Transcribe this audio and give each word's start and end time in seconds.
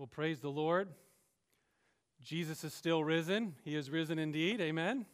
Well, 0.00 0.06
praise 0.06 0.40
the 0.40 0.48
Lord. 0.48 0.88
Jesus 2.22 2.64
is 2.64 2.72
still 2.72 3.04
risen. 3.04 3.54
He 3.64 3.76
is 3.76 3.90
risen 3.90 4.18
indeed. 4.18 4.58
Amen. 4.58 5.04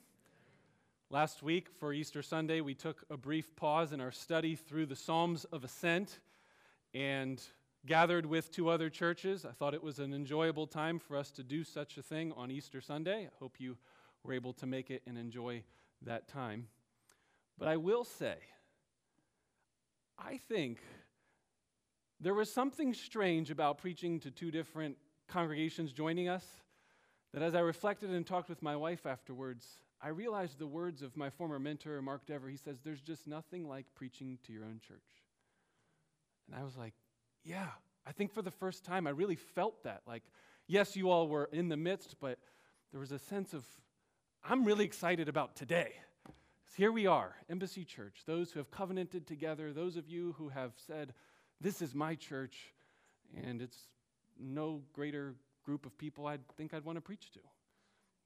Last 1.11 1.43
week 1.43 1.71
for 1.80 1.93
Easter 1.93 2.22
Sunday, 2.22 2.61
we 2.61 2.74
took 2.74 3.03
a 3.11 3.17
brief 3.17 3.57
pause 3.57 3.91
in 3.91 4.01
our 4.01 4.12
study 4.12 4.54
through 4.54 4.87
the 4.87 4.95
Psalms 4.95 5.45
of 5.46 5.64
Ascent 5.64 6.21
and 6.95 7.43
gathered 7.85 8.27
with 8.27 8.53
two 8.53 8.69
other 8.69 8.88
churches. 8.88 9.45
I 9.45 9.51
thought 9.51 9.74
it 9.74 9.83
was 9.83 9.99
an 9.99 10.14
enjoyable 10.14 10.69
time 10.69 11.00
for 11.00 11.16
us 11.16 11.32
to 11.32 11.42
do 11.42 11.64
such 11.64 11.98
a 11.98 12.03
thing 12.03 12.30
on 12.37 12.53
Easter 12.53 12.80
Sunday. 12.80 13.26
I 13.26 13.34
hope 13.40 13.56
you 13.58 13.76
were 14.22 14.34
able 14.34 14.53
to 14.53 14.66
make 14.66 14.92
it 14.92 15.03
and 15.04 15.18
enjoy 15.18 15.64
that 16.02 16.28
time. 16.28 16.68
But 17.59 17.66
I 17.66 17.77
will 17.77 18.05
say, 18.05 18.37
I 20.16 20.37
think 20.37 20.78
there 22.20 22.34
was 22.34 22.52
something 22.52 22.95
strange 22.95 23.51
about 23.51 23.78
preaching 23.78 24.20
to 24.20 24.30
two 24.30 24.51
different 24.51 24.96
congregations 25.28 25.92
joining 25.92 26.28
us 26.28 26.45
that 27.32 27.42
as 27.42 27.54
I 27.54 27.60
reflected 27.60 28.10
and 28.10 28.27
talked 28.27 28.48
with 28.48 28.62
my 28.62 28.77
wife 28.77 29.04
afterwards, 29.04 29.66
I 30.00 30.08
realized 30.08 30.58
the 30.58 30.66
words 30.66 31.02
of 31.02 31.16
my 31.16 31.30
former 31.30 31.58
mentor, 31.58 32.00
Mark 32.00 32.27
Dever. 32.27 32.48
He 32.48 32.56
says, 32.56 32.78
There's 32.82 33.00
just 33.00 33.27
nothing 33.27 33.68
like 33.68 33.86
preaching 33.94 34.38
to 34.46 34.52
your 34.52 34.64
own 34.64 34.80
church. 34.86 34.98
And 36.46 36.58
I 36.58 36.64
was 36.64 36.77
like, 36.77 36.94
Yeah, 37.44 37.68
I 38.06 38.12
think 38.12 38.33
for 38.33 38.42
the 38.42 38.50
first 38.50 38.84
time 38.84 39.06
I 39.06 39.10
really 39.10 39.36
felt 39.36 39.83
that. 39.84 40.02
Like, 40.06 40.22
yes, 40.66 40.96
you 40.96 41.10
all 41.10 41.28
were 41.28 41.48
in 41.52 41.69
the 41.69 41.77
midst, 41.77 42.16
but 42.20 42.38
there 42.92 43.00
was 43.00 43.12
a 43.12 43.19
sense 43.19 43.52
of, 43.52 43.64
I'm 44.48 44.64
really 44.64 44.84
excited 44.84 45.28
about 45.28 45.56
today. 45.56 45.92
Here 46.77 46.92
we 46.92 47.06
are, 47.06 47.34
Embassy 47.48 47.84
Church, 47.84 48.22
those 48.27 48.52
who 48.52 48.58
have 48.58 48.70
covenanted 48.70 49.27
together, 49.27 49.72
those 49.72 49.96
of 49.96 50.08
you 50.08 50.34
who 50.38 50.50
have 50.50 50.72
said, 50.77 51.14
this 51.60 51.83
is 51.83 51.95
my 51.95 52.15
church, 52.15 52.73
and 53.45 53.62
it's 53.62 53.78
no 54.38 54.83
greater 54.92 55.34
group 55.64 55.87
of 55.87 55.97
people 55.98 56.27
I'd 56.27 56.47
think 56.56 56.74
I'd 56.74 56.84
want 56.84 56.97
to 56.97 57.02
preach 57.02 57.33
to. 57.33 57.41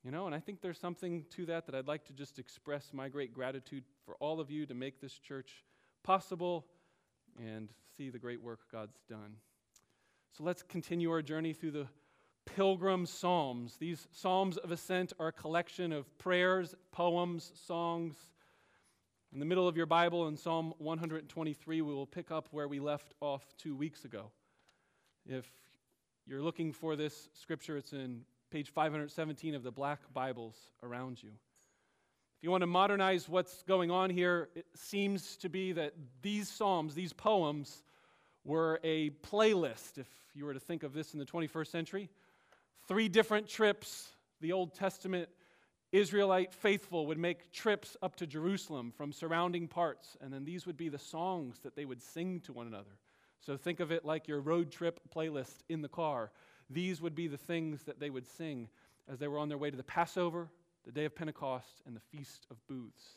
You 0.05 0.11
know, 0.11 0.27
and 0.27 0.35
I 0.35 0.41
think 0.41 0.63
there's 0.63 0.79
something 0.79 1.25
to 1.37 1.47
that 1.47 1.67
that 1.67 1.75
I'd 1.75 1.87
like 1.87 2.07
to 2.07 2.13
just 2.13 2.39
express 2.39 2.93
my 2.93 3.09
great 3.09 3.35
gratitude 3.35 3.85
for 4.07 4.17
all 4.17 4.41
of 4.41 4.51
you 4.51 4.65
to 4.67 4.75
make 4.75 5.01
this 5.01 5.19
church 5.19 5.65
possible 6.03 6.67
and 7.39 7.69
see 7.97 8.09
the 8.09 8.19
great 8.19 8.43
work 8.43 8.61
God's 8.73 8.99
done. 9.09 9.37
So 10.33 10.45
let's 10.45 10.63
continue 10.63 11.11
our 11.11 11.23
journey 11.23 11.53
through 11.53 11.73
the 11.73 11.87
Pilgrim 12.47 13.05
Psalms. 13.05 13.77
These 13.77 14.09
Psalms 14.13 14.57
of 14.57 14.71
Ascent 14.71 15.13
are 15.21 15.29
a 15.29 15.33
collection 15.33 15.93
of 15.93 16.19
prayers, 16.19 16.75
poems, 16.93 17.53
songs, 17.67 18.15
in 19.33 19.39
the 19.39 19.45
middle 19.45 19.69
of 19.69 19.77
your 19.77 19.87
Bible, 19.87 20.27
in 20.27 20.37
Psalm 20.37 20.75
123, 20.79 21.83
we 21.83 21.95
will 21.95 22.07
pick 22.07 22.33
up 22.33 22.49
where 22.51 22.67
we 22.67 22.81
left 22.81 23.15
off 23.21 23.45
two 23.59 23.77
weeks 23.77 24.05
ago. 24.05 24.31
If 25.25 25.49
you're 26.27 26.43
looking 26.43 26.73
for 26.73 26.97
this 26.97 27.29
scripture, 27.35 27.77
it's 27.77 27.93
in 27.93 28.23
page 28.51 28.71
517 28.71 29.55
of 29.55 29.63
the 29.63 29.71
black 29.71 30.01
Bibles 30.13 30.57
around 30.83 31.23
you. 31.23 31.29
If 31.29 32.43
you 32.43 32.51
want 32.51 32.63
to 32.63 32.67
modernize 32.67 33.29
what's 33.29 33.63
going 33.63 33.93
on 33.93 34.11
here, 34.11 34.49
it 34.57 34.67
seems 34.75 35.37
to 35.37 35.49
be 35.49 35.73
that 35.73 35.95
these 36.23 36.49
Psalms, 36.49 36.95
these 36.95 37.13
poems, 37.13 37.85
were 38.45 38.81
a 38.83 39.11
playlist, 39.11 39.99
if 39.99 40.09
you 40.35 40.45
were 40.45 40.55
to 40.55 40.61
think 40.61 40.83
of 40.83 40.93
this 40.93 41.13
in 41.13 41.21
the 41.21 41.27
21st 41.27 41.69
century. 41.69 42.09
Three 42.89 43.09
different 43.09 43.47
trips 43.47 44.09
the 44.41 44.53
Old 44.53 44.75
Testament 44.75 45.29
Israelite 45.93 46.55
faithful 46.55 47.07
would 47.07 47.19
make 47.19 47.51
trips 47.53 47.97
up 48.01 48.15
to 48.17 48.27
Jerusalem 48.27 48.93
from 48.97 49.13
surrounding 49.13 49.67
parts, 49.67 50.17
and 50.21 50.33
then 50.33 50.45
these 50.45 50.67
would 50.67 50.77
be 50.77 50.89
the 50.89 50.99
songs 50.99 51.59
that 51.65 51.75
they 51.75 51.85
would 51.85 52.01
sing 52.01 52.41
to 52.41 52.53
one 52.53 52.67
another. 52.69 52.99
So 53.41 53.57
think 53.57 53.81
of 53.81 53.91
it 53.91 54.05
like 54.05 54.29
your 54.29 54.41
road 54.41 54.71
trip 54.71 55.01
playlist 55.15 55.63
in 55.69 55.83
the 55.83 55.89
car. 55.89 56.31
These 56.69 57.01
would 57.01 57.15
be 57.15 57.27
the 57.27 57.37
things 57.37 57.83
that 57.85 57.99
they 57.99 58.11
would 58.11 58.27
sing 58.27 58.69
as 59.09 59.19
they 59.19 59.27
were 59.27 59.39
on 59.39 59.49
their 59.49 59.59
way 59.59 59.71
to 59.71 59.77
the 59.77 59.83
Passover, 59.83 60.49
the 60.85 60.93
day 60.93 61.07
of 61.07 61.17
Pentecost, 61.17 61.83
and 61.87 61.97
the 61.97 62.01
Feast 62.01 62.47
of 62.51 62.65
Booths. 62.69 63.17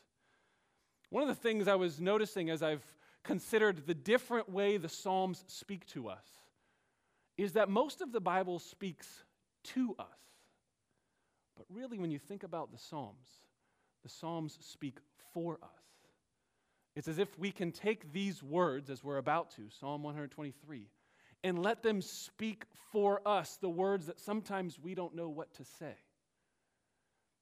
One 1.10 1.22
of 1.22 1.30
the 1.30 1.36
things 1.36 1.68
I 1.68 1.76
was 1.76 2.02
noticing 2.02 2.50
as 2.50 2.64
I've 2.64 2.86
considered 3.24 3.86
the 3.86 3.94
different 3.94 4.50
way 4.50 4.78
the 4.78 4.90
Psalms 4.90 5.44
speak 5.48 5.86
to 5.88 6.10
us 6.10 6.26
is 7.38 7.54
that 7.54 7.70
most 7.70 8.02
of 8.02 8.12
the 8.12 8.20
Bible 8.20 8.60
speaks 8.60 9.24
to 9.64 9.96
us. 10.00 10.06
But 11.56 11.66
really, 11.70 12.00
when 12.00 12.12
you 12.12 12.20
think 12.20 12.44
about 12.44 12.72
the 12.72 12.78
Psalms, 12.78 13.28
the 14.04 14.10
Psalms 14.10 14.58
speak 14.62 14.98
for 15.34 15.60
us. 15.64 15.70
It's 16.96 17.08
as 17.08 17.18
if 17.18 17.38
we 17.40 17.52
can 17.52 17.72
take 17.72 18.12
these 18.14 18.44
words, 18.44 18.90
as 18.90 19.04
we're 19.04 19.18
about 19.18 19.52
to, 19.56 19.70
Psalm 19.70 20.04
123, 20.04 20.88
and 21.44 21.60
let 21.60 21.82
them 21.82 22.02
speak 22.02 22.66
for 22.92 23.22
us 23.28 23.58
the 23.58 23.70
words 23.70 24.06
that 24.06 24.20
sometimes 24.20 24.80
we 24.80 24.94
don't 24.94 25.16
know 25.16 25.30
what 25.30 25.54
to 25.56 25.66
say. 25.66 25.96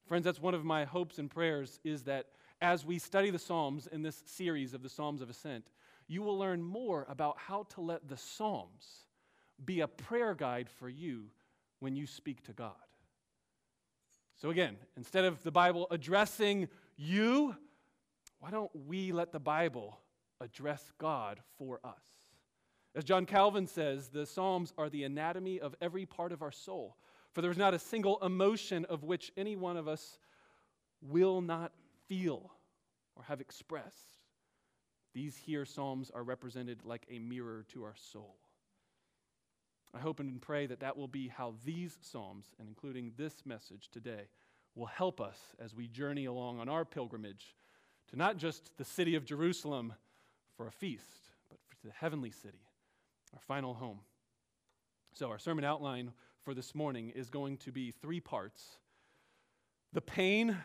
Friends, 0.08 0.26
that's 0.26 0.42
one 0.42 0.54
of 0.54 0.66
my 0.66 0.86
hopes 0.86 1.20
and 1.20 1.30
prayers 1.30 1.80
is 1.84 2.04
that 2.04 2.28
as 2.62 2.86
we 2.86 3.00
study 3.00 3.30
the 3.30 3.40
Psalms 3.40 3.88
in 3.88 4.02
this 4.02 4.24
series 4.26 4.74
of 4.74 4.84
the 4.84 4.90
Psalms 4.90 5.22
of 5.22 5.30
Ascent, 5.30 5.70
you 6.08 6.22
will 6.22 6.38
learn 6.38 6.62
more 6.62 7.06
about 7.10 7.38
how 7.38 7.64
to 7.70 7.82
let 7.82 8.08
the 8.08 8.18
Psalms 8.18 9.06
be 9.64 9.82
a 9.82 9.88
prayer 9.88 10.34
guide 10.34 10.70
for 10.70 10.90
you 10.90 11.26
when 11.80 11.96
you 11.96 12.06
speak 12.08 12.44
to 12.44 12.54
God. 12.54 12.74
So, 14.42 14.50
again, 14.50 14.78
instead 14.98 15.26
of 15.26 15.44
the 15.44 15.52
Bible 15.52 15.86
addressing 15.92 16.68
you, 16.98 17.56
why 18.40 18.50
don't 18.50 18.72
we 18.88 19.12
let 19.12 19.32
the 19.32 19.40
Bible 19.40 20.00
address 20.40 20.92
God 20.98 21.40
for 21.60 21.80
us? 21.84 22.02
As 22.96 23.04
John 23.04 23.28
Calvin 23.28 23.68
says, 23.68 24.08
the 24.08 24.26
Psalms 24.26 24.74
are 24.80 24.90
the 24.90 25.04
anatomy 25.04 25.60
of 25.60 25.76
every 25.80 26.08
part 26.08 26.32
of 26.32 26.42
our 26.42 26.52
soul, 26.52 26.98
for 27.34 27.44
there 27.44 27.52
is 27.52 27.58
not 27.58 27.76
a 27.76 27.80
single 27.80 28.18
emotion 28.24 28.84
of 28.86 29.04
which 29.04 29.32
any 29.38 29.56
one 29.56 29.78
of 29.78 29.88
us 29.88 30.18
will 31.04 31.42
not 31.42 31.72
feel 32.08 32.52
or 33.16 33.22
have 33.26 33.42
expressed. 33.42 34.18
These 35.14 35.38
here 35.38 35.66
Psalms 35.66 36.10
are 36.10 36.24
represented 36.24 36.80
like 36.84 37.06
a 37.12 37.20
mirror 37.20 37.64
to 37.74 37.84
our 37.84 37.96
soul. 37.96 38.38
I 39.94 40.00
hope 40.00 40.20
and 40.20 40.42
pray 40.42 40.68
that 40.68 40.80
that 40.80 40.96
will 40.96 41.08
be 41.08 41.28
how 41.28 41.56
these 41.66 41.98
Psalms, 42.02 42.46
and 42.60 42.68
including 42.68 43.12
this 43.18 43.46
message 43.46 43.90
today, 43.92 44.30
will 44.74 44.86
help 44.86 45.20
us 45.20 45.38
as 45.60 45.76
we 45.76 45.88
journey 45.88 46.26
along 46.26 46.60
on 46.60 46.70
our 46.70 46.86
pilgrimage 46.86 47.56
to 48.10 48.16
not 48.16 48.38
just 48.38 48.72
the 48.78 48.86
city 48.86 49.16
of 49.16 49.26
Jerusalem 49.26 49.94
for 50.56 50.68
a 50.68 50.72
feast, 50.72 51.30
but 51.50 51.60
to 51.82 51.88
the 51.88 51.94
heavenly 51.94 52.32
city, 52.32 52.62
our 53.34 53.40
final 53.42 53.74
home. 53.74 54.00
So, 55.14 55.30
our 55.30 55.40
sermon 55.40 55.66
outline 55.66 56.14
for 56.44 56.54
this 56.54 56.74
morning 56.74 57.10
is 57.10 57.30
going 57.30 57.58
to 57.58 57.72
be 57.72 57.92
three 57.92 58.22
parts 58.22 58.78
the 59.94 60.02
pain, 60.02 60.56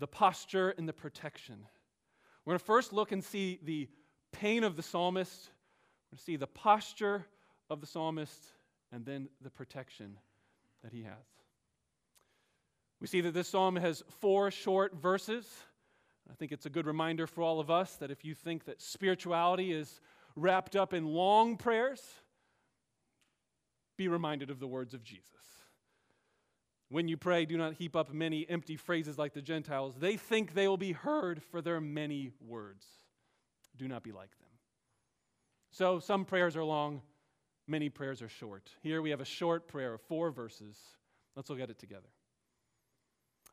the 0.00 0.08
posture, 0.08 0.70
and 0.70 0.88
the 0.88 0.92
protection. 0.92 1.66
We're 2.44 2.52
going 2.52 2.58
to 2.58 2.64
first 2.64 2.92
look 2.92 3.12
and 3.12 3.22
see 3.22 3.60
the 3.62 3.88
pain 4.32 4.64
of 4.64 4.74
the 4.74 4.82
psalmist, 4.82 5.50
we're 6.10 6.16
going 6.16 6.18
to 6.18 6.24
see 6.24 6.36
the 6.36 6.48
posture 6.48 7.26
of 7.72 7.80
the 7.80 7.86
psalmist 7.86 8.44
and 8.92 9.04
then 9.04 9.28
the 9.40 9.50
protection 9.50 10.18
that 10.82 10.92
he 10.92 11.02
has. 11.02 11.26
We 13.00 13.06
see 13.06 13.20
that 13.22 13.34
this 13.34 13.48
psalm 13.48 13.76
has 13.76 14.02
four 14.20 14.50
short 14.50 14.94
verses. 14.94 15.46
I 16.30 16.34
think 16.34 16.52
it's 16.52 16.66
a 16.66 16.70
good 16.70 16.86
reminder 16.86 17.26
for 17.26 17.42
all 17.42 17.58
of 17.58 17.70
us 17.70 17.96
that 17.96 18.10
if 18.10 18.24
you 18.24 18.34
think 18.34 18.64
that 18.66 18.80
spirituality 18.80 19.72
is 19.72 20.00
wrapped 20.36 20.76
up 20.76 20.94
in 20.94 21.06
long 21.06 21.56
prayers, 21.56 22.00
be 23.96 24.08
reminded 24.08 24.50
of 24.50 24.60
the 24.60 24.68
words 24.68 24.94
of 24.94 25.02
Jesus. 25.02 25.28
When 26.90 27.08
you 27.08 27.16
pray, 27.16 27.46
do 27.46 27.56
not 27.56 27.74
heap 27.74 27.96
up 27.96 28.12
many 28.12 28.48
empty 28.48 28.76
phrases 28.76 29.18
like 29.18 29.32
the 29.32 29.42
Gentiles. 29.42 29.96
They 29.98 30.16
think 30.16 30.52
they 30.52 30.68
will 30.68 30.76
be 30.76 30.92
heard 30.92 31.42
for 31.42 31.62
their 31.62 31.80
many 31.80 32.32
words. 32.38 32.86
Do 33.76 33.88
not 33.88 34.02
be 34.02 34.12
like 34.12 34.30
them. 34.38 34.48
So, 35.70 36.00
some 36.00 36.26
prayers 36.26 36.54
are 36.54 36.64
long, 36.64 37.00
Many 37.66 37.88
prayers 37.88 38.22
are 38.22 38.28
short. 38.28 38.70
Here 38.82 39.00
we 39.00 39.10
have 39.10 39.20
a 39.20 39.24
short 39.24 39.68
prayer 39.68 39.94
of 39.94 40.00
four 40.02 40.30
verses. 40.30 40.76
Let's 41.36 41.48
look 41.48 41.60
at 41.60 41.70
it 41.70 41.78
together. 41.78 42.08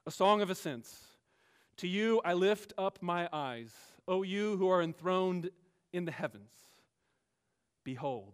A 0.05 0.11
song 0.11 0.41
of 0.41 0.49
ascents. 0.49 0.97
To 1.77 1.87
you 1.87 2.19
I 2.25 2.33
lift 2.33 2.73
up 2.77 2.99
my 3.01 3.29
eyes, 3.31 3.73
O 4.07 4.23
you 4.23 4.57
who 4.57 4.67
are 4.69 4.81
enthroned 4.81 5.49
in 5.93 6.05
the 6.05 6.11
heavens. 6.11 6.51
Behold, 7.83 8.33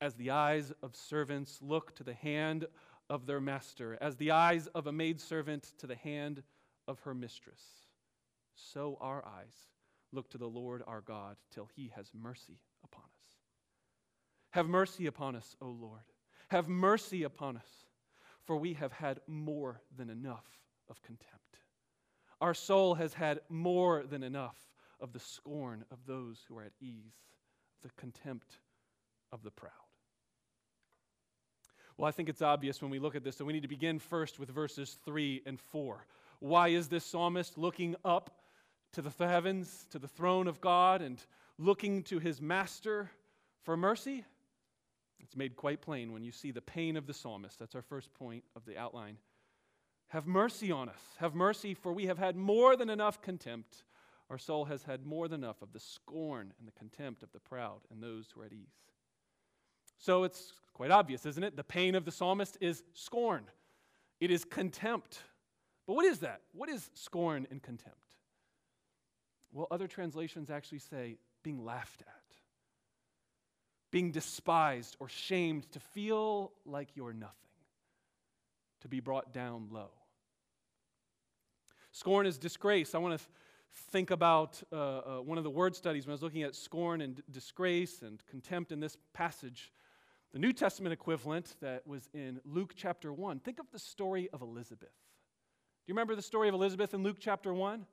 as 0.00 0.14
the 0.14 0.30
eyes 0.30 0.72
of 0.82 0.96
servants 0.96 1.58
look 1.60 1.94
to 1.96 2.04
the 2.04 2.14
hand 2.14 2.66
of 3.10 3.26
their 3.26 3.40
master, 3.40 3.98
as 4.00 4.16
the 4.16 4.30
eyes 4.30 4.66
of 4.68 4.86
a 4.86 4.92
maidservant 4.92 5.72
to 5.78 5.86
the 5.86 5.96
hand 5.96 6.42
of 6.88 7.00
her 7.00 7.12
mistress, 7.12 7.62
so 8.54 8.96
our 9.00 9.24
eyes 9.26 9.54
look 10.12 10.30
to 10.30 10.38
the 10.38 10.48
Lord 10.48 10.82
our 10.86 11.00
God 11.00 11.36
till 11.50 11.68
he 11.74 11.92
has 11.94 12.10
mercy 12.14 12.60
upon 12.84 13.04
us. 13.04 13.09
Have 14.50 14.68
mercy 14.68 15.06
upon 15.06 15.36
us, 15.36 15.56
O 15.60 15.66
Lord. 15.66 16.02
Have 16.48 16.68
mercy 16.68 17.22
upon 17.22 17.56
us, 17.56 17.68
for 18.44 18.56
we 18.56 18.74
have 18.74 18.92
had 18.92 19.20
more 19.26 19.80
than 19.96 20.10
enough 20.10 20.46
of 20.88 21.00
contempt. 21.02 21.58
Our 22.40 22.54
soul 22.54 22.94
has 22.94 23.14
had 23.14 23.40
more 23.48 24.04
than 24.04 24.22
enough 24.22 24.56
of 25.00 25.12
the 25.12 25.20
scorn 25.20 25.84
of 25.90 25.98
those 26.06 26.44
who 26.48 26.58
are 26.58 26.64
at 26.64 26.72
ease, 26.80 27.14
the 27.82 27.90
contempt 27.96 28.58
of 29.30 29.42
the 29.42 29.50
proud. 29.50 29.72
Well, 31.96 32.08
I 32.08 32.12
think 32.12 32.28
it's 32.28 32.42
obvious 32.42 32.80
when 32.80 32.90
we 32.90 32.98
look 32.98 33.14
at 33.14 33.22
this, 33.22 33.36
so 33.36 33.44
we 33.44 33.52
need 33.52 33.62
to 33.62 33.68
begin 33.68 33.98
first 33.98 34.38
with 34.38 34.48
verses 34.50 34.96
3 35.04 35.42
and 35.44 35.60
4. 35.60 36.06
Why 36.40 36.68
is 36.68 36.88
this 36.88 37.04
psalmist 37.04 37.58
looking 37.58 37.94
up 38.04 38.40
to 38.92 39.02
the 39.02 39.10
heavens, 39.18 39.86
to 39.90 39.98
the 39.98 40.08
throne 40.08 40.48
of 40.48 40.60
God, 40.60 41.02
and 41.02 41.22
looking 41.58 42.02
to 42.04 42.18
his 42.18 42.40
master 42.40 43.10
for 43.62 43.76
mercy? 43.76 44.24
It's 45.30 45.36
made 45.36 45.54
quite 45.54 45.80
plain 45.80 46.10
when 46.12 46.24
you 46.24 46.32
see 46.32 46.50
the 46.50 46.60
pain 46.60 46.96
of 46.96 47.06
the 47.06 47.14
psalmist. 47.14 47.60
That's 47.60 47.76
our 47.76 47.82
first 47.82 48.12
point 48.14 48.42
of 48.56 48.64
the 48.64 48.76
outline. 48.76 49.16
Have 50.08 50.26
mercy 50.26 50.72
on 50.72 50.88
us. 50.88 50.98
Have 51.18 51.36
mercy, 51.36 51.72
for 51.72 51.92
we 51.92 52.06
have 52.06 52.18
had 52.18 52.34
more 52.34 52.74
than 52.74 52.90
enough 52.90 53.22
contempt. 53.22 53.84
Our 54.28 54.38
soul 54.38 54.64
has 54.64 54.82
had 54.82 55.06
more 55.06 55.28
than 55.28 55.44
enough 55.44 55.62
of 55.62 55.72
the 55.72 55.78
scorn 55.78 56.52
and 56.58 56.66
the 56.66 56.72
contempt 56.72 57.22
of 57.22 57.30
the 57.30 57.38
proud 57.38 57.78
and 57.92 58.02
those 58.02 58.26
who 58.34 58.40
are 58.40 58.46
at 58.46 58.52
ease. 58.52 58.74
So 59.98 60.24
it's 60.24 60.52
quite 60.74 60.90
obvious, 60.90 61.24
isn't 61.24 61.44
it? 61.44 61.54
The 61.54 61.62
pain 61.62 61.94
of 61.94 62.04
the 62.04 62.10
psalmist 62.10 62.58
is 62.60 62.82
scorn, 62.94 63.44
it 64.18 64.32
is 64.32 64.44
contempt. 64.44 65.22
But 65.86 65.94
what 65.94 66.06
is 66.06 66.18
that? 66.18 66.40
What 66.54 66.68
is 66.68 66.90
scorn 66.94 67.46
and 67.52 67.62
contempt? 67.62 67.98
Well, 69.52 69.68
other 69.70 69.86
translations 69.86 70.50
actually 70.50 70.80
say 70.80 71.18
being 71.44 71.64
laughed 71.64 72.02
at 72.02 72.19
being 73.90 74.12
despised 74.12 74.96
or 75.00 75.08
shamed, 75.08 75.70
to 75.72 75.80
feel 75.80 76.52
like 76.64 76.88
you're 76.94 77.12
nothing, 77.12 77.34
to 78.80 78.88
be 78.88 79.00
brought 79.00 79.32
down 79.32 79.68
low. 79.70 79.90
Scorn 81.92 82.26
is 82.26 82.38
disgrace. 82.38 82.94
I 82.94 82.98
want 82.98 83.18
to 83.18 83.26
think 83.90 84.10
about 84.10 84.62
uh, 84.72 84.76
uh, 84.76 85.02
one 85.22 85.38
of 85.38 85.44
the 85.44 85.50
word 85.50 85.74
studies 85.74 86.06
when 86.06 86.12
I 86.12 86.14
was 86.14 86.22
looking 86.22 86.42
at 86.42 86.54
scorn 86.54 87.00
and 87.00 87.16
d- 87.16 87.22
disgrace 87.30 88.02
and 88.02 88.24
contempt 88.26 88.72
in 88.72 88.80
this 88.80 88.96
passage. 89.12 89.72
The 90.32 90.38
New 90.38 90.52
Testament 90.52 90.92
equivalent 90.92 91.56
that 91.60 91.86
was 91.86 92.08
in 92.14 92.40
Luke 92.44 92.74
chapter 92.76 93.12
1. 93.12 93.40
Think 93.40 93.58
of 93.58 93.66
the 93.72 93.78
story 93.78 94.28
of 94.32 94.42
Elizabeth. 94.42 94.88
Do 94.90 95.92
you 95.92 95.94
remember 95.94 96.14
the 96.14 96.22
story 96.22 96.48
of 96.48 96.54
Elizabeth 96.54 96.94
in 96.94 97.02
Luke 97.02 97.16
chapter 97.18 97.52
1? 97.52 97.84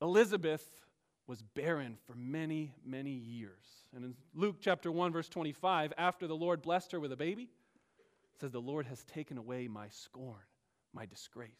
Elizabeth 0.00 0.85
was 1.26 1.42
barren 1.42 1.96
for 2.06 2.14
many, 2.14 2.72
many 2.84 3.10
years. 3.10 3.84
And 3.94 4.04
in 4.04 4.14
Luke 4.34 4.56
chapter 4.60 4.92
1, 4.92 5.12
verse 5.12 5.28
25, 5.28 5.92
after 5.98 6.26
the 6.26 6.36
Lord 6.36 6.62
blessed 6.62 6.92
her 6.92 7.00
with 7.00 7.12
a 7.12 7.16
baby, 7.16 7.44
it 7.44 8.40
says, 8.40 8.52
The 8.52 8.60
Lord 8.60 8.86
has 8.86 9.02
taken 9.04 9.38
away 9.38 9.68
my 9.68 9.88
scorn, 9.88 10.44
my 10.92 11.06
disgrace. 11.06 11.50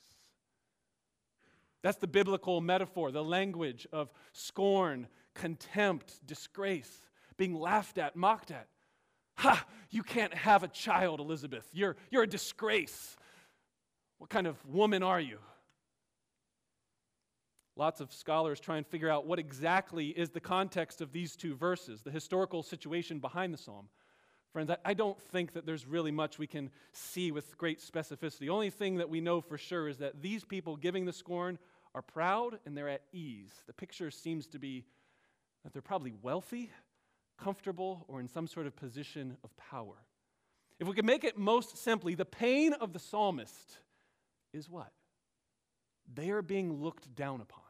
That's 1.83 1.99
the 1.99 2.07
biblical 2.07 2.61
metaphor, 2.61 3.11
the 3.11 3.25
language 3.25 3.87
of 3.93 4.11
scorn, 4.33 5.09
contempt, 5.35 6.27
disgrace, 6.27 7.03
being 7.37 7.55
laughed 7.55 7.99
at, 7.99 8.17
mocked 8.17 8.51
at. 8.51 8.69
Ha! 9.37 9.65
You 9.91 10.03
can't 10.03 10.35
have 10.35 10.63
a 10.63 10.69
child, 10.69 11.21
Elizabeth. 11.21 11.69
You're, 11.73 11.97
you're 12.11 12.23
a 12.23 12.29
disgrace. 12.29 13.17
What 14.19 14.31
kind 14.31 14.47
of 14.47 14.57
woman 14.67 15.03
are 15.03 15.21
you? 15.21 15.39
Lots 17.77 18.01
of 18.01 18.13
scholars 18.13 18.59
try 18.59 18.79
and 18.79 18.87
figure 18.87 19.11
out 19.11 19.27
what 19.27 19.39
exactly 19.39 20.09
is 20.09 20.31
the 20.31 20.41
context 20.41 21.03
of 21.03 21.13
these 21.13 21.37
two 21.37 21.55
verses, 21.55 22.03
the 22.03 22.11
historical 22.11 22.63
situation 22.63 23.19
behind 23.19 23.53
the 23.53 23.59
psalm. 23.59 23.89
Friends, 24.53 24.71
I 24.83 24.95
don't 24.95 25.21
think 25.21 25.53
that 25.53 25.67
there's 25.67 25.87
really 25.87 26.11
much 26.11 26.39
we 26.39 26.47
can 26.47 26.71
see 26.93 27.31
with 27.31 27.59
great 27.59 27.79
specificity. 27.79 28.39
The 28.39 28.49
only 28.49 28.71
thing 28.71 28.97
that 28.97 29.11
we 29.11 29.21
know 29.21 29.43
for 29.43 29.59
sure 29.59 29.89
is 29.89 29.99
that 29.99 30.23
these 30.23 30.45
people 30.45 30.77
giving 30.77 31.05
the 31.05 31.13
scorn 31.13 31.59
are 31.95 32.01
proud 32.01 32.59
and 32.65 32.75
they're 32.75 32.89
at 32.89 33.03
ease. 33.13 33.53
The 33.67 33.75
picture 33.75 34.11
seems 34.11 34.47
to 34.49 34.59
be 34.59 34.87
that 35.63 35.75
they're 35.75 35.83
probably 35.83 36.15
wealthy, 36.23 36.71
comfortable, 37.39 38.07
or 38.09 38.21
in 38.21 38.29
some 38.29 38.47
sort 38.47 38.67
of 38.67 38.75
position 38.75 39.37
of 39.45 39.55
power. 39.59 39.97
If 40.81 40.89
we 40.89 40.95
can 40.95 41.05
make 41.05 41.25
it 41.25 41.37
most 41.37 41.77
simply, 41.77 42.15
the 42.15 42.25
pain 42.25 42.73
of 42.73 42.95
the 42.95 42.99
psalmist 42.99 43.79
is 44.55 44.71
what? 44.71 44.91
They 46.15 46.31
are 46.31 46.41
being 46.41 46.83
looked 46.83 47.15
down 47.15 47.43
upon. 47.43 47.66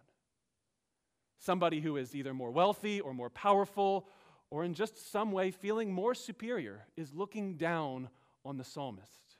Somebody 1.38 1.80
who 1.80 1.96
is 1.96 2.14
either 2.14 2.34
more 2.34 2.50
wealthy 2.50 3.00
or 3.00 3.12
more 3.12 3.30
powerful 3.30 4.08
or 4.50 4.64
in 4.64 4.74
just 4.74 5.10
some 5.10 5.32
way 5.32 5.50
feeling 5.50 5.92
more 5.92 6.14
superior 6.14 6.86
is 6.96 7.12
looking 7.12 7.56
down 7.56 8.08
on 8.44 8.56
the 8.56 8.64
psalmist, 8.64 9.36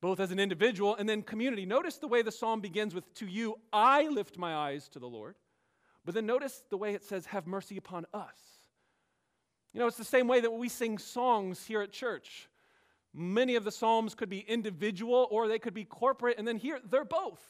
both 0.00 0.20
as 0.20 0.30
an 0.30 0.38
individual 0.38 0.94
and 0.96 1.08
then 1.08 1.22
community. 1.22 1.66
Notice 1.66 1.96
the 1.96 2.08
way 2.08 2.22
the 2.22 2.32
psalm 2.32 2.60
begins 2.60 2.94
with, 2.94 3.12
To 3.14 3.26
you 3.26 3.58
I 3.72 4.08
lift 4.08 4.38
my 4.38 4.54
eyes 4.54 4.88
to 4.90 4.98
the 4.98 5.08
Lord. 5.08 5.36
But 6.04 6.14
then 6.14 6.26
notice 6.26 6.64
the 6.70 6.76
way 6.76 6.94
it 6.94 7.04
says, 7.04 7.26
Have 7.26 7.46
mercy 7.46 7.76
upon 7.76 8.06
us. 8.12 8.36
You 9.72 9.80
know, 9.80 9.86
it's 9.86 9.96
the 9.96 10.04
same 10.04 10.28
way 10.28 10.40
that 10.40 10.52
we 10.52 10.68
sing 10.68 10.98
songs 10.98 11.64
here 11.64 11.80
at 11.80 11.92
church. 11.92 12.48
Many 13.14 13.56
of 13.56 13.64
the 13.64 13.70
psalms 13.70 14.14
could 14.14 14.28
be 14.28 14.40
individual 14.40 15.28
or 15.30 15.48
they 15.48 15.58
could 15.58 15.74
be 15.74 15.84
corporate, 15.84 16.38
and 16.38 16.46
then 16.46 16.56
here 16.56 16.80
they're 16.90 17.04
both. 17.04 17.40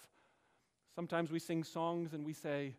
Sometimes 0.94 1.30
we 1.30 1.38
sing 1.38 1.64
songs 1.64 2.12
and 2.12 2.24
we 2.24 2.32
say, 2.32 2.74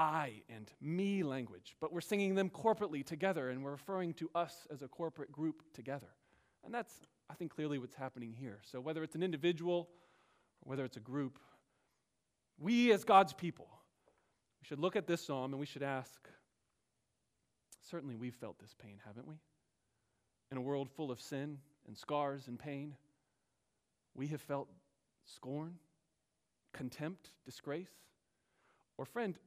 I 0.00 0.40
and 0.48 0.72
me 0.80 1.22
language, 1.22 1.76
but 1.78 1.92
we're 1.92 2.00
singing 2.00 2.34
them 2.34 2.48
corporately 2.48 3.04
together 3.04 3.50
and 3.50 3.62
we're 3.62 3.72
referring 3.72 4.14
to 4.14 4.30
us 4.34 4.66
as 4.72 4.80
a 4.80 4.88
corporate 4.88 5.30
group 5.30 5.62
together. 5.74 6.08
And 6.64 6.72
that's, 6.72 6.94
I 7.28 7.34
think, 7.34 7.54
clearly 7.54 7.78
what's 7.78 7.94
happening 7.94 8.32
here. 8.32 8.60
So 8.64 8.80
whether 8.80 9.02
it's 9.02 9.14
an 9.14 9.22
individual 9.22 9.90
or 10.62 10.70
whether 10.70 10.86
it's 10.86 10.96
a 10.96 11.00
group, 11.00 11.38
we 12.58 12.92
as 12.92 13.04
God's 13.04 13.34
people, 13.34 13.68
we 14.62 14.66
should 14.66 14.78
look 14.78 14.96
at 14.96 15.06
this 15.06 15.20
psalm 15.20 15.52
and 15.52 15.60
we 15.60 15.66
should 15.66 15.82
ask 15.82 16.18
certainly 17.90 18.16
we've 18.16 18.34
felt 18.34 18.58
this 18.58 18.74
pain, 18.80 18.98
haven't 19.04 19.26
we? 19.26 19.34
In 20.50 20.56
a 20.56 20.62
world 20.62 20.88
full 20.90 21.10
of 21.10 21.20
sin 21.20 21.58
and 21.86 21.96
scars 21.96 22.48
and 22.48 22.58
pain, 22.58 22.94
we 24.14 24.28
have 24.28 24.40
felt 24.40 24.68
scorn, 25.24 25.74
contempt, 26.72 27.32
disgrace. 27.44 27.90
Or, 28.96 29.04
friend, 29.04 29.38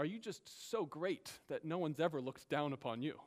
are 0.00 0.06
you 0.06 0.18
just 0.18 0.70
so 0.70 0.86
great 0.86 1.30
that 1.50 1.62
no 1.62 1.76
one's 1.76 2.00
ever 2.00 2.22
looked 2.22 2.48
down 2.48 2.72
upon 2.72 3.02
you? 3.02 3.20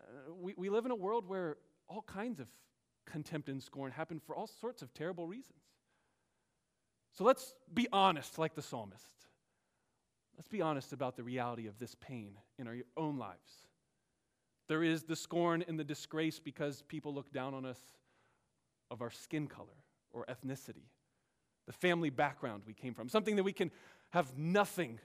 Uh, 0.00 0.32
we, 0.32 0.54
we 0.56 0.70
live 0.70 0.84
in 0.84 0.92
a 0.92 0.94
world 0.94 1.26
where 1.26 1.56
all 1.88 2.02
kinds 2.02 2.38
of 2.38 2.46
contempt 3.04 3.48
and 3.48 3.60
scorn 3.60 3.90
happen 3.90 4.20
for 4.24 4.36
all 4.36 4.46
sorts 4.46 4.80
of 4.80 4.94
terrible 4.94 5.26
reasons. 5.26 5.58
So 7.14 7.24
let's 7.24 7.52
be 7.74 7.88
honest, 7.92 8.38
like 8.38 8.54
the 8.54 8.62
psalmist. 8.62 9.10
Let's 10.36 10.46
be 10.46 10.62
honest 10.62 10.92
about 10.92 11.16
the 11.16 11.24
reality 11.24 11.66
of 11.66 11.80
this 11.80 11.96
pain 11.96 12.38
in 12.56 12.68
our 12.68 12.76
own 12.96 13.18
lives. 13.18 13.66
There 14.68 14.84
is 14.84 15.02
the 15.02 15.16
scorn 15.16 15.64
and 15.66 15.76
the 15.76 15.84
disgrace 15.84 16.38
because 16.38 16.82
people 16.82 17.12
look 17.12 17.32
down 17.32 17.54
on 17.54 17.66
us 17.66 17.80
of 18.88 19.02
our 19.02 19.10
skin 19.10 19.48
color 19.48 19.82
or 20.12 20.26
ethnicity, 20.26 20.86
the 21.66 21.72
family 21.72 22.10
background 22.10 22.62
we 22.68 22.72
came 22.72 22.94
from, 22.94 23.08
something 23.08 23.34
that 23.34 23.42
we 23.42 23.52
can 23.52 23.72
have 24.10 24.38
nothing 24.38 25.00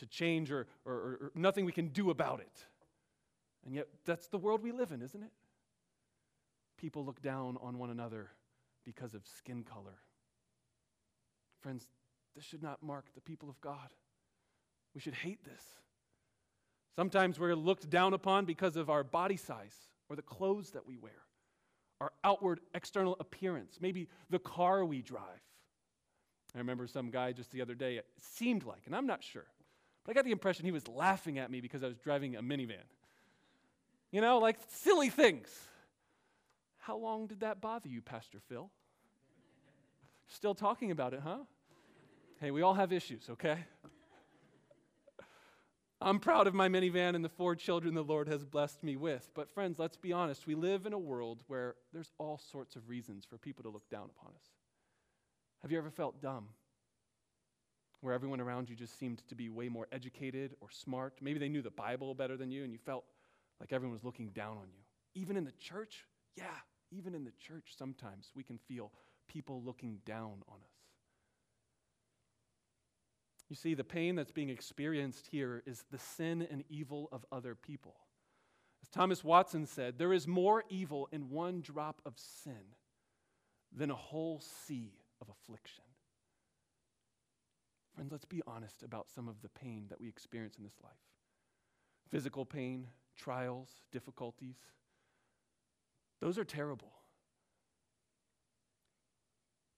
to 0.00 0.06
change 0.06 0.50
or, 0.50 0.66
or, 0.84 0.92
or 0.92 1.32
nothing 1.34 1.64
we 1.64 1.72
can 1.72 1.88
do 1.88 2.10
about 2.10 2.40
it. 2.40 2.66
And 3.64 3.74
yet, 3.74 3.86
that's 4.04 4.26
the 4.28 4.38
world 4.38 4.62
we 4.62 4.72
live 4.72 4.90
in, 4.90 5.02
isn't 5.02 5.22
it? 5.22 5.32
People 6.78 7.04
look 7.04 7.22
down 7.22 7.56
on 7.62 7.78
one 7.78 7.90
another 7.90 8.30
because 8.84 9.14
of 9.14 9.22
skin 9.26 9.62
color. 9.62 9.98
Friends, 11.60 11.86
this 12.34 12.44
should 12.44 12.62
not 12.62 12.82
mark 12.82 13.06
the 13.14 13.20
people 13.20 13.48
of 13.50 13.60
God. 13.60 13.88
We 14.94 15.00
should 15.00 15.14
hate 15.14 15.44
this. 15.44 15.62
Sometimes 16.96 17.38
we're 17.38 17.54
looked 17.54 17.90
down 17.90 18.14
upon 18.14 18.46
because 18.46 18.76
of 18.76 18.90
our 18.90 19.04
body 19.04 19.36
size 19.36 19.76
or 20.08 20.16
the 20.16 20.22
clothes 20.22 20.70
that 20.70 20.86
we 20.86 20.96
wear, 20.96 21.12
our 22.00 22.12
outward 22.24 22.60
external 22.74 23.16
appearance, 23.20 23.78
maybe 23.80 24.08
the 24.30 24.38
car 24.38 24.84
we 24.84 25.02
drive. 25.02 25.22
I 26.54 26.58
remember 26.58 26.86
some 26.86 27.10
guy 27.10 27.32
just 27.32 27.52
the 27.52 27.62
other 27.62 27.74
day, 27.74 27.96
it 27.96 28.06
seemed 28.18 28.64
like, 28.64 28.82
and 28.86 28.96
I'm 28.96 29.06
not 29.06 29.22
sure, 29.22 29.46
but 30.04 30.12
I 30.12 30.14
got 30.14 30.24
the 30.24 30.32
impression 30.32 30.64
he 30.64 30.72
was 30.72 30.88
laughing 30.88 31.38
at 31.38 31.50
me 31.50 31.60
because 31.60 31.82
I 31.82 31.88
was 31.88 31.98
driving 31.98 32.36
a 32.36 32.42
minivan. 32.42 32.76
You 34.10 34.20
know, 34.20 34.38
like 34.38 34.56
silly 34.68 35.08
things. 35.08 35.48
How 36.78 36.96
long 36.96 37.26
did 37.26 37.40
that 37.40 37.60
bother 37.60 37.88
you, 37.88 38.00
Pastor 38.02 38.38
Phil? 38.48 38.70
Still 40.28 40.54
talking 40.54 40.90
about 40.90 41.14
it, 41.14 41.20
huh? 41.22 41.38
Hey, 42.40 42.50
we 42.50 42.62
all 42.62 42.74
have 42.74 42.92
issues, 42.92 43.28
okay? 43.30 43.58
I'm 46.00 46.18
proud 46.18 46.46
of 46.46 46.54
my 46.54 46.68
minivan 46.68 47.14
and 47.14 47.22
the 47.22 47.28
four 47.28 47.54
children 47.54 47.94
the 47.94 48.02
Lord 48.02 48.26
has 48.28 48.42
blessed 48.44 48.82
me 48.82 48.96
with. 48.96 49.28
But, 49.34 49.50
friends, 49.50 49.78
let's 49.78 49.98
be 49.98 50.12
honest. 50.14 50.46
We 50.46 50.54
live 50.54 50.86
in 50.86 50.94
a 50.94 50.98
world 50.98 51.42
where 51.46 51.74
there's 51.92 52.10
all 52.16 52.38
sorts 52.38 52.74
of 52.74 52.88
reasons 52.88 53.26
for 53.26 53.36
people 53.36 53.62
to 53.64 53.68
look 53.68 53.88
down 53.90 54.08
upon 54.16 54.32
us. 54.34 54.46
Have 55.60 55.70
you 55.70 55.76
ever 55.76 55.90
felt 55.90 56.22
dumb? 56.22 56.48
Where 58.00 58.14
everyone 58.14 58.40
around 58.40 58.70
you 58.70 58.76
just 58.76 58.98
seemed 58.98 59.22
to 59.28 59.34
be 59.34 59.48
way 59.48 59.68
more 59.68 59.86
educated 59.92 60.54
or 60.60 60.68
smart. 60.70 61.14
Maybe 61.20 61.38
they 61.38 61.48
knew 61.48 61.62
the 61.62 61.70
Bible 61.70 62.14
better 62.14 62.36
than 62.36 62.50
you, 62.50 62.64
and 62.64 62.72
you 62.72 62.78
felt 62.78 63.04
like 63.60 63.72
everyone 63.72 63.92
was 63.94 64.04
looking 64.04 64.30
down 64.30 64.56
on 64.56 64.68
you. 64.72 64.82
Even 65.14 65.36
in 65.36 65.44
the 65.44 65.52
church, 65.52 66.06
yeah, 66.36 66.44
even 66.90 67.14
in 67.14 67.24
the 67.24 67.32
church, 67.38 67.74
sometimes 67.76 68.30
we 68.34 68.42
can 68.42 68.58
feel 68.58 68.90
people 69.28 69.62
looking 69.62 69.98
down 70.06 70.42
on 70.48 70.56
us. 70.56 70.80
You 73.48 73.56
see, 73.56 73.74
the 73.74 73.84
pain 73.84 74.14
that's 74.14 74.30
being 74.30 74.48
experienced 74.48 75.26
here 75.26 75.62
is 75.66 75.84
the 75.90 75.98
sin 75.98 76.46
and 76.50 76.62
evil 76.68 77.08
of 77.10 77.26
other 77.32 77.56
people. 77.56 77.96
As 78.82 78.88
Thomas 78.88 79.24
Watson 79.24 79.66
said, 79.66 79.98
there 79.98 80.12
is 80.12 80.26
more 80.26 80.64
evil 80.70 81.08
in 81.10 81.30
one 81.30 81.60
drop 81.60 82.00
of 82.06 82.14
sin 82.16 82.76
than 83.76 83.90
a 83.90 83.96
whole 83.96 84.40
sea 84.66 84.94
of 85.20 85.28
affliction. 85.28 85.84
Friends, 88.00 88.12
let's 88.12 88.24
be 88.24 88.40
honest 88.46 88.82
about 88.82 89.10
some 89.14 89.28
of 89.28 89.42
the 89.42 89.50
pain 89.50 89.84
that 89.90 90.00
we 90.00 90.08
experience 90.08 90.56
in 90.56 90.64
this 90.64 90.80
life 90.82 90.94
physical 92.10 92.46
pain, 92.46 92.86
trials, 93.14 93.68
difficulties. 93.92 94.56
Those 96.22 96.38
are 96.38 96.44
terrible. 96.44 96.92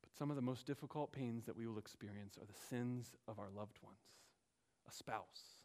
But 0.03 0.17
some 0.17 0.31
of 0.31 0.37
the 0.37 0.43
most 0.43 0.67
difficult 0.67 1.11
pains 1.11 1.47
that 1.47 1.57
we 1.57 1.67
will 1.67 1.79
experience 1.79 2.39
are 2.39 2.47
the 2.47 2.61
sins 2.71 3.17
of 3.27 3.41
our 3.41 3.51
loved 3.57 3.79
ones 3.83 3.99
a 4.89 4.93
spouse, 4.93 5.65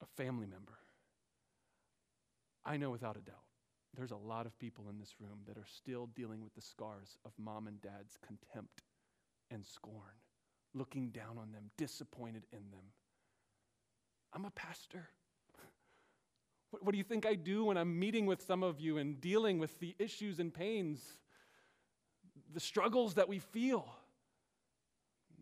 a 0.00 0.06
family 0.06 0.46
member. 0.46 0.78
I 2.64 2.76
know 2.76 2.90
without 2.90 3.16
a 3.16 3.20
doubt 3.20 3.50
there's 3.96 4.12
a 4.12 4.16
lot 4.16 4.46
of 4.46 4.56
people 4.60 4.88
in 4.88 5.00
this 5.00 5.16
room 5.18 5.40
that 5.48 5.58
are 5.58 5.66
still 5.66 6.06
dealing 6.14 6.40
with 6.40 6.54
the 6.54 6.62
scars 6.62 7.18
of 7.24 7.32
mom 7.36 7.66
and 7.66 7.80
dad's 7.80 8.16
contempt 8.24 8.82
and 9.50 9.66
scorn, 9.66 10.22
looking 10.74 11.10
down 11.10 11.38
on 11.38 11.52
them, 11.52 11.70
disappointed 11.76 12.44
in 12.52 12.70
them. 12.70 12.84
I'm 14.32 14.44
a 14.44 14.50
pastor. 14.50 15.08
What, 16.80 16.92
do 16.92 16.96
you 16.96 17.04
think 17.04 17.26
I 17.26 17.34
do 17.34 17.66
when 17.66 17.76
I'm 17.76 17.98
meeting 17.98 18.24
with 18.24 18.40
some 18.40 18.62
of 18.62 18.80
you 18.80 18.96
and 18.96 19.20
dealing 19.20 19.58
with 19.58 19.78
the 19.78 19.94
issues 19.98 20.38
and 20.38 20.54
pains, 20.54 21.18
the 22.54 22.60
struggles 22.60 23.12
that 23.14 23.28
we 23.28 23.40
feel, 23.40 23.86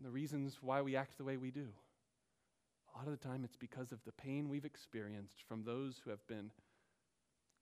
the 0.03 0.09
reasons 0.09 0.57
why 0.59 0.81
we 0.81 0.97
act 0.97 1.17
the 1.17 1.23
way 1.23 1.37
we 1.37 1.49
do? 1.49 1.69
A 2.93 2.97
lot 2.97 3.07
of 3.07 3.17
the 3.17 3.25
time, 3.25 3.45
it's 3.45 3.55
because 3.55 3.93
of 3.93 4.03
the 4.03 4.11
pain 4.11 4.49
we've 4.49 4.65
experienced 4.65 5.41
from 5.47 5.63
those 5.63 6.01
who 6.03 6.09
have 6.09 6.27
been 6.27 6.51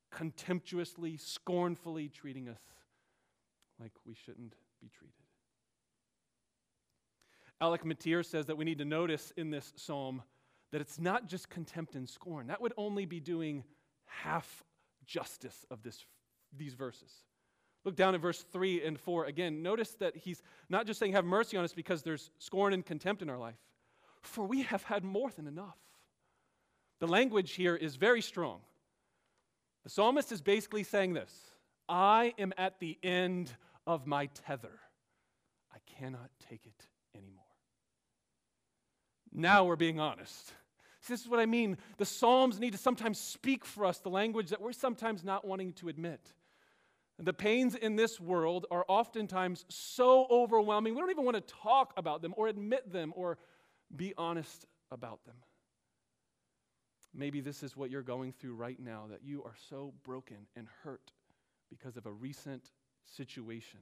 contemptuously, 0.10 1.18
scornfully 1.18 2.10
treating 2.10 2.50
us 2.50 2.62
like 3.80 3.92
we 4.04 4.16
shouldn't 4.16 4.56
be 4.82 4.90
treated. 4.90 5.29
Alec 7.62 7.84
Motyer 7.84 8.24
says 8.24 8.46
that 8.46 8.58
we 8.58 8.66
need 8.66 8.78
to 8.78 8.86
notice 8.86 9.34
in 9.36 9.50
this 9.50 9.74
psalm 9.76 10.22
that 10.72 10.82
it's 10.82 11.00
not 11.00 11.28
just 11.28 11.50
contempt 11.50 11.96
and 11.96 12.08
scorn. 12.08 12.48
That 12.48 12.62
would 12.62 12.74
only 12.78 13.06
be 13.06 13.20
doing 13.20 13.64
half 14.06 14.64
justice 15.06 15.66
of 15.70 15.82
this, 15.84 16.06
these 16.56 16.74
verses. 16.74 17.12
Look 17.86 17.96
down 17.96 18.14
at 18.14 18.22
verse 18.22 18.46
3 18.52 18.84
and 18.84 19.00
4 19.00 19.26
again. 19.26 19.62
Notice 19.62 19.92
that 20.00 20.16
he's 20.16 20.42
not 20.70 20.86
just 20.86 21.00
saying, 21.00 21.14
Have 21.14 21.26
mercy 21.26 21.58
on 21.58 21.64
us 21.64 21.74
because 21.74 22.04
there's 22.04 22.30
scorn 22.38 22.74
and 22.74 22.86
contempt 22.86 23.22
in 23.22 23.30
our 23.30 23.38
life, 23.38 23.58
for 24.22 24.46
we 24.46 24.64
have 24.64 24.84
had 24.84 25.04
more 25.04 25.32
than 25.32 25.48
enough. 25.48 25.78
The 27.00 27.08
language 27.08 27.54
here 27.54 27.76
is 27.76 27.96
very 27.96 28.22
strong. 28.22 28.60
The 29.84 29.90
psalmist 29.90 30.32
is 30.32 30.42
basically 30.42 30.84
saying 30.84 31.14
this 31.14 31.34
I 31.88 32.34
am 32.38 32.54
at 32.58 32.80
the 32.80 32.98
end 33.02 33.52
of 33.88 34.06
my 34.06 34.28
tether. 34.28 34.80
I 35.74 35.78
cannot 36.00 36.30
take 36.50 36.66
it. 36.66 36.86
Now 39.32 39.66
we're 39.66 39.76
being 39.76 40.00
honest. 40.00 40.48
See, 41.02 41.14
this 41.14 41.22
is 41.22 41.30
what 41.30 41.40
I 41.40 41.46
mean. 41.46 41.78
The 41.98 42.06
Psalms 42.06 42.60
need 42.60 42.72
to 42.72 42.78
sometimes 42.78 43.20
speak 43.20 43.66
for 43.66 43.86
us 43.86 44.00
the 44.00 44.10
language 44.10 44.50
that 44.50 44.62
we're 44.62 44.74
sometimes 44.74 45.24
not 45.24 45.46
wanting 45.46 45.74
to 45.74 45.90
admit. 45.90 46.34
The 47.18 47.34
pains 47.34 47.76
in 47.76 47.98
this 47.98 48.20
world 48.20 48.66
are 48.72 48.86
oftentimes 48.88 49.66
so 49.68 50.26
overwhelming, 50.32 50.96
we 50.96 51.02
don't 51.02 51.10
even 51.10 51.26
want 51.26 51.36
to 51.36 51.54
talk 51.62 51.94
about 51.98 52.22
them 52.22 52.34
or 52.38 52.48
admit 52.48 52.92
them 52.92 53.12
or 53.16 53.38
be 53.94 54.14
honest 54.18 54.66
about 54.90 55.26
them. 55.26 55.36
Maybe 57.14 57.42
this 57.42 57.64
is 57.64 57.76
what 57.76 57.90
you're 57.90 58.04
going 58.04 58.32
through 58.32 58.56
right 58.56 58.80
now 58.80 59.08
that 59.10 59.24
you 59.24 59.44
are 59.44 59.56
so 59.70 59.94
broken 60.04 60.48
and 60.56 60.68
hurt 60.84 61.12
because 61.70 61.98
of 61.98 62.06
a 62.06 62.12
recent 62.12 62.72
situation. 63.06 63.80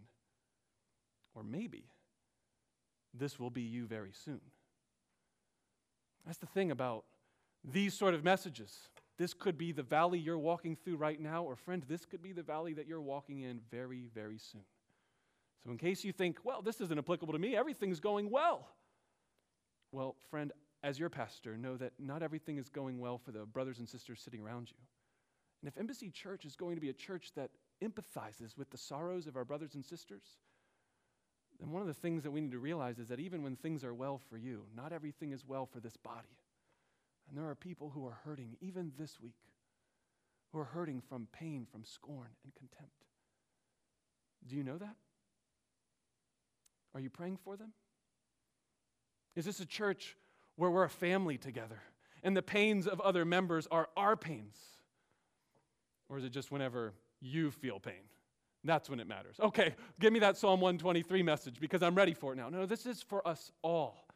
Or 1.35 1.43
maybe 1.43 1.85
this 3.13 3.39
will 3.39 3.49
be 3.51 3.61
you 3.61 3.85
very 3.85 4.13
soon. 4.13 4.41
That's 6.27 6.39
the 6.39 6.45
thing 6.45 6.71
about 6.71 7.05
these 7.63 7.93
sort 7.93 8.13
of 8.13 8.23
messages. 8.23 8.89
This 9.17 9.33
could 9.33 9.57
be 9.57 9.71
the 9.71 9.81
valley 9.81 10.19
you're 10.19 10.37
walking 10.37 10.75
through 10.75 10.97
right 10.97 11.19
now, 11.19 11.43
or 11.43 11.55
friend, 11.55 11.83
this 11.87 12.05
could 12.05 12.21
be 12.21 12.33
the 12.33 12.43
valley 12.43 12.73
that 12.73 12.85
you're 12.85 13.01
walking 13.01 13.39
in 13.39 13.61
very, 13.71 14.09
very 14.13 14.37
soon. 14.37 14.65
So, 15.63 15.71
in 15.71 15.77
case 15.77 16.03
you 16.03 16.11
think, 16.11 16.39
well, 16.43 16.61
this 16.61 16.81
isn't 16.81 16.99
applicable 16.99 17.33
to 17.33 17.39
me, 17.39 17.55
everything's 17.55 18.01
going 18.01 18.29
well. 18.29 18.67
Well, 19.91 20.15
friend, 20.29 20.51
as 20.83 20.99
your 20.99 21.09
pastor, 21.09 21.57
know 21.57 21.77
that 21.77 21.93
not 21.97 22.21
everything 22.21 22.57
is 22.57 22.69
going 22.69 22.99
well 22.99 23.17
for 23.17 23.31
the 23.31 23.45
brothers 23.45 23.79
and 23.79 23.87
sisters 23.87 24.21
sitting 24.21 24.41
around 24.41 24.69
you. 24.69 24.77
And 25.61 25.69
if 25.69 25.77
Embassy 25.77 26.11
Church 26.11 26.45
is 26.45 26.55
going 26.55 26.75
to 26.75 26.81
be 26.81 26.89
a 26.89 26.93
church 26.93 27.31
that 27.35 27.51
empathizes 27.83 28.57
with 28.57 28.69
the 28.69 28.77
sorrows 28.77 29.27
of 29.27 29.35
our 29.35 29.45
brothers 29.45 29.75
and 29.75 29.83
sisters, 29.83 30.23
then 31.59 31.71
one 31.71 31.81
of 31.81 31.87
the 31.87 31.93
things 31.93 32.23
that 32.23 32.31
we 32.31 32.41
need 32.41 32.51
to 32.51 32.59
realize 32.59 32.99
is 32.99 33.07
that 33.07 33.19
even 33.19 33.43
when 33.43 33.55
things 33.55 33.83
are 33.83 33.93
well 33.93 34.19
for 34.29 34.37
you, 34.37 34.63
not 34.75 34.93
everything 34.93 35.31
is 35.31 35.45
well 35.45 35.65
for 35.65 35.79
this 35.79 35.97
body. 35.97 36.37
And 37.27 37.37
there 37.37 37.49
are 37.49 37.55
people 37.55 37.89
who 37.89 38.05
are 38.05 38.19
hurting, 38.23 38.57
even 38.61 38.91
this 38.97 39.19
week, 39.19 39.35
who 40.51 40.59
are 40.59 40.65
hurting 40.65 41.01
from 41.01 41.27
pain, 41.31 41.65
from 41.69 41.83
scorn, 41.83 42.29
and 42.43 42.53
contempt. 42.55 43.05
Do 44.47 44.55
you 44.55 44.63
know 44.63 44.77
that? 44.77 44.95
Are 46.93 46.99
you 46.99 47.09
praying 47.09 47.37
for 47.43 47.57
them? 47.57 47.73
Is 49.35 49.45
this 49.45 49.59
a 49.59 49.65
church 49.65 50.15
where 50.55 50.71
we're 50.71 50.83
a 50.83 50.89
family 50.89 51.37
together 51.37 51.81
and 52.23 52.35
the 52.35 52.41
pains 52.41 52.87
of 52.87 52.99
other 53.01 53.25
members 53.25 53.67
are 53.69 53.89
our 53.95 54.15
pains? 54.15 54.57
Or 56.09 56.17
is 56.17 56.23
it 56.23 56.31
just 56.31 56.51
whenever 56.51 56.93
you 57.19 57.51
feel 57.51 57.79
pain? 57.79 57.93
That's 58.63 58.89
when 58.89 58.99
it 58.99 59.07
matters. 59.07 59.35
Okay, 59.39 59.75
give 59.99 60.11
me 60.11 60.19
that 60.19 60.37
Psalm 60.37 60.59
123 60.59 61.23
message 61.23 61.59
because 61.59 61.81
I'm 61.83 61.95
ready 61.95 62.13
for 62.13 62.33
it 62.33 62.35
now. 62.35 62.49
No, 62.49 62.65
this 62.65 62.85
is 62.85 63.01
for 63.01 63.25
us 63.27 63.51
all 63.61 64.07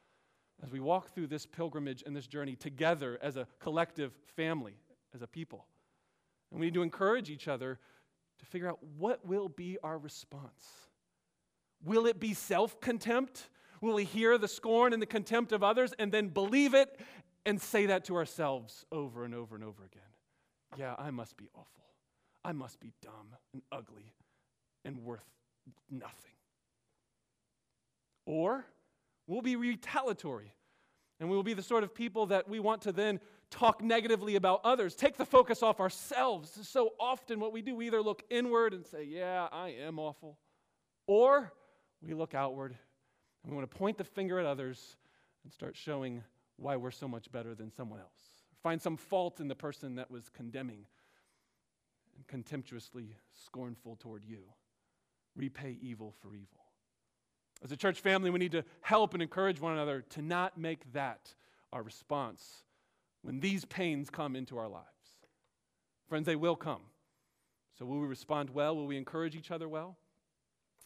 as 0.63 0.71
we 0.71 0.79
walk 0.79 1.13
through 1.13 1.27
this 1.27 1.45
pilgrimage 1.45 2.03
and 2.05 2.15
this 2.15 2.27
journey 2.27 2.55
together 2.55 3.17
as 3.21 3.35
a 3.35 3.47
collective 3.59 4.13
family, 4.35 4.75
as 5.13 5.21
a 5.21 5.27
people. 5.27 5.65
And 6.51 6.59
we 6.59 6.67
need 6.67 6.73
to 6.75 6.81
encourage 6.81 7.29
each 7.29 7.47
other 7.47 7.79
to 8.39 8.45
figure 8.45 8.69
out 8.69 8.79
what 8.97 9.25
will 9.25 9.49
be 9.49 9.77
our 9.83 9.97
response. 9.97 10.65
Will 11.83 12.05
it 12.05 12.19
be 12.19 12.33
self 12.33 12.79
contempt? 12.79 13.49
Will 13.81 13.95
we 13.95 14.03
hear 14.03 14.37
the 14.37 14.47
scorn 14.47 14.93
and 14.93 15.01
the 15.01 15.07
contempt 15.07 15.51
of 15.51 15.63
others 15.63 15.93
and 15.97 16.11
then 16.11 16.27
believe 16.27 16.75
it 16.75 16.99
and 17.45 17.59
say 17.59 17.87
that 17.87 18.05
to 18.05 18.15
ourselves 18.15 18.85
over 18.91 19.25
and 19.25 19.33
over 19.33 19.55
and 19.55 19.63
over 19.63 19.83
again? 19.83 20.01
Yeah, 20.77 20.95
I 20.99 21.09
must 21.09 21.37
be 21.37 21.49
awful. 21.55 21.85
I 22.45 22.51
must 22.51 22.79
be 22.79 22.93
dumb 23.01 23.35
and 23.53 23.61
ugly 23.71 24.13
and 24.85 24.97
worth 24.99 25.25
nothing. 25.89 26.15
Or 28.25 28.65
we'll 29.27 29.41
be 29.41 29.55
retaliatory 29.55 30.53
and 31.19 31.29
we 31.29 31.35
will 31.35 31.43
be 31.43 31.53
the 31.53 31.61
sort 31.61 31.83
of 31.83 31.93
people 31.93 32.25
that 32.27 32.49
we 32.49 32.59
want 32.59 32.81
to 32.81 32.91
then 32.91 33.19
talk 33.51 33.83
negatively 33.83 34.35
about 34.35 34.61
others, 34.63 34.95
take 34.95 35.17
the 35.17 35.25
focus 35.25 35.61
off 35.61 35.79
ourselves. 35.79 36.57
So 36.67 36.93
often, 36.99 37.39
what 37.39 37.53
we 37.53 37.61
do, 37.61 37.75
we 37.75 37.85
either 37.85 38.01
look 38.01 38.23
inward 38.31 38.73
and 38.73 38.85
say, 38.85 39.03
Yeah, 39.03 39.47
I 39.51 39.69
am 39.69 39.99
awful, 39.99 40.39
or 41.05 41.53
we 42.01 42.15
look 42.15 42.33
outward 42.33 42.75
and 43.43 43.51
we 43.51 43.55
want 43.55 43.69
to 43.69 43.77
point 43.77 43.99
the 43.99 44.03
finger 44.03 44.39
at 44.39 44.45
others 44.47 44.97
and 45.43 45.53
start 45.53 45.75
showing 45.75 46.23
why 46.57 46.75
we're 46.75 46.91
so 46.91 47.07
much 47.07 47.31
better 47.31 47.53
than 47.53 47.71
someone 47.71 47.99
else. 47.99 48.41
Find 48.63 48.81
some 48.81 48.97
fault 48.97 49.39
in 49.39 49.47
the 49.47 49.55
person 49.55 49.95
that 49.95 50.09
was 50.09 50.29
condemning 50.29 50.85
and 52.15 52.27
contemptuously 52.27 53.15
scornful 53.45 53.95
toward 53.95 54.23
you 54.25 54.39
repay 55.35 55.77
evil 55.81 56.13
for 56.21 56.35
evil. 56.35 56.47
As 57.63 57.71
a 57.71 57.77
church 57.77 57.99
family, 57.99 58.29
we 58.29 58.39
need 58.39 58.53
to 58.53 58.65
help 58.81 59.13
and 59.13 59.21
encourage 59.21 59.61
one 59.61 59.73
another 59.73 60.01
to 60.09 60.21
not 60.21 60.57
make 60.57 60.91
that 60.93 61.33
our 61.71 61.83
response 61.83 62.63
when 63.21 63.39
these 63.39 63.65
pains 63.65 64.09
come 64.09 64.35
into 64.35 64.57
our 64.57 64.67
lives. 64.67 64.87
Friends, 66.09 66.25
they 66.25 66.35
will 66.35 66.55
come. 66.55 66.81
So, 67.77 67.85
will 67.85 67.99
we 67.99 68.07
respond 68.07 68.49
well? 68.49 68.75
Will 68.75 68.87
we 68.87 68.97
encourage 68.97 69.35
each 69.35 69.51
other 69.51 69.69
well? 69.69 69.97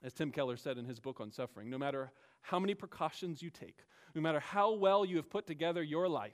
As 0.04 0.14
Tim 0.14 0.32
Keller 0.32 0.58
said 0.58 0.78
in 0.78 0.86
his 0.86 1.00
book 1.00 1.20
on 1.20 1.32
suffering, 1.32 1.70
no 1.70 1.78
matter 1.78 2.12
how 2.42 2.60
many 2.60 2.76
precautions 2.76 3.42
you 3.42 3.50
take, 3.50 3.80
no 4.14 4.22
matter 4.22 4.40
how 4.40 4.74
well 4.74 5.04
you 5.04 5.16
have 5.18 5.30
put 5.30 5.48
together 5.48 5.82
your 5.82 6.08
life, 6.08 6.34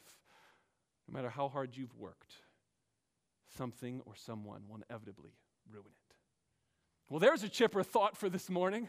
no 1.08 1.14
matter 1.14 1.30
how 1.30 1.48
hard 1.48 1.78
you've 1.78 1.96
worked, 1.96 2.34
something 3.58 4.02
or 4.06 4.16
someone 4.16 4.64
will 4.68 4.82
inevitably 4.90 5.32
ruin 5.72 5.86
it. 5.88 6.16
Well, 7.12 7.20
there's 7.20 7.44
a 7.44 7.50
chipper 7.50 7.84
thought 7.84 8.16
for 8.16 8.30
this 8.30 8.50
morning. 8.50 8.88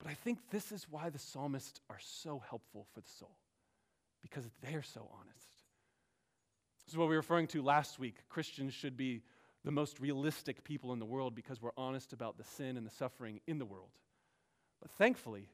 But 0.00 0.10
I 0.10 0.14
think 0.14 0.40
this 0.50 0.72
is 0.72 0.88
why 0.90 1.08
the 1.08 1.20
psalmists 1.20 1.80
are 1.88 2.00
so 2.00 2.42
helpful 2.50 2.84
for 2.92 3.00
the 3.00 3.08
soul, 3.08 3.36
because 4.20 4.44
they're 4.60 4.82
so 4.82 5.08
honest. 5.20 5.48
This 6.84 6.94
is 6.94 6.98
what 6.98 7.04
we 7.04 7.14
were 7.14 7.20
referring 7.20 7.46
to 7.48 7.62
last 7.62 8.00
week. 8.00 8.16
Christians 8.28 8.74
should 8.74 8.96
be 8.96 9.22
the 9.64 9.70
most 9.70 10.00
realistic 10.00 10.64
people 10.64 10.92
in 10.92 10.98
the 10.98 11.06
world 11.06 11.36
because 11.36 11.62
we're 11.62 11.70
honest 11.76 12.12
about 12.12 12.36
the 12.36 12.44
sin 12.44 12.76
and 12.76 12.84
the 12.84 12.90
suffering 12.90 13.40
in 13.46 13.60
the 13.60 13.64
world. 13.64 13.90
But 14.82 14.90
thankfully, 14.90 15.48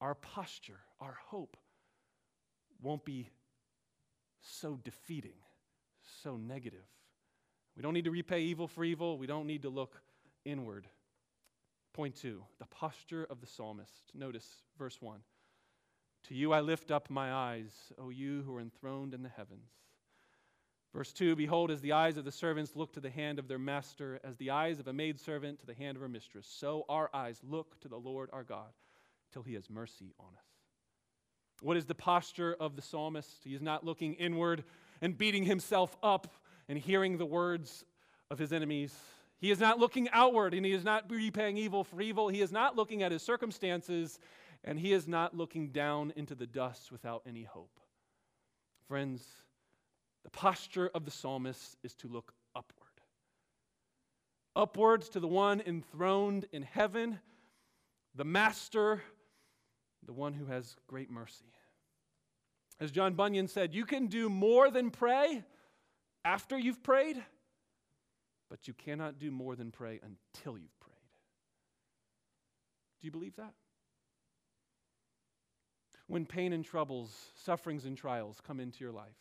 our 0.00 0.14
posture, 0.14 0.80
our 0.98 1.18
hope, 1.26 1.58
won't 2.80 3.04
be 3.04 3.28
so 4.40 4.80
defeating, 4.82 5.36
so 6.22 6.38
negative. 6.38 6.86
We 7.76 7.82
don't 7.82 7.94
need 7.94 8.04
to 8.04 8.10
repay 8.10 8.42
evil 8.42 8.68
for 8.68 8.84
evil, 8.84 9.18
we 9.18 9.26
don't 9.26 9.46
need 9.46 9.62
to 9.62 9.70
look 9.70 10.00
inward. 10.44 10.86
Point 11.92 12.16
two 12.16 12.42
the 12.58 12.66
posture 12.66 13.26
of 13.28 13.40
the 13.40 13.46
psalmist. 13.46 14.12
Notice 14.14 14.46
verse 14.78 15.00
one. 15.00 15.20
To 16.28 16.34
you 16.34 16.52
I 16.52 16.60
lift 16.60 16.90
up 16.90 17.10
my 17.10 17.32
eyes, 17.32 17.72
O 17.98 18.10
you 18.10 18.42
who 18.42 18.54
are 18.56 18.60
enthroned 18.60 19.14
in 19.14 19.22
the 19.22 19.28
heavens. 19.28 19.70
Verse 20.92 21.12
2 21.12 21.36
Behold, 21.36 21.70
as 21.70 21.80
the 21.80 21.92
eyes 21.92 22.16
of 22.16 22.24
the 22.24 22.32
servants 22.32 22.74
look 22.74 22.92
to 22.94 23.00
the 23.00 23.10
hand 23.10 23.38
of 23.38 23.48
their 23.48 23.58
master, 23.58 24.20
as 24.24 24.36
the 24.36 24.50
eyes 24.50 24.80
of 24.80 24.88
a 24.88 24.92
maidservant 24.92 25.60
to 25.60 25.66
the 25.66 25.74
hand 25.74 25.96
of 25.96 26.02
her 26.02 26.08
mistress, 26.08 26.48
so 26.50 26.84
our 26.88 27.08
eyes 27.14 27.40
look 27.48 27.80
to 27.80 27.88
the 27.88 27.96
Lord 27.96 28.28
our 28.32 28.42
God 28.42 28.72
till 29.32 29.42
he 29.42 29.54
has 29.54 29.70
mercy 29.70 30.12
on 30.18 30.26
us. 30.36 30.44
What 31.62 31.76
is 31.76 31.86
the 31.86 31.94
posture 31.94 32.56
of 32.58 32.74
the 32.74 32.82
psalmist? 32.82 33.42
He 33.44 33.54
is 33.54 33.62
not 33.62 33.84
looking 33.84 34.14
inward 34.14 34.64
and 35.00 35.16
beating 35.16 35.44
himself 35.44 35.96
up 36.02 36.34
and 36.70 36.78
hearing 36.78 37.18
the 37.18 37.26
words 37.26 37.84
of 38.30 38.38
his 38.38 38.52
enemies. 38.52 38.94
He 39.38 39.50
is 39.50 39.58
not 39.58 39.80
looking 39.80 40.08
outward 40.12 40.54
and 40.54 40.64
he 40.64 40.70
is 40.70 40.84
not 40.84 41.10
repaying 41.10 41.56
evil 41.56 41.82
for 41.82 42.00
evil. 42.00 42.28
He 42.28 42.40
is 42.40 42.52
not 42.52 42.76
looking 42.76 43.02
at 43.02 43.10
his 43.10 43.22
circumstances 43.22 44.20
and 44.62 44.78
he 44.78 44.92
is 44.92 45.08
not 45.08 45.36
looking 45.36 45.70
down 45.70 46.12
into 46.14 46.36
the 46.36 46.46
dust 46.46 46.92
without 46.92 47.22
any 47.26 47.42
hope. 47.42 47.80
Friends, 48.86 49.26
the 50.22 50.30
posture 50.30 50.88
of 50.94 51.04
the 51.04 51.10
psalmist 51.10 51.76
is 51.82 51.96
to 51.96 52.08
look 52.08 52.32
upward. 52.54 52.76
Upwards 54.54 55.08
to 55.08 55.18
the 55.18 55.26
one 55.26 55.60
enthroned 55.66 56.46
in 56.52 56.62
heaven, 56.62 57.18
the 58.14 58.24
master, 58.24 59.02
the 60.06 60.12
one 60.12 60.34
who 60.34 60.46
has 60.46 60.76
great 60.86 61.10
mercy. 61.10 61.52
As 62.78 62.92
John 62.92 63.14
Bunyan 63.14 63.48
said, 63.48 63.74
you 63.74 63.84
can 63.84 64.06
do 64.06 64.28
more 64.28 64.70
than 64.70 64.92
pray 64.92 65.42
after 66.24 66.58
you've 66.58 66.82
prayed, 66.82 67.22
but 68.48 68.66
you 68.66 68.74
cannot 68.74 69.18
do 69.18 69.30
more 69.30 69.56
than 69.56 69.70
pray 69.70 70.00
until 70.02 70.58
you've 70.58 70.80
prayed. 70.80 70.96
Do 73.00 73.06
you 73.06 73.10
believe 73.10 73.36
that? 73.36 73.54
When 76.06 76.26
pain 76.26 76.52
and 76.52 76.64
troubles, 76.64 77.16
sufferings 77.36 77.84
and 77.84 77.96
trials 77.96 78.40
come 78.44 78.58
into 78.58 78.82
your 78.82 78.92
life, 78.92 79.16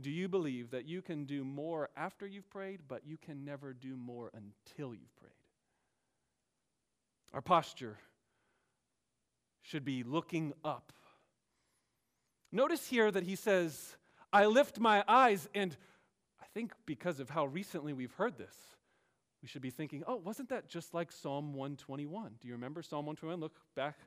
do 0.00 0.10
you 0.10 0.28
believe 0.28 0.70
that 0.70 0.86
you 0.86 1.02
can 1.02 1.24
do 1.24 1.44
more 1.44 1.90
after 1.96 2.26
you've 2.26 2.50
prayed, 2.50 2.80
but 2.88 3.06
you 3.06 3.16
can 3.16 3.44
never 3.44 3.72
do 3.72 3.96
more 3.96 4.30
until 4.34 4.94
you've 4.94 5.14
prayed? 5.16 5.32
Our 7.32 7.42
posture 7.42 7.98
should 9.62 9.84
be 9.84 10.02
looking 10.02 10.52
up. 10.64 10.92
Notice 12.50 12.86
here 12.86 13.10
that 13.10 13.24
he 13.24 13.36
says, 13.36 13.96
I 14.32 14.46
lift 14.46 14.80
my 14.80 15.04
eyes, 15.06 15.48
and 15.54 15.76
think 16.54 16.72
because 16.86 17.20
of 17.20 17.28
how 17.28 17.46
recently 17.46 17.92
we've 17.92 18.12
heard 18.12 18.38
this, 18.38 18.54
we 19.42 19.48
should 19.48 19.60
be 19.60 19.70
thinking, 19.70 20.04
oh, 20.06 20.16
wasn't 20.16 20.48
that 20.48 20.68
just 20.68 20.94
like 20.94 21.12
Psalm 21.12 21.52
121? 21.52 22.36
Do 22.40 22.48
you 22.48 22.54
remember 22.54 22.80
Psalm 22.80 23.04
121? 23.04 23.40
Look 23.40 23.56
back 23.74 23.98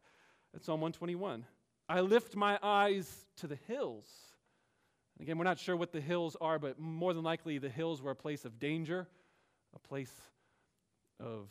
at 0.56 0.64
Psalm 0.64 0.82
121. 0.82 1.46
I 1.90 2.00
lift 2.00 2.36
my 2.36 2.58
eyes 2.64 3.26
to 3.38 3.48
the 3.48 3.60
hills. 3.68 4.08
And 5.18 5.26
again, 5.26 5.38
we're 5.38 5.44
not 5.44 5.60
sure 5.60 5.76
what 5.76 5.92
the 5.92 6.02
hills 6.02 6.36
are, 6.42 6.58
but 6.58 6.80
more 6.80 7.14
than 7.14 7.24
likely 7.24 7.60
the 7.60 7.70
hills 7.70 8.02
were 8.02 8.12
a 8.12 8.16
place 8.16 8.46
of 8.46 8.58
danger, 8.60 9.08
a 9.76 9.80
place 9.80 10.14
of 11.20 11.50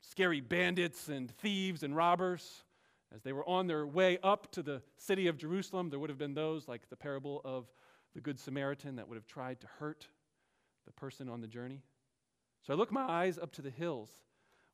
scary 0.00 0.40
bandits 0.40 1.08
and 1.08 1.30
thieves 1.30 1.82
and 1.82 1.94
robbers. 1.94 2.64
As 3.14 3.22
they 3.22 3.32
were 3.32 3.48
on 3.48 3.66
their 3.66 3.86
way 3.86 4.18
up 4.22 4.50
to 4.52 4.62
the 4.62 4.82
city 4.96 5.26
of 5.26 5.36
Jerusalem, 5.36 5.90
there 5.90 5.98
would 5.98 6.10
have 6.10 6.18
been 6.18 6.34
those, 6.34 6.66
like 6.66 6.88
the 6.88 6.96
parable 6.96 7.42
of 7.44 7.66
the 8.14 8.20
Good 8.20 8.40
Samaritan, 8.40 8.96
that 8.96 9.08
would 9.08 9.16
have 9.16 9.26
tried 9.26 9.60
to 9.60 9.66
hurt 9.78 10.08
the 10.86 10.92
person 10.92 11.28
on 11.28 11.40
the 11.40 11.46
journey. 11.46 11.82
So 12.62 12.72
I 12.72 12.76
look 12.76 12.92
my 12.92 13.02
eyes 13.02 13.38
up 13.38 13.52
to 13.52 13.62
the 13.62 13.70
hills. 13.70 14.10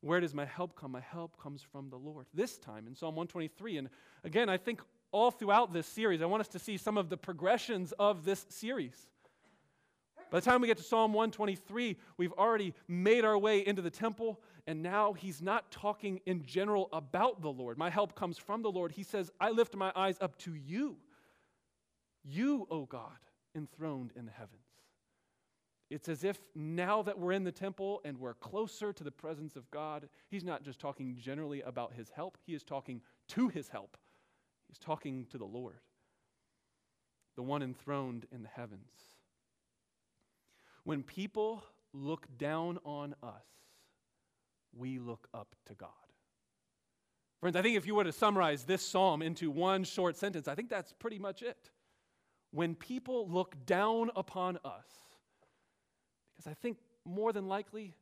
Where 0.01 0.19
does 0.19 0.33
my 0.33 0.45
help 0.45 0.75
come? 0.75 0.91
My 0.91 1.01
help 1.01 1.41
comes 1.41 1.61
from 1.61 1.89
the 1.89 1.97
Lord. 1.97 2.25
This 2.33 2.57
time 2.57 2.87
in 2.87 2.95
Psalm 2.95 3.15
123. 3.15 3.77
And 3.77 3.89
again, 4.23 4.47
I 4.47 4.57
think 4.57 4.81
all 5.11 5.31
throughout 5.31 5.73
this 5.73 5.87
series, 5.87 6.21
I 6.21 6.25
want 6.25 6.41
us 6.41 6.47
to 6.49 6.59
see 6.59 6.77
some 6.77 6.97
of 6.97 7.09
the 7.09 7.17
progressions 7.17 7.93
of 7.99 8.23
this 8.23 8.45
series. 8.49 9.07
By 10.31 10.39
the 10.39 10.45
time 10.45 10.61
we 10.61 10.67
get 10.67 10.77
to 10.77 10.83
Psalm 10.83 11.11
123, 11.11 11.97
we've 12.17 12.33
already 12.33 12.75
made 12.87 13.25
our 13.25 13.37
way 13.37 13.65
into 13.65 13.81
the 13.81 13.89
temple, 13.89 14.39
and 14.67 14.83
now 14.83 15.13
he's 15.13 15.41
not 15.41 15.71
talking 15.71 16.21
in 16.27 16.45
general 16.45 16.87
about 16.93 17.41
the 17.41 17.49
Lord. 17.49 17.79
My 17.79 17.89
help 17.89 18.15
comes 18.15 18.37
from 18.37 18.61
the 18.61 18.69
Lord. 18.69 18.91
He 18.91 19.01
says, 19.01 19.31
I 19.39 19.49
lift 19.49 19.75
my 19.75 19.91
eyes 19.95 20.17
up 20.21 20.37
to 20.39 20.53
you. 20.53 20.97
You, 22.23 22.67
O 22.69 22.85
God, 22.85 23.17
enthroned 23.55 24.11
in 24.15 24.25
the 24.25 24.31
heavens. 24.31 24.68
It's 25.89 26.07
as 26.07 26.23
if 26.23 26.37
now 26.53 27.01
that 27.01 27.17
we're 27.17 27.31
in 27.31 27.43
the 27.43 27.51
temple 27.51 28.01
and 28.05 28.19
we're 28.19 28.35
closer 28.35 28.93
to 28.93 29.03
the 29.03 29.11
presence 29.11 29.55
of 29.55 29.69
God, 29.71 30.07
he's 30.29 30.43
not 30.43 30.63
just 30.63 30.79
talking 30.79 31.17
generally 31.19 31.61
about 31.61 31.93
his 31.93 32.11
help, 32.11 32.37
he 32.45 32.53
is 32.53 32.63
talking 32.63 33.01
to 33.29 33.47
his 33.47 33.69
help. 33.69 33.97
He's 34.67 34.77
talking 34.77 35.25
to 35.31 35.39
the 35.39 35.45
Lord, 35.45 35.79
the 37.35 37.41
one 37.41 37.63
enthroned 37.63 38.27
in 38.31 38.43
the 38.43 38.49
heavens. 38.49 38.91
When 40.83 41.01
people 41.01 41.63
look 41.91 42.27
down 42.37 42.77
on 42.85 43.15
us, 43.23 43.45
we 44.77 44.99
look 44.99 45.27
up 45.33 45.55
to 45.65 45.73
God. 45.73 45.89
Friends, 47.39 47.55
I 47.55 47.63
think 47.63 47.77
if 47.77 47.87
you 47.87 47.95
were 47.95 48.03
to 48.03 48.11
summarize 48.11 48.63
this 48.63 48.85
psalm 48.85 49.23
into 49.23 49.49
one 49.49 49.83
short 49.83 50.17
sentence, 50.17 50.47
I 50.47 50.53
think 50.53 50.69
that's 50.69 50.93
pretty 50.93 51.17
much 51.17 51.41
it. 51.41 51.71
When 52.51 52.75
people 52.75 53.27
look 53.27 53.65
down 53.65 54.11
upon 54.15 54.59
us, 54.63 54.85
because 56.39 56.49
I 56.49 56.55
think 56.55 56.77
more 57.03 57.33
than 57.33 57.49
likely 57.49 57.93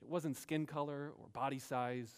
it 0.00 0.08
wasn't 0.08 0.38
skin 0.38 0.64
color 0.64 1.12
or 1.18 1.28
body 1.34 1.58
size, 1.58 2.10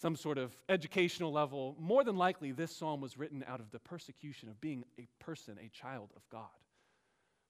some 0.00 0.16
sort 0.16 0.38
of 0.38 0.52
educational 0.68 1.30
level. 1.30 1.76
More 1.78 2.02
than 2.02 2.16
likely, 2.16 2.50
this 2.50 2.74
psalm 2.74 3.00
was 3.00 3.16
written 3.16 3.44
out 3.46 3.60
of 3.60 3.70
the 3.70 3.78
persecution 3.78 4.48
of 4.48 4.60
being 4.60 4.84
a 4.98 5.06
person, 5.20 5.56
a 5.64 5.68
child 5.68 6.10
of 6.16 6.28
God, 6.30 6.48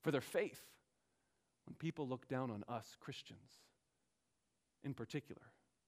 for 0.03 0.11
their 0.11 0.21
faith. 0.21 0.61
When 1.65 1.75
people 1.75 2.07
look 2.07 2.29
down 2.29 2.51
on 2.51 2.65
us, 2.69 2.97
Christians 3.01 3.63
in 4.85 4.93
particular, 4.93 5.43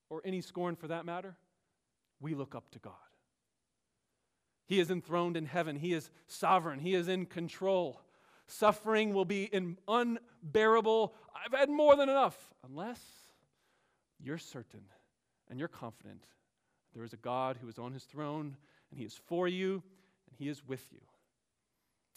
or 0.09 0.23
any 0.25 0.41
scorn 0.41 0.77
for 0.77 0.89
that 0.89 1.05
matter, 1.05 1.37
we 2.21 2.35
look 2.35 2.55
up 2.55 2.71
to 2.71 2.79
God. 2.79 2.95
He 4.67 4.81
is 4.81 4.91
enthroned 4.91 5.37
in 5.37 5.45
heaven. 5.45 5.77
He 5.77 5.93
is 5.93 6.11
sovereign. 6.27 6.79
He 6.79 6.95
is 6.95 7.07
in 7.07 7.27
control. 7.27 8.01
Suffering 8.51 9.15
will 9.15 9.25
be 9.25 9.51
unbearable. 9.89 11.15
I've 11.35 11.59
had 11.59 11.71
more 11.71 11.97
than 11.97 12.09
enough, 12.09 12.37
unless 12.69 13.01
you're 14.19 14.39
certain 14.39 14.83
and 15.49 15.59
you're 15.59 15.69
confident 15.69 16.25
there 16.95 17.05
is 17.05 17.13
a 17.13 17.19
God 17.19 17.57
who 17.61 17.69
is 17.69 17.79
on 17.79 17.93
his 17.93 18.05
throne, 18.05 18.57
and 18.91 18.99
he 18.99 19.07
is 19.07 19.15
for 19.15 19.47
you, 19.47 19.83
and 20.29 20.37
he 20.37 20.49
is 20.49 20.67
with 20.67 20.85
you. 20.91 21.01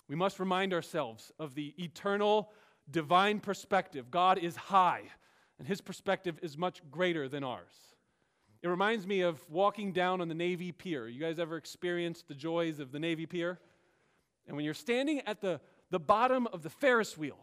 We 0.09 0.15
must 0.15 0.39
remind 0.39 0.73
ourselves 0.73 1.31
of 1.39 1.53
the 1.55 1.73
eternal 1.77 2.51
divine 2.89 3.39
perspective. 3.39 4.09
God 4.09 4.39
is 4.39 4.55
high, 4.55 5.03
and 5.59 5.67
his 5.67 5.79
perspective 5.79 6.39
is 6.41 6.57
much 6.57 6.81
greater 6.89 7.29
than 7.29 7.43
ours. 7.43 7.73
It 8.63 8.67
reminds 8.67 9.05
me 9.05 9.21
of 9.21 9.39
walking 9.49 9.91
down 9.91 10.21
on 10.21 10.27
the 10.27 10.33
Navy 10.33 10.71
Pier. 10.71 11.07
You 11.07 11.19
guys 11.19 11.37
ever 11.37 11.57
experienced 11.57 12.27
the 12.27 12.33
joys 12.33 12.79
of 12.79 12.91
the 12.91 12.99
Navy 12.99 13.25
Pier? 13.25 13.59
And 14.47 14.55
when 14.55 14.65
you're 14.65 14.73
standing 14.73 15.21
at 15.21 15.41
the 15.41 15.61
the 15.93 15.99
bottom 15.99 16.47
of 16.47 16.63
the 16.63 16.71
Ferris 16.71 17.15
wheel, 17.15 17.37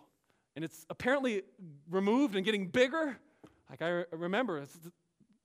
and 0.56 0.64
it's 0.64 0.84
apparently 0.90 1.42
removed 1.88 2.34
and 2.34 2.44
getting 2.44 2.66
bigger. 2.66 3.16
Like 3.70 3.80
I 3.80 4.02
remember 4.10 4.66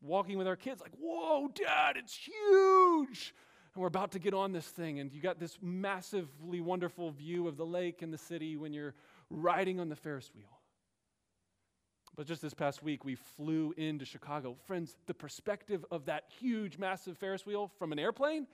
walking 0.02 0.39
with 0.39 0.48
our 0.48 0.56
kids, 0.56 0.82
like, 0.82 0.94
whoa, 1.00 1.48
dad, 1.50 1.98
it's 1.98 2.18
huge. 2.18 3.36
And 3.76 3.82
we're 3.82 3.89
about 3.89 4.13
to 4.13 4.20
get 4.20 4.34
on 4.34 4.54
this 4.54 4.65
thing, 4.65 5.00
and 5.00 5.13
you 5.13 5.22
got 5.22 5.39
this 5.39 5.60
massively 5.62 6.62
wonderful 6.62 7.12
view 7.12 7.48
of 7.48 7.58
the 7.58 7.65
lake 7.65 8.02
and 8.02 8.12
the 8.12 8.18
city 8.18 8.58
when 8.58 8.74
you're 8.74 8.96
riding 9.30 9.80
on 9.80 9.88
the 9.88 9.96
Ferris 9.96 10.32
wheel. 10.36 10.60
But 12.15 12.26
just 12.26 12.41
this 12.41 12.56
past 12.56 12.82
week, 12.82 13.06
we 13.06 13.13
flew 13.13 13.72
into 13.78 14.04
Chicago. 14.04 14.58
Friends, 14.65 14.96
the 15.06 15.13
perspective 15.13 15.86
of 15.91 16.06
that 16.06 16.24
huge, 16.39 16.80
massive 16.80 17.20
Ferris 17.20 17.46
wheel 17.46 17.70
from 17.78 17.91
an 17.91 18.00
airplane, 18.00 18.48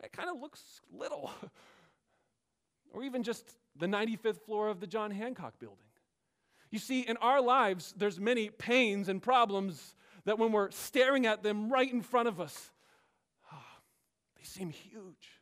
it 0.00 0.12
kind 0.12 0.30
of 0.30 0.40
looks 0.40 0.80
little. 0.96 1.32
or 2.92 3.02
even 3.02 3.24
just 3.24 3.56
the 3.78 3.86
95th 3.86 4.40
floor 4.40 4.68
of 4.68 4.80
the 4.80 4.86
John 4.86 5.10
Hancock 5.10 5.58
building. 5.58 5.78
You 6.70 6.78
see, 6.78 7.00
in 7.00 7.16
our 7.18 7.40
lives, 7.40 7.94
there's 7.96 8.18
many 8.18 8.50
pains 8.50 9.08
and 9.08 9.22
problems 9.22 9.94
that 10.24 10.38
when 10.38 10.52
we're 10.52 10.70
staring 10.70 11.26
at 11.26 11.42
them 11.42 11.70
right 11.70 11.90
in 11.90 12.02
front 12.02 12.28
of 12.28 12.40
us, 12.40 12.70
oh, 13.52 13.64
they 14.36 14.44
seem 14.44 14.70
huge. 14.70 15.40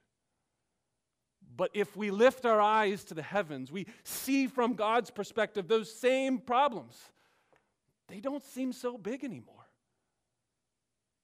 But 1.56 1.70
if 1.72 1.96
we 1.96 2.10
lift 2.10 2.44
our 2.44 2.60
eyes 2.60 3.04
to 3.04 3.14
the 3.14 3.22
heavens, 3.22 3.70
we 3.70 3.86
see 4.02 4.46
from 4.46 4.74
God's 4.74 5.10
perspective 5.10 5.68
those 5.68 5.92
same 5.92 6.38
problems. 6.38 7.00
They 8.08 8.20
don't 8.20 8.44
seem 8.44 8.72
so 8.72 8.98
big 8.98 9.24
anymore. 9.24 9.54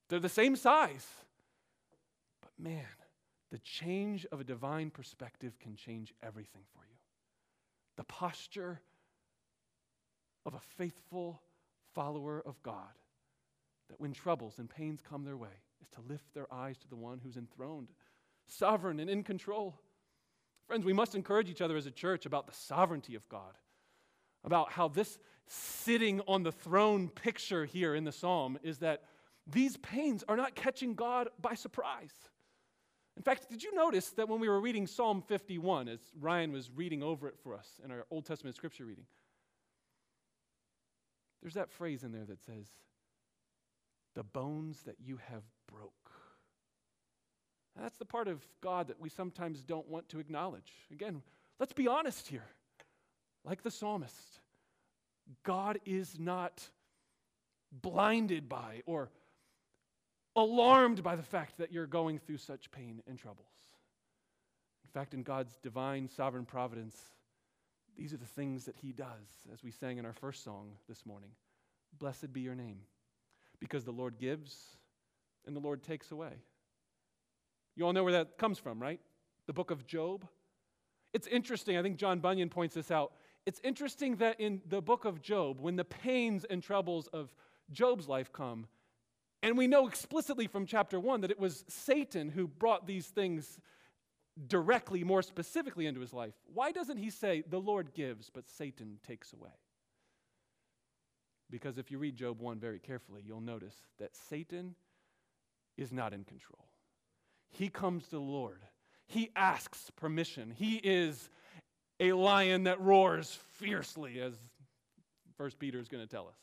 They're 0.09 0.21
the 0.21 0.29
same 0.29 0.57
size. 0.57 1.07
But 2.41 2.53
man, 2.59 2.87
the 3.51 3.59
change 3.59 4.27
of 4.27 4.41
a 4.41 4.45
divine 4.45 4.91
perspective 4.91 5.59
can 5.59 5.75
change 5.75 6.15
everything 6.23 6.63
for 6.73 6.85
you. 6.85 6.90
The 8.01 8.05
posture 8.05 8.81
of 10.47 10.55
a 10.55 10.61
faithful 10.79 11.43
follower 11.95 12.43
of 12.47 12.63
God 12.63 12.97
that 13.91 14.01
when 14.01 14.15
troubles 14.15 14.59
and 14.59 14.71
pains 14.71 15.03
come 15.07 15.23
their 15.23 15.37
way 15.37 15.51
is 15.83 15.89
to 15.91 16.01
lift 16.09 16.33
their 16.33 16.51
eyes 16.51 16.79
to 16.79 16.89
the 16.89 16.97
one 16.97 17.21
who's 17.23 17.37
enthroned, 17.37 17.89
sovereign 18.47 19.01
and 19.01 19.11
in 19.11 19.23
control. 19.23 19.79
Friends, 20.67 20.87
we 20.87 20.95
must 20.95 21.15
encourage 21.15 21.51
each 21.51 21.61
other 21.61 21.77
as 21.77 21.85
a 21.85 21.91
church 21.91 22.25
about 22.25 22.47
the 22.47 22.55
sovereignty 22.55 23.17
of 23.17 23.29
God, 23.29 23.59
about 24.45 24.73
how 24.73 24.89
this 24.89 25.19
sitting 25.47 26.23
on 26.23 26.43
the 26.43 26.53
throne 26.53 27.11
picture 27.11 27.67
here 27.67 27.95
in 27.95 28.05
the 28.05 28.13
psalm 28.13 28.59
is 28.63 28.79
that 28.79 29.03
these 29.47 29.77
pains 29.77 30.25
are 30.27 30.39
not 30.39 30.55
catching 30.55 30.95
God 30.95 31.29
by 31.39 31.53
surprise. 31.53 32.15
In 33.21 33.23
fact, 33.23 33.51
did 33.51 33.63
you 33.63 33.75
notice 33.75 34.09
that 34.13 34.31
when 34.31 34.41
we 34.41 34.49
were 34.49 34.63
reading 34.63 34.87
Psalm 34.87 35.21
51, 35.21 35.89
as 35.89 36.01
Ryan 36.19 36.53
was 36.53 36.71
reading 36.75 37.03
over 37.03 37.29
it 37.29 37.37
for 37.43 37.55
us 37.55 37.69
in 37.85 37.91
our 37.91 38.07
Old 38.11 38.25
Testament 38.25 38.57
scripture 38.57 38.87
reading, 38.87 39.05
there's 41.43 41.53
that 41.53 41.71
phrase 41.71 42.03
in 42.03 42.13
there 42.13 42.25
that 42.25 42.41
says, 42.41 42.67
the 44.15 44.23
bones 44.23 44.81
that 44.87 44.95
you 45.05 45.19
have 45.29 45.43
broke. 45.71 46.11
that's 47.79 47.99
the 47.99 48.07
part 48.07 48.27
of 48.27 48.43
God 48.63 48.89
that 48.89 48.99
we 48.99 49.11
sometimes 49.11 49.63
don't 49.65 49.87
want 49.87 50.09
to 50.09 50.19
acknowledge. 50.19 50.73
Again, 50.91 51.21
let's 51.59 51.75
be 51.75 51.89
honest 51.89 52.27
here. 52.27 52.47
Like 53.45 53.63
the 53.63 53.71
psalmist, 53.71 54.41
God 55.43 55.79
is 55.85 56.19
not 56.19 56.71
blinded 57.71 58.49
by 58.49 58.81
or 58.87 59.11
alarmed 60.37 61.03
by 61.03 61.17
the 61.17 61.23
fact 61.23 61.59
that 61.59 61.73
you're 61.73 61.87
going 61.87 62.19
through 62.19 62.39
such 62.39 62.71
pain 62.71 63.03
and 63.07 63.19
troubles. 63.19 63.47
In 64.85 64.91
fact, 64.91 65.15
in 65.15 65.23
God's 65.23 65.57
divine 65.63 66.09
sovereign 66.09 66.45
providence, 66.45 66.97
these 67.97 68.13
are 68.13 68.19
the 68.19 68.27
things 68.27 68.65
that 68.65 68.77
He 68.77 68.93
does, 68.93 69.49
as 69.53 69.63
we 69.63 69.71
sang 69.71 69.99
in 69.99 70.07
our 70.07 70.13
first 70.13 70.43
song 70.43 70.73
this 70.89 71.05
morning. 71.05 71.31
Blessed 71.99 72.33
be 72.33 72.41
your 72.41 72.55
name, 72.55 72.79
because 73.59 73.85
the 73.85 73.93
Lord 73.93 74.19
gives 74.19 74.77
and 75.47 75.55
the 75.55 75.61
Lord 75.61 75.83
takes 75.83 76.11
away. 76.11 76.33
You 77.77 77.87
all 77.87 77.93
know 77.93 78.05
where 78.05 78.13
that 78.13 78.39
comes 78.39 78.59
from, 78.59 78.81
right? 78.81 79.01
The 79.47 79.53
book 79.53 79.71
of 79.71 79.87
Job. 79.87 80.27
It's 81.13 81.27
interesting, 81.27 81.77
I 81.77 81.83
think 81.83 81.97
John 81.97 82.21
Bunyan 82.21 82.49
points 82.49 82.75
this 82.75 82.91
out. 82.91 83.13
It's 83.47 83.61
interesting 83.65 84.17
that 84.17 84.39
in 84.39 84.61
the 84.69 84.81
book 84.81 85.05
of 85.05 85.23
Job, 85.23 85.61
when 85.61 85.77
the 85.77 85.85
pains 85.85 86.45
and 86.45 86.63
troubles 86.63 87.09
of 87.09 87.35
Job's 87.73 88.07
life 88.07 88.33
come, 88.33 88.67
and 89.43 89.57
we 89.57 89.67
know 89.67 89.87
explicitly 89.87 90.47
from 90.47 90.67
chapter 90.67 91.01
1 91.01 91.23
that 91.23 91.31
it 91.31 91.39
was 91.39 91.65
Satan 91.69 92.29
who 92.29 92.47
brought 92.47 92.87
these 92.87 93.07
things 93.07 93.59
directly, 94.47 95.05
more 95.05 95.23
specifically 95.23 95.87
into 95.87 96.01
his 96.01 96.13
life. 96.13 96.35
Why 96.53 96.73
doesn't 96.73 96.99
he 96.99 97.11
say, 97.11 97.43
The 97.49 97.61
Lord 97.61 97.95
gives, 97.95 98.31
but 98.31 98.49
Satan 98.49 98.99
takes 99.07 99.33
away? 99.33 99.51
Because 101.51 101.79
if 101.79 101.91
you 101.91 101.99
read 101.99 102.17
Job 102.17 102.41
1 102.41 102.61
very 102.61 102.79
carefully, 102.79 103.23
you'll 103.27 103.41
notice 103.41 103.75
that 103.99 104.15
Satan 104.15 104.75
is 105.77 105.93
not 105.93 106.13
in 106.13 106.25
control. 106.25 106.67
He 107.51 107.69
comes 107.69 108.05
to 108.05 108.11
the 108.11 108.21
Lord, 108.21 108.65
he 109.07 109.31
asks 109.35 109.91
permission. 109.97 110.53
He 110.55 110.77
is 110.77 111.29
a 111.99 112.13
lion 112.13 112.65
that 112.65 112.81
roars 112.81 113.39
fiercely, 113.55 114.21
as 114.21 114.35
First 115.37 115.59
Peter 115.59 115.81
is 115.81 115.89
going 115.89 116.07
to 116.07 116.11
tell 116.11 116.29
us. 116.29 116.39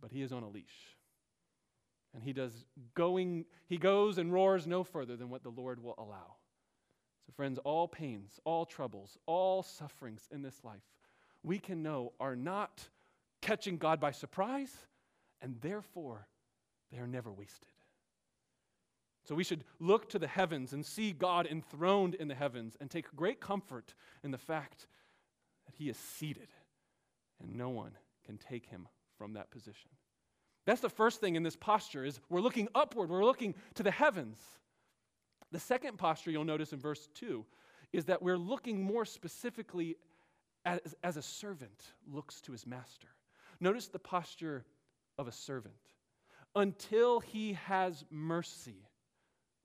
But 0.00 0.12
he 0.12 0.22
is 0.22 0.32
on 0.32 0.44
a 0.44 0.48
leash. 0.48 0.95
And 2.16 2.24
he 2.24 2.32
does 2.32 2.64
going, 2.94 3.44
he 3.68 3.76
goes 3.76 4.16
and 4.16 4.32
roars 4.32 4.66
no 4.66 4.82
further 4.82 5.16
than 5.16 5.28
what 5.28 5.42
the 5.42 5.50
Lord 5.50 5.82
will 5.82 5.94
allow. 5.98 6.36
So, 7.26 7.32
friends, 7.36 7.58
all 7.62 7.86
pains, 7.86 8.40
all 8.44 8.64
troubles, 8.64 9.18
all 9.26 9.62
sufferings 9.62 10.26
in 10.32 10.40
this 10.40 10.64
life, 10.64 10.80
we 11.42 11.58
can 11.58 11.82
know 11.82 12.14
are 12.18 12.34
not 12.34 12.88
catching 13.42 13.76
God 13.76 14.00
by 14.00 14.12
surprise, 14.12 14.74
and 15.42 15.60
therefore 15.60 16.26
they 16.90 16.98
are 16.98 17.06
never 17.06 17.30
wasted. 17.30 17.68
So 19.24 19.34
we 19.34 19.44
should 19.44 19.64
look 19.78 20.08
to 20.10 20.18
the 20.18 20.26
heavens 20.26 20.72
and 20.72 20.86
see 20.86 21.12
God 21.12 21.46
enthroned 21.46 22.14
in 22.14 22.28
the 22.28 22.34
heavens 22.34 22.78
and 22.80 22.90
take 22.90 23.14
great 23.14 23.40
comfort 23.40 23.92
in 24.24 24.30
the 24.30 24.38
fact 24.38 24.86
that 25.66 25.74
he 25.74 25.90
is 25.90 25.98
seated 25.98 26.48
and 27.40 27.56
no 27.56 27.68
one 27.68 27.92
can 28.24 28.38
take 28.38 28.66
him 28.66 28.88
from 29.18 29.34
that 29.34 29.50
position. 29.50 29.90
That's 30.66 30.80
the 30.80 30.90
first 30.90 31.20
thing 31.20 31.36
in 31.36 31.42
this 31.42 31.56
posture 31.56 32.04
is 32.04 32.20
we're 32.28 32.40
looking 32.40 32.68
upward, 32.74 33.08
we're 33.08 33.24
looking 33.24 33.54
to 33.74 33.82
the 33.82 33.90
heavens. 33.90 34.38
The 35.52 35.60
second 35.60 35.96
posture 35.96 36.32
you'll 36.32 36.44
notice 36.44 36.72
in 36.72 36.80
verse 36.80 37.08
2 37.14 37.44
is 37.92 38.06
that 38.06 38.20
we're 38.20 38.36
looking 38.36 38.82
more 38.82 39.04
specifically 39.04 39.96
as, 40.64 40.80
as 41.04 41.16
a 41.16 41.22
servant 41.22 41.92
looks 42.12 42.40
to 42.42 42.52
his 42.52 42.66
master. 42.66 43.08
Notice 43.60 43.86
the 43.86 44.00
posture 44.00 44.64
of 45.18 45.28
a 45.28 45.32
servant. 45.32 45.74
Until 46.56 47.20
he 47.20 47.52
has 47.52 48.04
mercy, 48.10 48.88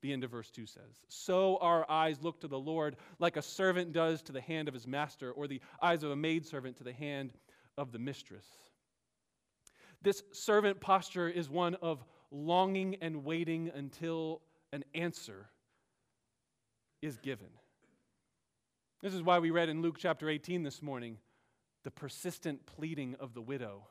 the 0.02 0.12
end 0.12 0.22
of 0.22 0.30
verse 0.30 0.50
2 0.50 0.66
says. 0.66 1.04
So 1.08 1.58
our 1.60 1.90
eyes 1.90 2.22
look 2.22 2.40
to 2.40 2.48
the 2.48 2.58
Lord 2.58 2.96
like 3.18 3.36
a 3.36 3.42
servant 3.42 3.92
does 3.92 4.22
to 4.22 4.32
the 4.32 4.40
hand 4.40 4.68
of 4.68 4.74
his 4.74 4.86
master, 4.86 5.32
or 5.32 5.48
the 5.48 5.60
eyes 5.80 6.04
of 6.04 6.10
a 6.12 6.16
maidservant 6.16 6.76
to 6.76 6.84
the 6.84 6.92
hand 6.92 7.32
of 7.76 7.90
the 7.92 7.98
mistress. 7.98 8.46
This 10.02 10.22
servant 10.32 10.80
posture 10.80 11.28
is 11.28 11.48
one 11.48 11.76
of 11.76 12.04
longing 12.30 12.96
and 13.00 13.24
waiting 13.24 13.70
until 13.72 14.42
an 14.72 14.84
answer 14.94 15.48
is 17.00 17.18
given. 17.18 17.48
This 19.00 19.14
is 19.14 19.22
why 19.22 19.38
we 19.38 19.50
read 19.50 19.68
in 19.68 19.82
Luke 19.82 19.96
chapter 19.98 20.28
18 20.28 20.62
this 20.62 20.82
morning 20.82 21.18
the 21.84 21.90
persistent 21.90 22.66
pleading 22.66 23.16
of 23.20 23.34
the 23.34 23.42
widow, 23.42 23.86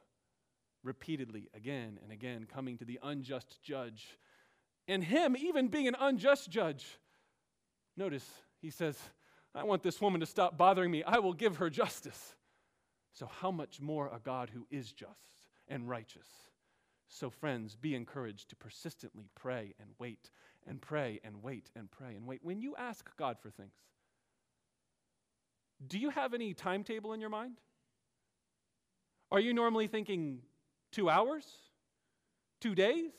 repeatedly, 0.83 1.49
again 1.53 1.99
and 2.03 2.11
again, 2.11 2.47
coming 2.51 2.77
to 2.77 2.85
the 2.85 2.99
unjust 3.03 3.61
judge. 3.61 4.17
And 4.87 5.03
him, 5.03 5.35
even 5.37 5.67
being 5.67 5.87
an 5.87 5.95
unjust 5.99 6.49
judge, 6.49 6.85
notice 7.95 8.25
he 8.61 8.69
says, 8.69 8.97
I 9.53 9.63
want 9.63 9.83
this 9.83 9.99
woman 10.01 10.21
to 10.21 10.25
stop 10.25 10.57
bothering 10.57 10.91
me. 10.91 11.03
I 11.03 11.19
will 11.19 11.33
give 11.33 11.57
her 11.57 11.69
justice. 11.69 12.35
So, 13.13 13.29
how 13.41 13.51
much 13.51 13.81
more 13.81 14.07
a 14.07 14.19
God 14.19 14.49
who 14.53 14.65
is 14.71 14.91
just? 14.91 15.40
And 15.71 15.89
righteous. 15.89 16.27
So, 17.07 17.29
friends, 17.29 17.75
be 17.75 17.95
encouraged 17.95 18.49
to 18.49 18.55
persistently 18.55 19.29
pray 19.35 19.73
and 19.79 19.89
wait 19.97 20.29
and 20.67 20.79
pray 20.79 21.19
and 21.23 21.41
wait 21.41 21.69
and 21.75 21.89
pray 21.89 22.15
and 22.15 22.27
wait. 22.27 22.41
When 22.43 22.61
you 22.61 22.75
ask 22.77 23.09
God 23.17 23.37
for 23.41 23.49
things, 23.49 23.73
do 25.87 25.97
you 25.97 26.09
have 26.11 26.33
any 26.33 26.53
timetable 26.53 27.13
in 27.13 27.19
your 27.19 27.29
mind? 27.29 27.59
Are 29.31 29.39
you 29.39 29.53
normally 29.53 29.87
thinking 29.87 30.39
two 30.91 31.09
hours? 31.09 31.45
Two 32.59 32.75
days? 32.75 33.11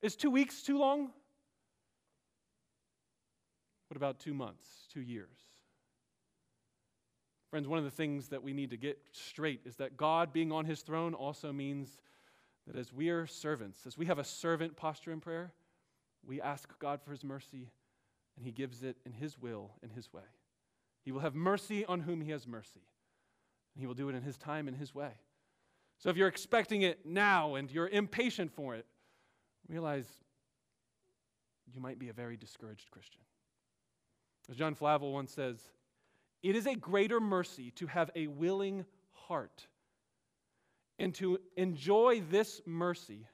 Is 0.00 0.14
two 0.14 0.30
weeks 0.30 0.62
too 0.62 0.78
long? 0.78 1.10
What 3.88 3.96
about 3.96 4.20
two 4.20 4.34
months, 4.34 4.68
two 4.92 5.02
years? 5.02 5.38
Friends, 7.52 7.68
one 7.68 7.78
of 7.78 7.84
the 7.84 7.90
things 7.90 8.28
that 8.28 8.42
we 8.42 8.54
need 8.54 8.70
to 8.70 8.78
get 8.78 8.98
straight 9.12 9.60
is 9.66 9.76
that 9.76 9.98
God 9.98 10.32
being 10.32 10.50
on 10.50 10.64
his 10.64 10.80
throne 10.80 11.12
also 11.12 11.52
means 11.52 11.98
that 12.66 12.78
as 12.78 12.94
we 12.94 13.10
are 13.10 13.26
servants, 13.26 13.86
as 13.86 13.98
we 13.98 14.06
have 14.06 14.18
a 14.18 14.24
servant 14.24 14.74
posture 14.74 15.12
in 15.12 15.20
prayer, 15.20 15.52
we 16.26 16.40
ask 16.40 16.66
God 16.78 17.02
for 17.02 17.10
his 17.10 17.22
mercy 17.22 17.68
and 18.38 18.46
he 18.46 18.52
gives 18.52 18.82
it 18.82 18.96
in 19.04 19.12
his 19.12 19.38
will, 19.38 19.72
in 19.82 19.90
his 19.90 20.10
way. 20.14 20.22
He 21.04 21.12
will 21.12 21.20
have 21.20 21.34
mercy 21.34 21.84
on 21.84 22.00
whom 22.00 22.22
he 22.22 22.30
has 22.30 22.48
mercy, 22.48 22.80
and 23.74 23.82
he 23.82 23.86
will 23.86 23.92
do 23.92 24.08
it 24.08 24.14
in 24.14 24.22
his 24.22 24.38
time, 24.38 24.66
in 24.66 24.72
his 24.72 24.94
way. 24.94 25.10
So 25.98 26.08
if 26.08 26.16
you're 26.16 26.28
expecting 26.28 26.80
it 26.80 27.04
now 27.04 27.56
and 27.56 27.70
you're 27.70 27.88
impatient 27.88 28.50
for 28.50 28.76
it, 28.76 28.86
realize 29.68 30.06
you 31.70 31.82
might 31.82 31.98
be 31.98 32.08
a 32.08 32.14
very 32.14 32.38
discouraged 32.38 32.90
Christian. 32.90 33.20
As 34.50 34.56
John 34.56 34.74
Flavel 34.74 35.12
once 35.12 35.34
says, 35.34 35.58
it 36.42 36.56
is 36.56 36.66
a 36.66 36.74
greater 36.74 37.20
mercy 37.20 37.70
to 37.72 37.86
have 37.86 38.10
a 38.16 38.26
willing 38.26 38.84
heart 39.12 39.66
and 40.98 41.14
to 41.14 41.38
enjoy 41.56 42.22
this 42.30 42.60
mercy 42.66 43.26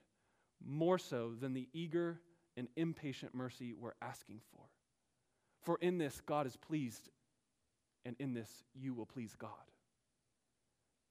more 0.67 0.99
so 0.99 1.33
than 1.41 1.55
the 1.55 1.69
eager 1.73 2.21
and 2.57 2.69
impatient 2.77 3.35
mercy 3.35 3.73
we're 3.73 3.93
asking 4.03 4.41
for. 4.53 4.63
For 5.63 5.79
in 5.81 5.99
this, 5.99 6.21
God 6.21 6.47
is 6.47 6.57
pleased, 6.57 7.09
and 8.05 8.17
in 8.19 8.33
this, 8.33 8.65
you 8.75 8.95
will 8.95 9.07
please 9.07 9.35
God. 9.37 9.51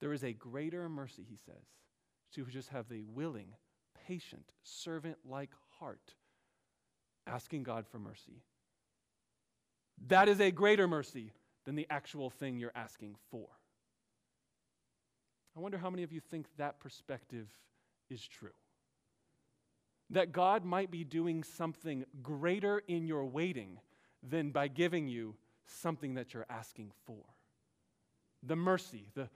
There 0.00 0.12
is 0.12 0.24
a 0.24 0.32
greater 0.32 0.88
mercy, 0.88 1.24
he 1.28 1.36
says, 1.36 1.64
to 2.34 2.44
just 2.44 2.68
have 2.68 2.88
the 2.88 3.02
willing, 3.02 3.54
patient, 4.06 4.52
servant 4.62 5.16
like 5.24 5.50
heart 5.78 6.14
asking 7.26 7.62
God 7.62 7.86
for 7.86 7.98
mercy. 7.98 8.42
That 10.06 10.28
is 10.28 10.40
a 10.40 10.50
greater 10.50 10.86
mercy 10.86 11.32
than 11.68 11.76
the 11.76 11.86
actual 11.90 12.30
thing 12.30 12.58
you're 12.58 12.72
asking 12.74 13.14
for. 13.30 13.46
I 15.54 15.60
wonder 15.60 15.76
how 15.76 15.90
many 15.90 16.02
of 16.02 16.10
you 16.10 16.18
think 16.18 16.46
that 16.56 16.80
perspective 16.80 17.46
is 18.08 18.26
true. 18.26 18.54
That 20.08 20.32
God 20.32 20.64
might 20.64 20.90
be 20.90 21.04
doing 21.04 21.42
something 21.42 22.06
greater 22.22 22.78
in 22.88 23.06
your 23.06 23.26
waiting 23.26 23.80
than 24.26 24.48
by 24.50 24.68
giving 24.68 25.08
you 25.08 25.34
something 25.66 26.14
that 26.14 26.32
you're 26.32 26.46
asking 26.48 26.90
for. 27.04 27.22
The 28.42 28.56
mercy, 28.56 29.04
the, 29.14 29.28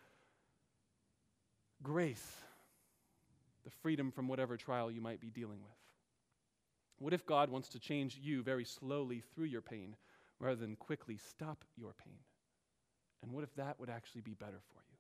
grace, 1.82 2.32
the 3.62 3.70
freedom 3.82 4.10
from 4.10 4.26
whatever 4.26 4.56
trial 4.56 4.90
you 4.90 5.02
might 5.02 5.20
be 5.20 5.28
dealing 5.28 5.60
with? 5.62 5.76
What 6.98 7.12
if 7.12 7.26
God 7.26 7.50
wants 7.50 7.68
to 7.68 7.78
change 7.78 8.18
you 8.22 8.42
very 8.42 8.64
slowly 8.64 9.22
through 9.34 9.48
your 9.48 9.60
pain 9.60 9.96
rather 10.42 10.56
than 10.56 10.76
quickly 10.76 11.16
stop 11.16 11.64
your 11.76 11.94
pain? 12.04 12.18
And 13.22 13.32
what 13.32 13.44
if 13.44 13.54
that 13.54 13.78
would 13.78 13.88
actually 13.88 14.22
be 14.22 14.34
better 14.34 14.60
for 14.72 14.80
you? 14.90 14.98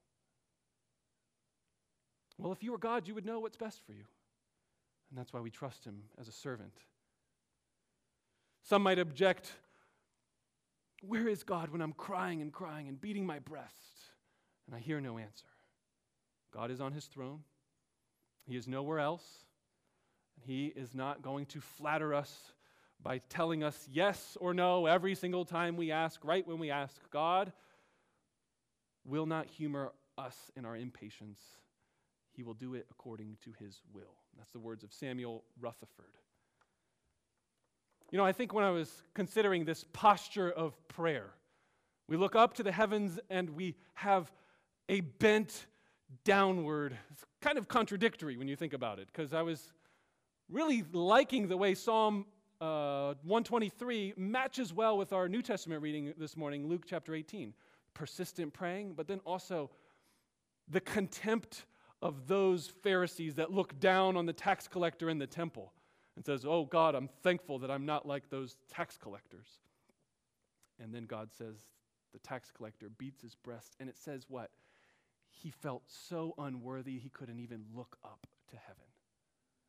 Well, 2.38 2.52
if 2.52 2.62
you 2.62 2.72
were 2.72 2.78
God, 2.78 3.06
you 3.06 3.14
would 3.14 3.26
know 3.26 3.40
what's 3.40 3.56
best 3.56 3.84
for 3.84 3.92
you. 3.92 4.04
And 5.10 5.18
that's 5.18 5.32
why 5.32 5.40
we 5.40 5.50
trust 5.50 5.84
Him 5.84 6.04
as 6.18 6.28
a 6.28 6.32
servant. 6.32 6.72
Some 8.62 8.82
might 8.82 8.98
object 8.98 9.52
where 11.02 11.26
is 11.26 11.42
God 11.42 11.70
when 11.70 11.82
I'm 11.82 11.92
crying 11.92 12.40
and 12.40 12.52
crying 12.52 12.88
and 12.88 13.00
beating 13.00 13.26
my 13.26 13.40
breast? 13.40 14.04
And 14.66 14.76
I 14.76 14.78
hear 14.78 15.00
no 15.00 15.18
answer. 15.18 15.48
God 16.54 16.70
is 16.70 16.80
on 16.80 16.92
his 16.92 17.06
throne, 17.06 17.40
he 18.46 18.56
is 18.56 18.68
nowhere 18.68 19.00
else. 19.00 19.24
And 20.36 20.44
he 20.46 20.66
is 20.66 20.94
not 20.94 21.20
going 21.22 21.46
to 21.46 21.60
flatter 21.60 22.14
us 22.14 22.52
by 23.02 23.18
telling 23.28 23.64
us 23.64 23.88
yes 23.90 24.36
or 24.40 24.54
no 24.54 24.86
every 24.86 25.14
single 25.14 25.44
time 25.44 25.76
we 25.76 25.90
ask, 25.90 26.24
right 26.24 26.46
when 26.46 26.58
we 26.58 26.70
ask. 26.70 27.00
God 27.10 27.52
will 29.04 29.26
not 29.26 29.46
humor 29.46 29.92
us 30.16 30.36
in 30.56 30.64
our 30.64 30.76
impatience. 30.76 31.40
He 32.32 32.42
will 32.42 32.54
do 32.54 32.74
it 32.74 32.86
according 32.90 33.36
to 33.44 33.50
his 33.58 33.80
will. 33.92 34.14
That's 34.38 34.52
the 34.52 34.60
words 34.60 34.84
of 34.84 34.92
Samuel 34.92 35.42
Rutherford. 35.60 36.06
You 38.10 38.18
know, 38.18 38.24
I 38.24 38.32
think 38.32 38.52
when 38.52 38.64
I 38.64 38.70
was 38.70 39.02
considering 39.14 39.64
this 39.64 39.84
posture 39.92 40.50
of 40.50 40.76
prayer, 40.88 41.30
we 42.08 42.16
look 42.16 42.36
up 42.36 42.54
to 42.54 42.62
the 42.62 42.72
heavens 42.72 43.18
and 43.30 43.50
we 43.50 43.74
have 43.94 44.30
a 44.88 45.00
bent 45.00 45.66
downward. 46.24 46.96
It's 47.10 47.24
kind 47.40 47.56
of 47.56 47.68
contradictory 47.68 48.36
when 48.36 48.48
you 48.48 48.56
think 48.56 48.74
about 48.74 48.98
it, 48.98 49.08
because 49.10 49.32
I 49.32 49.42
was 49.42 49.72
really 50.50 50.84
liking 50.92 51.48
the 51.48 51.56
way 51.56 51.74
Psalm 51.74 52.26
uh, 52.62 53.14
123 53.24 54.14
matches 54.16 54.72
well 54.72 54.96
with 54.96 55.12
our 55.12 55.28
New 55.28 55.42
Testament 55.42 55.82
reading 55.82 56.14
this 56.16 56.36
morning, 56.36 56.68
Luke 56.68 56.84
chapter 56.86 57.12
18. 57.12 57.52
Persistent 57.92 58.52
praying, 58.52 58.94
but 58.94 59.08
then 59.08 59.20
also 59.26 59.68
the 60.68 60.80
contempt 60.80 61.66
of 62.00 62.28
those 62.28 62.72
Pharisees 62.82 63.34
that 63.34 63.50
look 63.50 63.78
down 63.80 64.16
on 64.16 64.26
the 64.26 64.32
tax 64.32 64.68
collector 64.68 65.10
in 65.10 65.18
the 65.18 65.26
temple 65.26 65.72
and 66.14 66.24
says, 66.24 66.44
Oh 66.46 66.64
God, 66.64 66.94
I'm 66.94 67.08
thankful 67.24 67.58
that 67.58 67.70
I'm 67.70 67.84
not 67.84 68.06
like 68.06 68.30
those 68.30 68.56
tax 68.72 68.96
collectors. 68.96 69.58
And 70.78 70.94
then 70.94 71.06
God 71.06 71.30
says, 71.36 71.56
The 72.12 72.20
tax 72.20 72.52
collector 72.52 72.90
beats 72.96 73.22
his 73.22 73.34
breast, 73.34 73.74
and 73.80 73.88
it 73.88 73.98
says 73.98 74.26
what? 74.28 74.50
He 75.28 75.50
felt 75.50 75.82
so 75.88 76.34
unworthy 76.38 76.98
he 77.00 77.08
couldn't 77.08 77.40
even 77.40 77.64
look 77.74 77.96
up 78.04 78.28
to 78.50 78.56
heaven. 78.56 78.84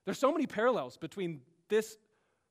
There's 0.06 0.20
so 0.20 0.32
many 0.32 0.46
parallels 0.46 0.98
between 0.98 1.42
this 1.70 1.98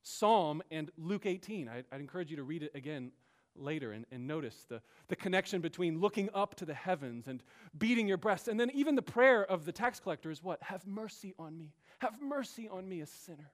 psalm 0.03 0.62
and 0.71 0.91
Luke 0.97 1.27
18. 1.27 1.69
I, 1.69 1.77
would 1.77 2.01
encourage 2.01 2.31
you 2.31 2.37
to 2.37 2.43
read 2.43 2.62
it 2.62 2.73
again 2.75 3.12
later 3.55 3.93
and, 3.93 4.07
and 4.11 4.27
notice 4.27 4.65
the, 4.69 4.81
the 5.09 5.17
connection 5.17 5.61
between 5.61 6.01
looking 6.01 6.29
up 6.35 6.55
to 6.57 6.65
the 6.65 6.75
heavens 6.75 7.29
and 7.29 7.43
beating 7.77 8.09
your 8.09 8.17
breast. 8.17 8.49
And 8.49 8.59
then 8.59 8.71
even 8.73 8.95
the 8.95 9.03
prayer 9.03 9.45
of 9.45 9.65
the 9.65 9.73
tax 9.73 10.01
collector 10.01 10.31
is 10.31 10.43
what? 10.43 10.62
Have 10.62 10.87
mercy 10.87 11.35
on 11.38 11.57
me. 11.59 11.73
Have 11.99 12.21
mercy 12.21 12.69
on 12.69 12.88
me, 12.88 13.01
a 13.01 13.07
sinner. 13.07 13.51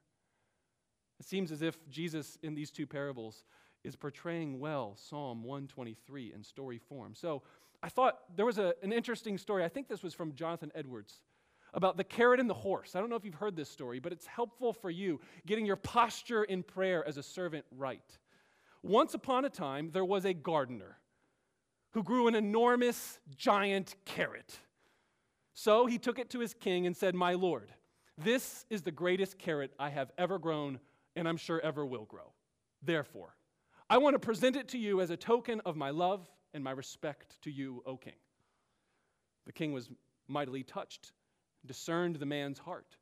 It 1.21 1.27
seems 1.27 1.51
as 1.51 1.63
if 1.63 1.77
Jesus 1.91 2.39
in 2.43 2.55
these 2.55 2.71
two 2.71 2.87
parables 2.87 3.45
is 3.85 3.97
portraying 3.97 4.61
well 4.61 4.97
Psalm 4.97 5.43
123 5.43 6.33
in 6.35 6.43
story 6.43 6.79
form. 6.79 7.15
So 7.15 7.43
I 7.83 7.89
thought 7.89 8.19
there 8.37 8.47
was 8.47 8.59
a, 8.59 8.75
an 8.83 8.93
interesting 8.93 9.39
story. 9.39 9.65
I 9.65 9.69
think 9.69 9.89
this 9.89 10.03
was 10.03 10.15
from 10.15 10.35
Jonathan 10.35 10.71
Edwards 10.75 11.21
about 11.75 11.97
the 11.97 12.05
carrot 12.05 12.41
and 12.41 12.49
the 12.49 12.55
horse. 12.55 12.95
I 12.95 13.01
don't 13.01 13.11
know 13.11 13.17
if 13.17 13.25
you've 13.25 13.35
heard 13.35 13.57
this 13.57 13.69
story, 13.69 13.99
but 13.99 14.13
it's 14.13 14.27
helpful 14.27 14.73
for 14.73 14.91
you 14.91 15.21
getting 15.47 15.67
your 15.67 15.77
posture 15.77 16.45
in 16.45 16.63
prayer 16.63 17.07
as 17.07 17.17
a 17.17 17.23
servant 17.23 17.65
right. 17.77 18.19
Once 18.83 19.15
upon 19.15 19.45
a 19.45 19.51
time, 19.51 19.91
there 19.93 20.05
was 20.05 20.25
a 20.25 20.33
gardener 20.33 20.99
who 21.93 22.03
grew 22.03 22.29
an 22.29 22.35
enormous, 22.35 23.19
giant 23.37 23.97
carrot. 24.05 24.57
So 25.55 25.87
he 25.87 25.99
took 25.99 26.19
it 26.19 26.31
to 26.31 26.39
his 26.39 26.55
king 26.55 26.87
and 26.87 26.97
said, 26.97 27.15
My 27.15 27.35
lord, 27.35 27.73
this 28.17 28.65
is 28.71 28.83
the 28.83 28.91
greatest 28.91 29.39
carrot 29.39 29.73
I 29.79 29.91
have 29.91 30.13
ever 30.19 30.39
grown 30.39 30.79
and 31.17 31.29
I'm 31.29 31.37
sure 31.37 31.61
ever 31.61 31.85
will 31.85 32.05
grow. 32.05 32.33
Therefore, 32.83 33.35
I 33.91 33.99
want 33.99 34.15
to 34.15 34.21
present 34.21 34.55
it 34.55 34.69
to 34.69 34.79
you 34.79 35.01
as 35.01 35.11
a 35.11 35.17
token 35.17 35.61
of 35.65 35.77
my 35.77 35.91
love 35.91 36.29
and 36.55 36.63
my 36.63 36.71
respect 36.71 37.41
to 37.43 37.51
you, 37.51 37.83
O 37.87 37.97
king. 37.97 38.15
The 39.47 39.53
king 39.53 39.73
was 39.73 39.89
mightily 40.29 40.63
touched, 40.63 41.13
discerned 41.69 42.17
the 42.17 42.27
man's 42.27 42.59
heart. 42.59 42.97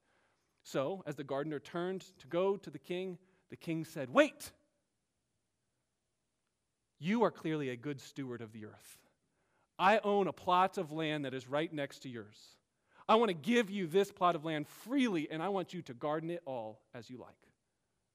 So, 0.63 1.03
as 1.07 1.15
the 1.15 1.25
gardener 1.25 1.59
turned 1.59 2.05
to 2.19 2.27
go 2.27 2.57
to 2.57 2.71
the 2.71 2.79
king, 2.79 3.19
the 3.51 3.57
king 3.57 3.85
said, 3.85 4.11
Wait! 4.11 4.51
You 6.99 7.23
are 7.25 7.31
clearly 7.31 7.71
a 7.71 7.77
good 7.77 8.01
steward 8.01 8.41
of 8.41 8.53
the 8.53 8.67
earth. 8.67 8.99
I 9.79 9.99
own 9.99 10.27
a 10.27 10.33
plot 10.33 10.79
of 10.79 10.93
land 10.93 11.25
that 11.25 11.35
is 11.35 11.49
right 11.49 11.73
next 11.73 12.01
to 12.01 12.09
yours. 12.09 12.57
I 13.09 13.15
want 13.17 13.29
to 13.29 13.35
give 13.35 13.71
you 13.71 13.87
this 13.87 14.11
plot 14.11 14.35
of 14.35 14.45
land 14.45 14.67
freely, 14.67 15.31
and 15.31 15.43
I 15.43 15.49
want 15.51 15.73
you 15.73 15.83
to 15.83 15.95
garden 15.95 16.31
it 16.31 16.43
all 16.45 16.81
as 16.95 17.09
you 17.09 17.19
like. 17.19 17.35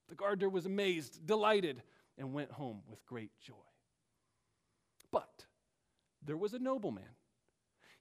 The 0.09 0.15
gardener 0.15 0.49
was 0.49 0.65
amazed, 0.65 1.25
delighted, 1.25 1.81
and 2.17 2.33
went 2.33 2.51
home 2.51 2.81
with 2.89 3.05
great 3.05 3.31
joy. 3.39 3.53
But 5.11 5.45
there 6.25 6.37
was 6.37 6.53
a 6.53 6.59
nobleman. 6.59 7.03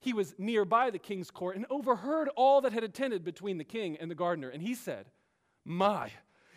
He 0.00 0.12
was 0.12 0.34
nearby 0.38 0.90
the 0.90 0.98
king's 0.98 1.30
court 1.30 1.56
and 1.56 1.66
overheard 1.68 2.30
all 2.34 2.62
that 2.62 2.72
had 2.72 2.84
attended 2.84 3.22
between 3.22 3.58
the 3.58 3.64
king 3.64 3.96
and 3.98 4.10
the 4.10 4.14
gardener. 4.14 4.48
And 4.48 4.62
he 4.62 4.74
said, 4.74 5.06
My, 5.64 6.10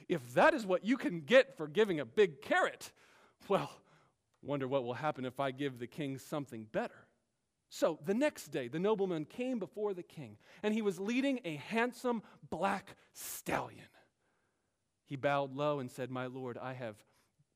if 0.08 0.34
that 0.34 0.54
is 0.54 0.66
what 0.66 0.86
you 0.86 0.98
can 0.98 1.22
get 1.22 1.58
for 1.58 1.68
giving 1.68 2.00
a 2.00 2.06
big 2.06 2.42
carrot, 2.42 2.92
well, 3.50 3.70
wonder 4.42 4.68
what 4.68 4.86
will 4.86 4.94
happen 4.94 5.26
if 5.26 5.40
I 5.40 5.52
give 5.52 5.78
the 5.78 5.88
king 5.88 6.18
something 6.18 6.66
better. 6.72 7.08
So 7.70 8.00
the 8.06 8.14
next 8.14 8.50
day, 8.50 8.68
the 8.68 8.80
nobleman 8.80 9.26
came 9.26 9.60
before 9.60 9.94
the 9.94 10.04
king, 10.04 10.38
and 10.62 10.74
he 10.74 10.82
was 10.82 11.00
leading 11.00 11.40
a 11.44 11.56
handsome 11.56 12.22
black 12.50 12.96
stallion. 13.14 13.88
He 15.06 15.16
bowed 15.16 15.56
low 15.56 15.80
and 15.80 15.92
said, 15.92 16.10
My 16.10 16.28
Lord, 16.28 16.58
I 16.58 16.74
have 16.74 16.96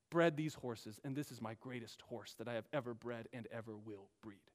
bred 0.10 0.36
these 0.36 0.56
horses, 0.56 1.00
and 1.04 1.16
this 1.16 1.32
is 1.32 1.42
my 1.42 1.54
greatest 1.62 2.02
horse 2.02 2.34
that 2.40 2.48
I 2.48 2.56
have 2.56 2.68
ever 2.74 2.94
bred 2.94 3.28
and 3.32 3.48
ever 3.52 3.78
will 3.78 4.10
breed. 4.22 4.47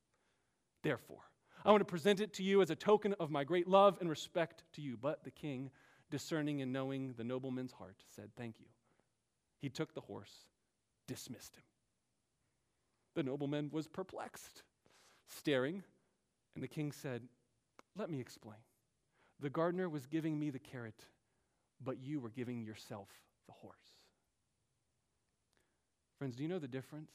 Therefore, 0.82 1.22
I 1.64 1.70
want 1.70 1.80
to 1.80 1.86
present 1.86 2.20
it 2.20 2.32
to 2.34 2.42
you 2.42 2.60
as 2.62 2.70
a 2.70 2.76
token 2.76 3.14
of 3.20 3.30
my 3.30 3.44
great 3.44 3.68
love 3.68 3.98
and 4.00 4.10
respect 4.10 4.64
to 4.74 4.80
you. 4.82 4.96
But 4.96 5.24
the 5.24 5.30
king, 5.30 5.70
discerning 6.10 6.60
and 6.60 6.72
knowing 6.72 7.14
the 7.16 7.24
nobleman's 7.24 7.72
heart, 7.72 7.96
said, 8.14 8.30
Thank 8.36 8.60
you. 8.60 8.66
He 9.60 9.68
took 9.68 9.94
the 9.94 10.00
horse, 10.00 10.46
dismissed 11.06 11.56
him. 11.56 11.62
The 13.14 13.22
nobleman 13.22 13.68
was 13.72 13.86
perplexed, 13.86 14.62
staring, 15.28 15.82
and 16.54 16.64
the 16.64 16.68
king 16.68 16.90
said, 16.90 17.22
Let 17.96 18.10
me 18.10 18.20
explain. 18.20 18.58
The 19.40 19.50
gardener 19.50 19.88
was 19.88 20.06
giving 20.06 20.38
me 20.38 20.50
the 20.50 20.58
carrot 20.58 21.04
but 21.84 21.98
you 22.00 22.20
were 22.20 22.30
giving 22.30 22.62
yourself 22.62 23.08
the 23.46 23.52
horse. 23.52 23.74
Friends, 26.18 26.36
do 26.36 26.42
you 26.42 26.48
know 26.48 26.58
the 26.58 26.68
difference? 26.68 27.10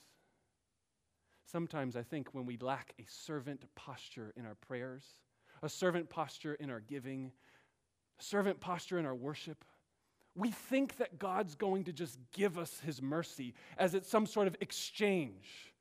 Sometimes 1.50 1.96
I 1.96 2.04
think 2.04 2.34
when 2.34 2.46
we 2.46 2.58
lack 2.58 2.94
a 3.00 3.06
servant 3.08 3.64
posture 3.74 4.34
in 4.36 4.46
our 4.46 4.56
prayers, 4.56 5.06
a 5.64 5.70
servant 5.70 6.10
posture 6.10 6.56
in 6.56 6.70
our 6.70 6.82
giving, 6.82 7.32
a 8.20 8.24
servant 8.24 8.60
posture 8.60 9.00
in 9.00 9.06
our 9.06 9.16
worship, 9.16 9.64
we 10.36 10.52
think 10.52 10.98
that 10.98 11.18
God's 11.18 11.56
going 11.56 11.86
to 11.86 11.94
just 11.94 12.20
give 12.34 12.58
us 12.58 12.82
his 12.86 13.02
mercy 13.02 13.54
as 13.78 13.94
it's 13.94 14.10
some 14.10 14.26
sort 14.26 14.48
of 14.48 14.58
exchange. 14.60 15.74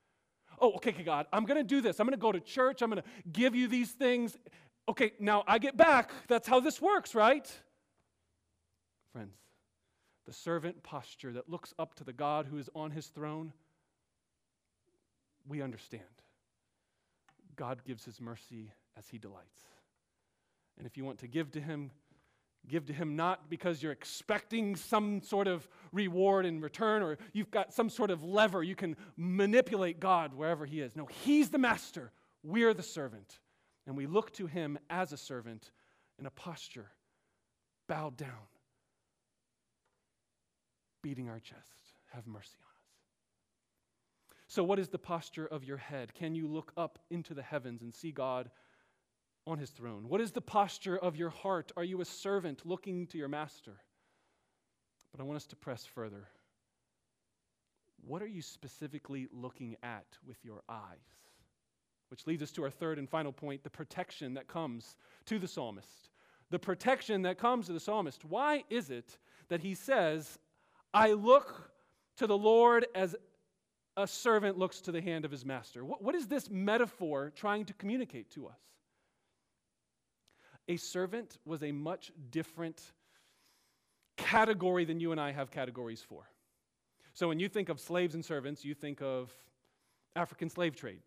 Oh, 0.60 0.72
okay, 0.74 0.90
okay 0.90 1.02
God, 1.02 1.26
I'm 1.32 1.44
going 1.44 1.58
to 1.58 1.64
do 1.64 1.80
this. 1.80 1.98
I'm 1.98 2.06
going 2.06 2.12
to 2.12 2.16
go 2.16 2.32
to 2.32 2.40
church. 2.40 2.80
I'm 2.80 2.88
going 2.88 3.02
to 3.02 3.30
give 3.32 3.56
you 3.56 3.66
these 3.66 3.90
things. 3.90 4.38
Okay, 4.88 5.12
now 5.18 5.42
I 5.48 5.58
get 5.58 5.76
back. 5.76 6.12
That's 6.28 6.46
how 6.46 6.60
this 6.60 6.80
works, 6.80 7.12
right? 7.12 7.50
Friends, 9.12 9.36
the 10.26 10.32
servant 10.32 10.82
posture 10.84 11.32
that 11.32 11.50
looks 11.50 11.74
up 11.76 11.96
to 11.96 12.04
the 12.04 12.12
God 12.12 12.46
who 12.46 12.56
is 12.58 12.70
on 12.74 12.92
his 12.92 13.08
throne, 13.08 13.52
we 15.48 15.62
understand. 15.62 16.02
God 17.56 17.82
gives 17.84 18.04
his 18.04 18.20
mercy 18.20 18.72
as 18.96 19.08
he 19.08 19.18
delights. 19.18 19.62
And 20.78 20.86
if 20.86 20.96
you 20.96 21.04
want 21.04 21.18
to 21.20 21.26
give 21.26 21.50
to 21.52 21.60
him, 21.60 21.90
give 22.68 22.86
to 22.86 22.92
him 22.92 23.16
not 23.16 23.48
because 23.48 23.82
you're 23.82 23.92
expecting 23.92 24.76
some 24.76 25.22
sort 25.22 25.48
of 25.48 25.66
reward 25.92 26.44
in 26.44 26.60
return 26.60 27.02
or 27.02 27.16
you've 27.32 27.50
got 27.50 27.72
some 27.72 27.88
sort 27.88 28.10
of 28.10 28.22
lever 28.22 28.62
you 28.62 28.74
can 28.74 28.96
manipulate 29.16 30.00
God 30.00 30.34
wherever 30.34 30.66
he 30.66 30.80
is. 30.80 30.94
No, 30.96 31.06
he's 31.06 31.50
the 31.50 31.58
master, 31.58 32.12
we're 32.42 32.74
the 32.74 32.82
servant. 32.82 33.38
And 33.86 33.96
we 33.96 34.06
look 34.06 34.32
to 34.34 34.46
him 34.46 34.78
as 34.90 35.12
a 35.12 35.16
servant 35.16 35.70
in 36.18 36.26
a 36.26 36.30
posture 36.30 36.90
bowed 37.88 38.16
down 38.16 38.48
beating 41.02 41.28
our 41.28 41.38
chest. 41.38 41.92
Have 42.12 42.26
mercy. 42.26 42.58
So, 44.48 44.62
what 44.62 44.78
is 44.78 44.88
the 44.88 44.98
posture 44.98 45.46
of 45.46 45.64
your 45.64 45.76
head? 45.76 46.14
Can 46.14 46.34
you 46.34 46.46
look 46.46 46.72
up 46.76 46.98
into 47.10 47.34
the 47.34 47.42
heavens 47.42 47.82
and 47.82 47.92
see 47.92 48.12
God 48.12 48.50
on 49.46 49.58
his 49.58 49.70
throne? 49.70 50.08
What 50.08 50.20
is 50.20 50.32
the 50.32 50.40
posture 50.40 50.96
of 50.96 51.16
your 51.16 51.30
heart? 51.30 51.72
Are 51.76 51.84
you 51.84 52.00
a 52.00 52.04
servant 52.04 52.64
looking 52.64 53.06
to 53.08 53.18
your 53.18 53.28
master? 53.28 53.72
But 55.10 55.20
I 55.20 55.24
want 55.24 55.36
us 55.36 55.46
to 55.46 55.56
press 55.56 55.84
further. 55.84 56.28
What 58.06 58.22
are 58.22 58.28
you 58.28 58.42
specifically 58.42 59.26
looking 59.32 59.76
at 59.82 60.06
with 60.24 60.44
your 60.44 60.62
eyes? 60.68 61.16
Which 62.08 62.26
leads 62.26 62.42
us 62.42 62.52
to 62.52 62.62
our 62.62 62.70
third 62.70 62.98
and 62.98 63.08
final 63.08 63.32
point 63.32 63.64
the 63.64 63.70
protection 63.70 64.34
that 64.34 64.46
comes 64.46 64.96
to 65.24 65.40
the 65.40 65.48
psalmist. 65.48 66.10
The 66.50 66.58
protection 66.58 67.22
that 67.22 67.38
comes 67.38 67.66
to 67.66 67.72
the 67.72 67.80
psalmist. 67.80 68.24
Why 68.24 68.62
is 68.70 68.90
it 68.90 69.18
that 69.48 69.60
he 69.60 69.74
says, 69.74 70.38
I 70.94 71.12
look 71.12 71.72
to 72.18 72.28
the 72.28 72.38
Lord 72.38 72.86
as 72.94 73.16
a 73.96 74.06
servant 74.06 74.58
looks 74.58 74.80
to 74.82 74.92
the 74.92 75.00
hand 75.00 75.24
of 75.24 75.30
his 75.30 75.44
master? 75.44 75.84
What, 75.84 76.02
what 76.02 76.14
is 76.14 76.26
this 76.26 76.50
metaphor 76.50 77.32
trying 77.34 77.64
to 77.66 77.72
communicate 77.74 78.30
to 78.32 78.46
us? 78.48 78.58
A 80.68 80.76
servant 80.76 81.38
was 81.44 81.62
a 81.62 81.72
much 81.72 82.10
different 82.30 82.80
category 84.16 84.84
than 84.84 85.00
you 85.00 85.12
and 85.12 85.20
I 85.20 85.32
have 85.32 85.50
categories 85.50 86.02
for. 86.02 86.28
So 87.14 87.28
when 87.28 87.38
you 87.38 87.48
think 87.48 87.68
of 87.68 87.80
slaves 87.80 88.14
and 88.14 88.24
servants, 88.24 88.64
you 88.64 88.74
think 88.74 89.00
of 89.00 89.32
African 90.16 90.50
slave 90.50 90.76
trade. 90.76 91.00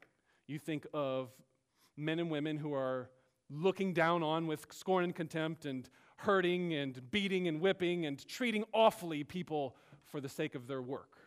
You 0.48 0.58
think 0.58 0.88
of 0.94 1.30
men 1.98 2.20
and 2.20 2.32
women 2.32 2.58
who 2.58 2.74
are 2.74 3.10
looking 3.50 3.94
down 3.94 4.24
on 4.24 4.48
with 4.48 4.66
scorn 4.72 5.04
and 5.04 5.16
contempt 5.16 5.66
and 5.66 5.90
hurting 6.18 6.74
and 6.74 7.12
beating 7.12 7.48
and 7.48 7.60
whipping 7.60 8.06
and 8.06 8.26
treating 8.28 8.64
awfully 8.74 9.24
people 9.24 9.76
for 10.06 10.22
the 10.22 10.30
sake 10.30 10.56
of 10.56 10.68
their 10.68 10.82
work. 10.82 11.18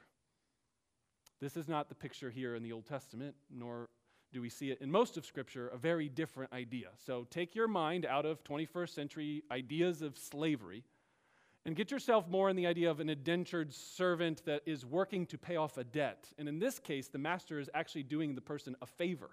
This 1.42 1.57
is 1.57 1.66
not 1.66 1.88
the 1.88 1.96
picture 1.96 2.31
here 2.31 2.55
in 2.55 2.62
the 2.62 2.70
Old 2.70 2.87
Testament, 2.87 3.35
nor 3.50 3.88
do 4.33 4.40
we 4.40 4.48
see 4.48 4.70
it 4.70 4.81
in 4.81 4.88
most 4.88 5.16
of 5.16 5.26
Scripture, 5.26 5.66
a 5.74 5.76
very 5.76 6.09
different 6.09 6.52
idea. 6.52 6.90
So 7.05 7.26
take 7.31 7.57
your 7.57 7.66
mind 7.66 8.07
out 8.07 8.24
of 8.24 8.44
21st 8.44 8.90
century 8.90 9.42
ideas 9.50 10.02
of 10.02 10.16
slavery 10.16 10.85
and 11.66 11.74
get 11.74 11.90
yourself 11.90 12.28
more 12.28 12.48
in 12.48 12.55
the 12.55 12.68
idea 12.68 12.92
of 12.92 13.00
an 13.00 13.09
indentured 13.09 13.74
servant 13.74 14.44
that 14.46 14.62
is 14.66 14.87
working 14.87 15.26
to 15.26 15.37
pay 15.37 15.57
off 15.57 15.78
a 15.78 15.83
debt. 15.83 16.28
And 16.38 16.48
in 16.48 16.61
this 16.61 16.78
case, 16.78 17.09
the 17.09 17.18
master 17.18 17.59
is 17.59 17.68
actually 17.74 18.05
doing 18.05 18.37
the 18.37 18.40
person 18.40 18.76
a 18.81 18.87
favor. 18.87 19.31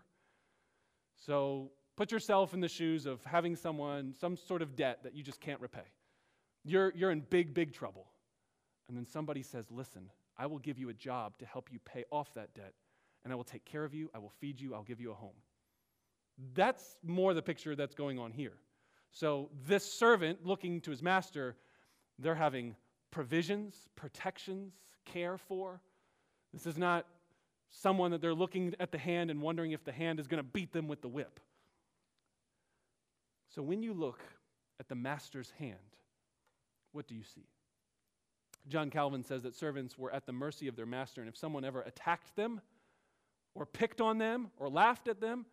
So 1.16 1.70
put 1.96 2.12
yourself 2.12 2.56
in 2.56 2.60
the 2.60 2.68
shoes 2.68 3.06
of 3.06 3.24
having 3.24 3.56
someone, 3.56 4.16
some 4.20 4.36
sort 4.36 4.64
of 4.64 4.76
debt 4.76 5.04
that 5.04 5.14
you 5.14 5.22
just 5.22 5.42
can't 5.42 5.62
repay. 5.62 5.86
You're, 6.66 6.92
you're 6.96 7.12
in 7.12 7.20
big, 7.20 7.54
big 7.54 7.72
trouble. 7.72 8.08
And 8.88 8.98
then 8.98 9.06
somebody 9.06 9.44
says, 9.44 9.66
Listen, 9.70 10.10
I 10.40 10.48
will 10.48 10.58
give 10.58 10.80
you 10.80 10.90
a 10.90 10.94
job 10.94 11.38
to 11.40 11.46
help 11.46 11.70
you 11.72 11.80
pay 11.86 12.06
off 12.12 12.34
that 12.34 12.56
debt, 12.56 12.74
and 13.24 13.32
I 13.32 13.36
will 13.36 13.44
take 13.44 13.66
care 13.66 13.84
of 13.84 13.94
you, 13.94 14.10
I 14.16 14.18
will 14.18 14.32
feed 14.40 14.60
you, 14.60 14.74
I'll 14.74 14.84
give 14.84 15.02
you 15.02 15.12
a 15.12 15.16
home. 15.16 15.36
That's 16.56 16.96
more 17.04 17.34
the 17.34 17.42
picture 17.42 17.76
that's 17.76 17.94
going 17.94 18.18
on 18.18 18.32
here. 18.32 18.54
So, 19.12 19.50
this 19.68 19.92
servant 19.92 20.46
looking 20.46 20.82
to 20.82 20.92
his 20.92 21.04
master 21.04 21.56
they're 22.20 22.36
having 22.36 22.76
provisions, 23.12 23.88
protections, 23.96 24.74
care 25.06 25.38
for. 25.38 25.82
This 26.54 26.66
is 26.66 26.78
not 26.78 27.06
someone 27.70 28.12
that 28.12 28.22
they're 28.22 28.34
looking 28.34 28.76
at 28.80 28.92
the 28.92 28.98
hand 28.98 29.32
and 29.32 29.42
wondering 29.42 29.72
if 29.72 29.84
the 29.84 29.92
hand 29.92 30.20
is 30.20 30.28
going 30.28 30.44
to 30.44 30.50
beat 30.50 30.74
them 30.74 30.88
with 30.88 31.02
the 31.02 31.08
whip. 31.08 31.40
So 33.48 33.62
when 33.62 33.82
you 33.82 33.94
look 33.94 34.20
at 34.80 34.90
the 34.90 34.96
master's 34.96 35.52
hand, 35.58 35.78
what 36.92 37.08
do 37.08 37.16
you 37.16 37.24
see? 37.24 37.48
John 38.68 38.90
Calvin 38.90 39.24
says 39.24 39.44
that 39.44 39.56
servants 39.56 39.98
were 39.98 40.12
at 40.12 40.26
the 40.26 40.34
mercy 40.34 40.68
of 40.68 40.76
their 40.76 40.86
master, 40.86 41.22
and 41.22 41.30
if 41.30 41.38
someone 41.38 41.66
ever 41.66 41.82
attacked 41.82 42.36
them, 42.36 42.62
or 43.56 43.66
picked 43.66 44.00
on 44.00 44.18
them, 44.18 44.52
or 44.58 44.70
laughed 44.70 45.08
at 45.08 45.20
them, 45.20 45.46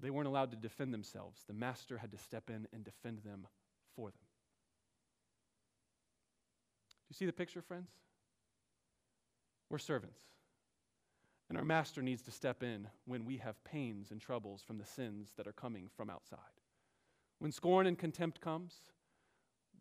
they 0.00 0.10
weren't 0.10 0.28
allowed 0.28 0.50
to 0.50 0.56
defend 0.56 0.92
themselves. 0.92 1.42
The 1.46 1.52
master 1.52 1.98
had 1.98 2.12
to 2.12 2.18
step 2.18 2.50
in 2.50 2.66
and 2.72 2.84
defend 2.84 3.18
them 3.24 3.46
for 3.94 4.08
them 4.08 4.18
Do 6.88 7.06
you 7.10 7.14
see 7.14 7.26
the 7.26 7.32
picture, 7.32 7.62
friends? 7.62 7.90
We're 9.70 9.78
servants. 9.78 10.20
And 11.48 11.58
our 11.58 11.64
master 11.64 12.02
needs 12.02 12.22
to 12.22 12.30
step 12.30 12.62
in 12.62 12.88
when 13.04 13.24
we 13.24 13.36
have 13.38 13.62
pains 13.64 14.10
and 14.10 14.20
troubles 14.20 14.62
from 14.62 14.78
the 14.78 14.86
sins 14.86 15.32
that 15.36 15.46
are 15.46 15.52
coming 15.52 15.88
from 15.94 16.08
outside. 16.08 16.38
When 17.38 17.52
scorn 17.52 17.86
and 17.86 17.98
contempt 17.98 18.40
comes, 18.40 18.80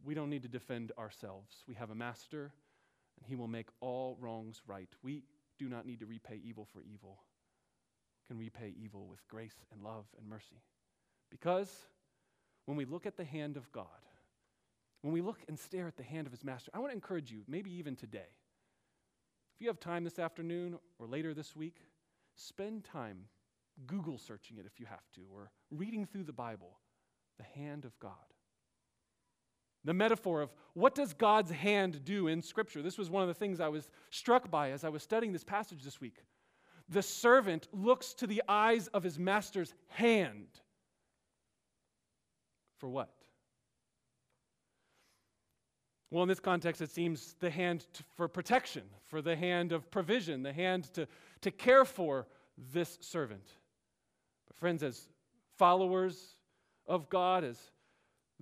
we 0.04 0.14
don't 0.14 0.30
need 0.30 0.44
to 0.44 0.48
defend 0.48 0.92
ourselves. 0.98 1.64
We 1.68 1.76
have 1.76 1.92
a 1.92 1.96
master, 1.96 2.54
and 3.18 3.28
he 3.28 3.36
will 3.36 3.48
make 3.48 3.68
all 3.80 4.18
wrongs 4.20 4.62
right. 4.68 4.90
We 5.04 5.24
do 5.60 5.70
not 5.70 5.86
need 5.86 6.00
to 6.00 6.06
repay 6.06 6.40
evil 6.44 6.68
for 6.72 6.82
evil. 6.82 7.20
We 8.24 8.34
can 8.34 8.40
repay 8.40 8.74
evil 8.82 9.08
with 9.08 9.28
grace 9.28 9.56
and 9.72 9.84
love 9.84 10.06
and 10.18 10.28
mercy. 10.28 10.62
Because 11.30 11.70
when 12.66 12.78
we 12.78 12.86
look 12.86 13.06
at 13.06 13.18
the 13.18 13.26
hand 13.26 13.58
of 13.58 13.72
God, 13.72 13.86
when 15.02 15.14
we 15.14 15.22
look 15.22 15.40
and 15.48 15.58
stare 15.58 15.88
at 15.88 15.98
the 15.98 16.04
hand 16.04 16.28
of 16.28 16.34
his 16.34 16.44
master, 16.44 16.72
I 16.74 16.80
want 16.80 16.92
to 16.92 16.96
encourage 16.96 17.32
you, 17.32 17.42
maybe 17.48 17.72
even 17.74 17.96
today, 17.96 18.30
if 19.56 19.62
you 19.62 19.68
have 19.68 19.80
time 19.80 20.04
this 20.04 20.20
afternoon 20.20 20.78
or 21.00 21.08
later 21.08 21.34
this 21.34 21.56
week, 21.56 21.78
spend 22.36 22.84
time 22.84 23.26
Google 23.88 24.18
searching 24.18 24.58
it 24.58 24.66
if 24.66 24.80
you 24.80 24.86
have 24.86 25.10
to, 25.16 25.22
or 25.34 25.52
reading 25.72 26.06
through 26.06 26.24
the 26.24 26.34
Bible, 26.34 26.78
the 27.38 27.60
hand 27.60 27.86
of 27.86 27.98
God. 28.00 28.14
The 29.84 29.94
metaphor 29.94 30.42
of 30.42 30.52
what 30.74 30.94
does 30.94 31.14
God's 31.14 31.52
hand 31.52 32.06
do 32.06 32.28
in 32.28 32.42
Scripture? 32.42 32.82
This 32.82 32.98
was 32.98 33.10
one 33.10 33.24
of 33.24 33.28
the 33.28 33.34
things 33.34 33.60
I 33.60 33.68
was 33.68 33.90
struck 34.12 34.52
by 34.52 34.72
as 34.72 34.84
I 34.84 34.90
was 34.90 35.02
studying 35.02 35.34
this 35.34 35.44
passage 35.44 35.84
this 35.84 36.00
week. 36.00 36.24
The 36.90 37.02
servant 37.02 37.68
looks 37.74 38.14
to 38.16 38.28
the 38.28 38.44
eyes 38.48 38.88
of 38.88 39.04
his 39.04 39.18
master's 39.18 39.74
hand. 39.88 40.48
For 42.78 42.90
what? 42.90 43.10
Well, 46.12 46.24
in 46.24 46.30
this 46.30 46.42
context, 46.42 46.82
it 46.82 46.92
seems 46.92 47.36
the 47.40 47.50
hand 47.50 47.86
to, 47.94 48.04
for 48.18 48.28
protection, 48.28 48.84
for 49.08 49.22
the 49.22 49.36
hand 49.36 49.72
of 49.72 49.90
provision, 49.90 50.44
the 50.44 50.52
hand 50.52 50.94
to, 50.94 51.08
to 51.40 51.52
care 51.52 51.86
for 51.86 52.28
this 52.74 52.98
servant. 53.02 53.48
But, 54.48 54.58
friends, 54.58 54.84
as 54.84 55.08
followers 55.58 56.36
of 56.86 57.10
God, 57.10 57.46
as 57.46 57.71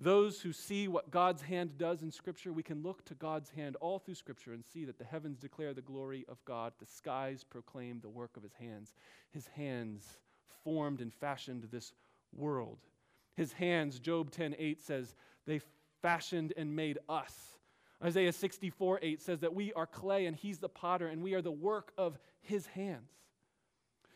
those 0.00 0.40
who 0.40 0.52
see 0.52 0.88
what 0.88 1.10
God's 1.10 1.42
hand 1.42 1.76
does 1.76 2.02
in 2.02 2.10
Scripture, 2.10 2.52
we 2.52 2.62
can 2.62 2.82
look 2.82 3.04
to 3.04 3.14
God's 3.14 3.50
hand 3.50 3.76
all 3.76 3.98
through 3.98 4.14
Scripture 4.14 4.52
and 4.52 4.64
see 4.64 4.84
that 4.86 4.98
the 4.98 5.04
heavens 5.04 5.38
declare 5.38 5.74
the 5.74 5.82
glory 5.82 6.24
of 6.28 6.42
God, 6.46 6.72
the 6.80 6.86
skies 6.86 7.44
proclaim 7.44 8.00
the 8.00 8.08
work 8.08 8.36
of 8.36 8.42
His 8.42 8.54
hands. 8.54 8.94
His 9.30 9.46
hands 9.48 10.04
formed 10.64 11.00
and 11.00 11.12
fashioned 11.12 11.68
this 11.70 11.92
world. 12.32 12.78
His 13.36 13.52
hands, 13.52 13.98
Job 13.98 14.30
10 14.30 14.56
8 14.58 14.82
says, 14.82 15.14
they 15.46 15.60
fashioned 16.02 16.54
and 16.56 16.74
made 16.74 16.98
us. 17.08 17.34
Isaiah 18.02 18.32
64 18.32 19.00
8 19.02 19.20
says 19.20 19.40
that 19.40 19.54
we 19.54 19.72
are 19.74 19.86
clay 19.86 20.26
and 20.26 20.36
he's 20.36 20.58
the 20.58 20.68
potter 20.68 21.08
and 21.08 21.22
we 21.22 21.34
are 21.34 21.42
the 21.42 21.50
work 21.50 21.92
of 21.98 22.18
his 22.40 22.66
hands. 22.66 23.10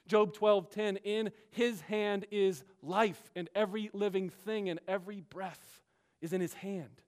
Job 0.07 0.35
12:10 0.35 0.99
in 1.05 1.33
his 1.51 1.81
hand 1.83 2.27
is 2.31 2.65
life, 2.83 3.31
and 3.35 3.49
every 3.55 3.91
living 3.93 4.29
thing 4.29 4.69
and 4.69 4.81
every 4.87 5.21
breath 5.21 5.83
is 6.21 6.33
in 6.33 6.41
his 6.41 6.55
hand. 6.55 7.01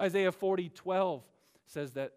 Isaiah 0.00 0.32
40:12 0.32 1.22
says 1.66 1.92
that 1.92 2.14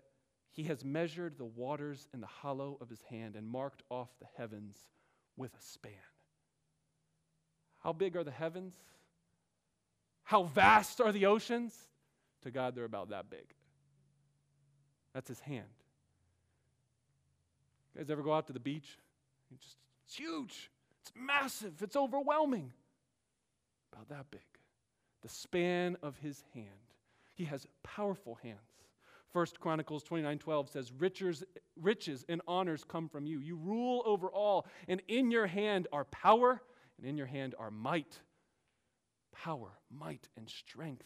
he 0.52 0.64
has 0.64 0.84
measured 0.84 1.38
the 1.38 1.46
waters 1.46 2.08
in 2.14 2.22
the 2.22 2.28
hollow 2.28 2.78
of 2.82 2.90
his 2.90 3.02
hand 3.04 3.36
and 3.36 3.48
marked 3.48 3.84
off 3.90 4.10
the 4.20 4.28
heavens 4.38 4.76
with 5.36 5.54
a 5.54 5.62
span. 5.62 5.94
How 7.80 7.94
big 7.94 8.16
are 8.16 8.24
the 8.24 8.32
heavens? 8.32 8.76
How 10.24 10.44
vast 10.44 11.02
are 11.02 11.12
the 11.12 11.26
oceans? 11.26 11.88
To 12.44 12.52
God, 12.52 12.76
they're 12.76 12.86
about 12.86 13.10
that 13.10 13.30
big. 13.30 13.54
That's 15.14 15.28
his 15.28 15.40
hand. 15.40 15.68
You 17.94 18.02
guys 18.02 18.10
ever 18.10 18.22
go 18.22 18.34
out 18.34 18.48
to 18.48 18.54
the 18.54 18.60
beach? 18.60 18.98
Just, 19.58 19.78
it's 20.10 20.18
huge. 20.18 20.72
It's 21.02 21.12
massive. 21.16 21.74
It's 21.84 21.96
overwhelming. 21.96 22.74
About 23.94 24.10
that 24.10 24.26
big. 24.32 24.42
The 25.22 25.30
span 25.30 25.98
of 26.02 26.18
his 26.18 26.44
hand. 26.56 26.66
He 27.36 27.46
has 27.46 27.68
powerful 27.84 28.40
hands. 28.42 28.58
First 29.32 29.60
Chronicles 29.60 30.04
29:12 30.04 30.70
says, 30.70 30.92
riches, 30.92 31.44
riches 31.80 32.26
and 32.28 32.42
honors 32.48 32.84
come 32.84 33.08
from 33.08 33.28
you. 33.28 33.40
You 33.40 33.56
rule 33.56 34.02
over 34.04 34.30
all, 34.30 34.66
and 34.88 35.00
in 35.08 35.30
your 35.30 35.46
hand 35.46 35.88
are 35.94 36.06
power, 36.06 36.60
and 36.98 37.06
in 37.06 37.16
your 37.16 37.28
hand 37.28 37.54
are 37.60 37.70
might. 37.70 38.20
Power, 39.32 39.70
might, 39.92 40.28
and 40.36 40.50
strength. 40.50 41.06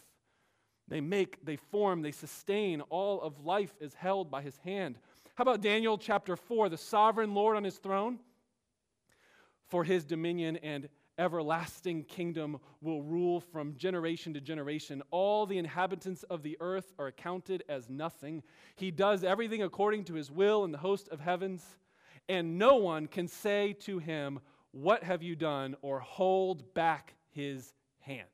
They 0.88 1.02
make, 1.02 1.46
they 1.46 1.58
form, 1.58 2.02
they 2.02 2.12
sustain. 2.12 2.80
All 2.90 3.22
of 3.22 3.44
life 3.44 3.74
is 3.82 3.94
held 3.94 4.32
by 4.32 4.42
his 4.42 4.58
hand. 4.60 4.98
How 5.36 5.42
about 5.42 5.62
Daniel 5.62 5.98
chapter 5.98 6.38
4? 6.38 6.70
The 6.70 6.78
sovereign 6.78 7.34
Lord 7.34 7.58
on 7.58 7.66
his 7.66 7.78
throne? 7.78 8.20
For 9.68 9.84
his 9.84 10.06
dominion 10.06 10.58
and 10.58 10.90
everlasting 11.18 12.04
kingdom 12.04 12.60
will 12.82 13.04
rule 13.04 13.40
from 13.40 13.76
generation 13.76 14.34
to 14.34 14.42
generation. 14.42 15.04
All 15.12 15.46
the 15.46 15.58
inhabitants 15.58 16.24
of 16.24 16.44
the 16.44 16.58
earth 16.60 16.92
are 16.98 17.08
accounted 17.08 17.64
as 17.70 17.90
nothing. 17.90 18.44
He 18.76 18.92
does 18.92 19.24
everything 19.24 19.62
according 19.62 20.06
to 20.06 20.16
his 20.16 20.32
will 20.32 20.64
in 20.64 20.72
the 20.72 20.78
host 20.78 21.10
of 21.10 21.20
heavens, 21.20 21.64
and 22.28 22.58
no 22.58 22.76
one 22.76 23.08
can 23.08 23.28
say 23.28 23.74
to 23.82 24.00
him, 24.00 24.40
What 24.72 25.04
have 25.04 25.22
you 25.22 25.36
done? 25.36 25.76
or 25.82 26.00
hold 26.00 26.74
back 26.74 27.14
his 27.32 27.74
hand. 28.00 28.28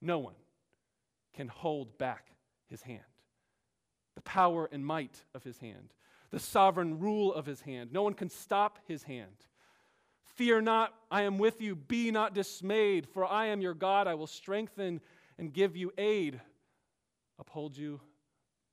No 0.00 0.18
one 0.18 0.34
can 1.34 1.48
hold 1.48 1.96
back 1.98 2.32
his 2.68 2.82
hand. 2.82 3.00
The 4.16 4.22
power 4.22 4.68
and 4.70 4.84
might 4.84 5.24
of 5.34 5.44
his 5.44 5.58
hand, 5.58 5.94
the 6.30 6.38
sovereign 6.38 6.98
rule 6.98 7.32
of 7.32 7.46
his 7.46 7.62
hand. 7.62 7.92
No 7.92 8.02
one 8.02 8.14
can 8.14 8.28
stop 8.28 8.78
his 8.86 9.04
hand. 9.04 9.46
Fear 10.34 10.62
not, 10.62 10.94
I 11.10 11.22
am 11.22 11.38
with 11.38 11.60
you. 11.60 11.76
Be 11.76 12.10
not 12.10 12.34
dismayed, 12.34 13.06
for 13.08 13.24
I 13.24 13.46
am 13.46 13.60
your 13.60 13.74
God. 13.74 14.06
I 14.06 14.14
will 14.14 14.26
strengthen 14.26 15.00
and 15.38 15.52
give 15.52 15.76
you 15.76 15.92
aid, 15.98 16.40
uphold 17.38 17.76
you 17.76 18.00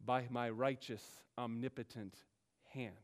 by 0.04 0.26
my 0.30 0.50
righteous, 0.50 1.04
omnipotent 1.38 2.16
hand. 2.74 2.96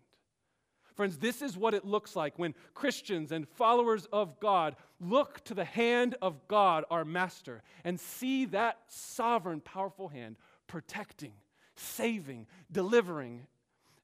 Friends, 0.96 1.18
this 1.18 1.42
is 1.42 1.58
what 1.58 1.74
it 1.74 1.84
looks 1.84 2.16
like 2.16 2.40
when 2.40 2.56
Christians 2.74 3.34
and 3.34 3.48
followers 3.50 4.08
of 4.14 4.40
God 4.40 4.78
look 5.02 5.44
to 5.44 5.54
the 5.54 5.66
hand 5.66 6.16
of 6.22 6.48
God, 6.48 6.86
our 6.90 7.04
Master, 7.04 7.64
and 7.84 8.00
see 8.00 8.46
that 8.46 8.80
sovereign, 8.88 9.60
powerful 9.60 10.08
hand 10.08 10.38
protecting, 10.68 11.34
saving, 11.76 12.48
delivering. 12.72 13.46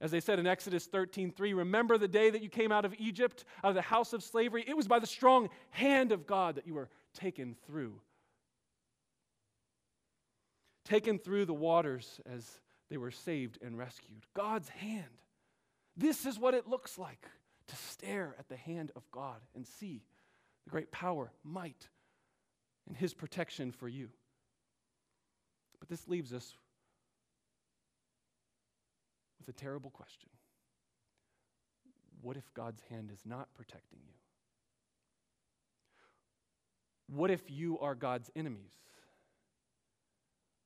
As 0.01 0.09
they 0.09 0.19
said 0.19 0.39
in 0.39 0.47
Exodus 0.47 0.87
13 0.87 1.31
3, 1.31 1.53
remember 1.53 1.97
the 1.97 2.07
day 2.07 2.31
that 2.31 2.41
you 2.41 2.49
came 2.49 2.71
out 2.71 2.85
of 2.85 2.95
Egypt, 2.97 3.45
out 3.63 3.69
of 3.69 3.75
the 3.75 3.83
house 3.83 4.13
of 4.13 4.23
slavery? 4.23 4.65
It 4.67 4.75
was 4.75 4.87
by 4.87 4.97
the 4.97 5.05
strong 5.05 5.49
hand 5.69 6.11
of 6.11 6.25
God 6.25 6.55
that 6.55 6.65
you 6.65 6.73
were 6.73 6.89
taken 7.13 7.55
through. 7.67 8.01
Taken 10.85 11.19
through 11.19 11.45
the 11.45 11.53
waters 11.53 12.19
as 12.25 12.49
they 12.89 12.97
were 12.97 13.11
saved 13.11 13.59
and 13.61 13.77
rescued. 13.77 14.25
God's 14.33 14.69
hand. 14.69 15.05
This 15.95 16.25
is 16.25 16.39
what 16.39 16.55
it 16.55 16.67
looks 16.67 16.97
like 16.97 17.27
to 17.67 17.75
stare 17.75 18.35
at 18.39 18.49
the 18.49 18.57
hand 18.57 18.91
of 18.95 19.03
God 19.11 19.37
and 19.55 19.67
see 19.67 20.01
the 20.63 20.71
great 20.71 20.91
power, 20.91 21.31
might, 21.43 21.89
and 22.87 22.97
His 22.97 23.13
protection 23.13 23.71
for 23.71 23.87
you. 23.87 24.09
But 25.79 25.89
this 25.89 26.07
leaves 26.07 26.33
us 26.33 26.55
with 29.45 29.55
a 29.55 29.59
terrible 29.59 29.89
question 29.89 30.29
What 32.21 32.37
if 32.37 32.53
God's 32.53 32.81
hand 32.89 33.11
is 33.11 33.21
not 33.25 33.53
protecting 33.53 33.99
you? 34.05 34.13
What 37.15 37.31
if 37.31 37.49
you 37.49 37.79
are 37.79 37.95
God's 37.95 38.29
enemies? 38.35 38.73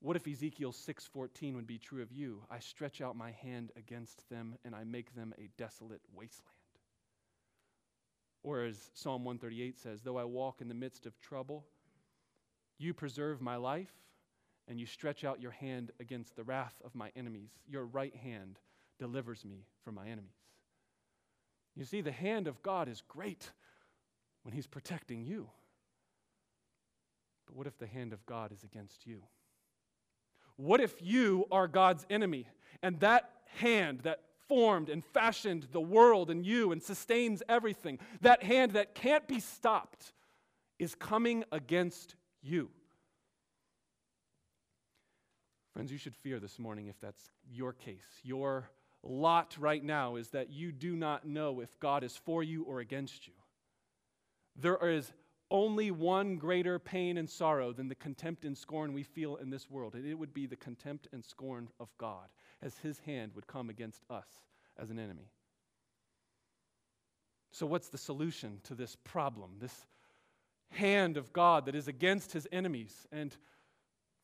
What 0.02 0.16
if 0.16 0.28
Ezekiel 0.28 0.72
6:14 0.72 1.56
would 1.56 1.66
be 1.66 1.80
true 1.80 2.04
of 2.04 2.12
you? 2.12 2.44
I 2.52 2.60
stretch 2.60 3.02
out 3.02 3.16
my 3.16 3.32
hand 3.32 3.72
against 3.76 4.30
them 4.30 4.56
and 4.64 4.76
I 4.76 4.84
make 4.84 5.16
them 5.16 5.34
a 5.38 5.50
desolate 5.58 6.02
wasteland. 6.14 6.52
Or 8.44 8.64
as 8.64 8.92
Psalm 8.94 9.24
138 9.24 9.80
says, 9.80 10.02
though 10.04 10.18
I 10.18 10.26
walk 10.26 10.62
in 10.62 10.68
the 10.68 10.76
midst 10.76 11.08
of 11.08 11.20
trouble, 11.20 11.66
you 12.78 12.94
preserve 12.94 13.42
my 13.42 13.56
life 13.56 13.92
and 14.68 14.80
you 14.80 14.86
stretch 14.86 15.24
out 15.24 15.42
your 15.42 15.52
hand 15.52 15.92
against 16.00 16.36
the 16.36 16.44
wrath 16.44 16.80
of 16.84 16.94
my 16.94 17.12
enemies. 17.16 17.58
Your 17.68 17.86
right 17.86 18.16
hand 18.16 18.60
delivers 19.00 19.44
me 19.46 19.66
from 19.84 19.96
my 19.96 20.08
enemies. 20.08 20.32
You 21.76 21.84
see, 21.84 22.02
the 22.02 22.12
hand 22.12 22.48
of 22.48 22.62
God 22.62 22.88
is 22.88 23.02
great 23.08 23.52
when 24.44 24.54
He's 24.54 24.68
protecting 24.68 25.24
you. 25.24 25.50
But 27.46 27.56
what 27.56 27.68
if 27.68 27.78
the 27.78 27.88
hand 27.88 28.14
of 28.14 28.26
God 28.26 28.52
is 28.52 28.64
against 28.64 29.06
you? 29.06 29.22
What 30.56 30.80
if 30.80 31.02
you 31.02 31.46
are 31.52 31.68
God's 31.68 32.06
enemy 32.10 32.48
and 32.82 33.00
that 33.02 33.30
hand 33.58 34.02
that 34.04 34.22
formed 34.48 34.90
and 34.90 35.04
fashioned 35.04 35.68
the 35.72 35.82
world 35.82 36.30
and 36.30 36.46
you 36.46 36.72
and 36.72 36.82
sustains 36.82 37.44
everything, 37.50 38.00
that 38.22 38.44
hand 38.44 38.72
that 38.72 38.96
can't 38.96 39.28
be 39.28 39.40
stopped, 39.40 40.14
is 40.80 40.96
coming 40.96 41.44
against 41.52 42.16
you? 42.42 42.70
Friends, 45.74 45.92
you 45.92 45.98
should 45.98 46.16
fear 46.16 46.40
this 46.40 46.58
morning 46.58 46.88
if 46.88 47.00
that's 47.02 47.30
your 47.52 47.74
case. 47.74 48.06
Your 48.24 48.70
lot 49.06 49.56
right 49.60 49.84
now 49.84 50.16
is 50.16 50.30
that 50.30 50.50
you 50.52 50.72
do 50.72 50.96
not 50.96 51.26
know 51.26 51.60
if 51.60 51.80
God 51.80 52.04
is 52.04 52.16
for 52.16 52.44
you 52.44 52.64
or 52.64 52.80
against 52.80 53.28
you. 53.28 53.34
There 54.56 54.78
is 54.90 55.12
only 55.52 55.92
one 55.92 56.38
greater 56.38 56.80
pain 56.80 57.18
and 57.18 57.30
sorrow 57.30 57.72
than 57.72 57.88
the 57.88 57.96
contempt 57.96 58.46
and 58.46 58.58
scorn 58.58 58.94
we 58.94 59.04
feel 59.04 59.36
in 59.36 59.50
this 59.50 59.70
world, 59.70 59.94
and 59.94 60.06
it 60.06 60.16
would 60.16 60.34
be 60.34 60.48
the 60.48 60.56
contempt 60.56 61.08
and 61.14 61.24
scorn 61.24 61.70
of 61.80 61.90
God, 61.98 62.28
as 62.62 62.78
his 62.80 63.00
hand 63.00 63.34
would 63.36 63.48
come 63.48 63.70
against 63.70 64.04
us 64.10 64.28
as 64.78 64.90
an 64.90 65.00
enemy. 65.00 65.30
So, 67.52 67.66
what's 67.66 67.90
the 67.90 67.98
solution 67.98 68.60
to 68.64 68.76
this 68.76 68.98
problem, 69.04 69.52
this 69.60 69.86
hand 70.72 71.16
of 71.16 71.32
God 71.32 71.68
that 71.68 71.76
is 71.76 71.88
against 71.88 72.34
his 72.34 72.48
enemies? 72.52 73.08
And 73.12 73.36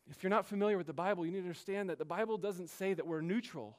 if 0.10 0.24
you're 0.24 0.30
not 0.32 0.46
familiar 0.46 0.78
with 0.78 0.88
the 0.88 0.94
Bible, 0.94 1.26
you 1.26 1.32
need 1.32 1.40
to 1.40 1.44
understand 1.44 1.90
that 1.90 2.00
the 2.00 2.06
Bible 2.06 2.38
doesn't 2.38 2.70
say 2.70 2.94
that 2.94 3.08
we're 3.08 3.22
neutral. 3.22 3.78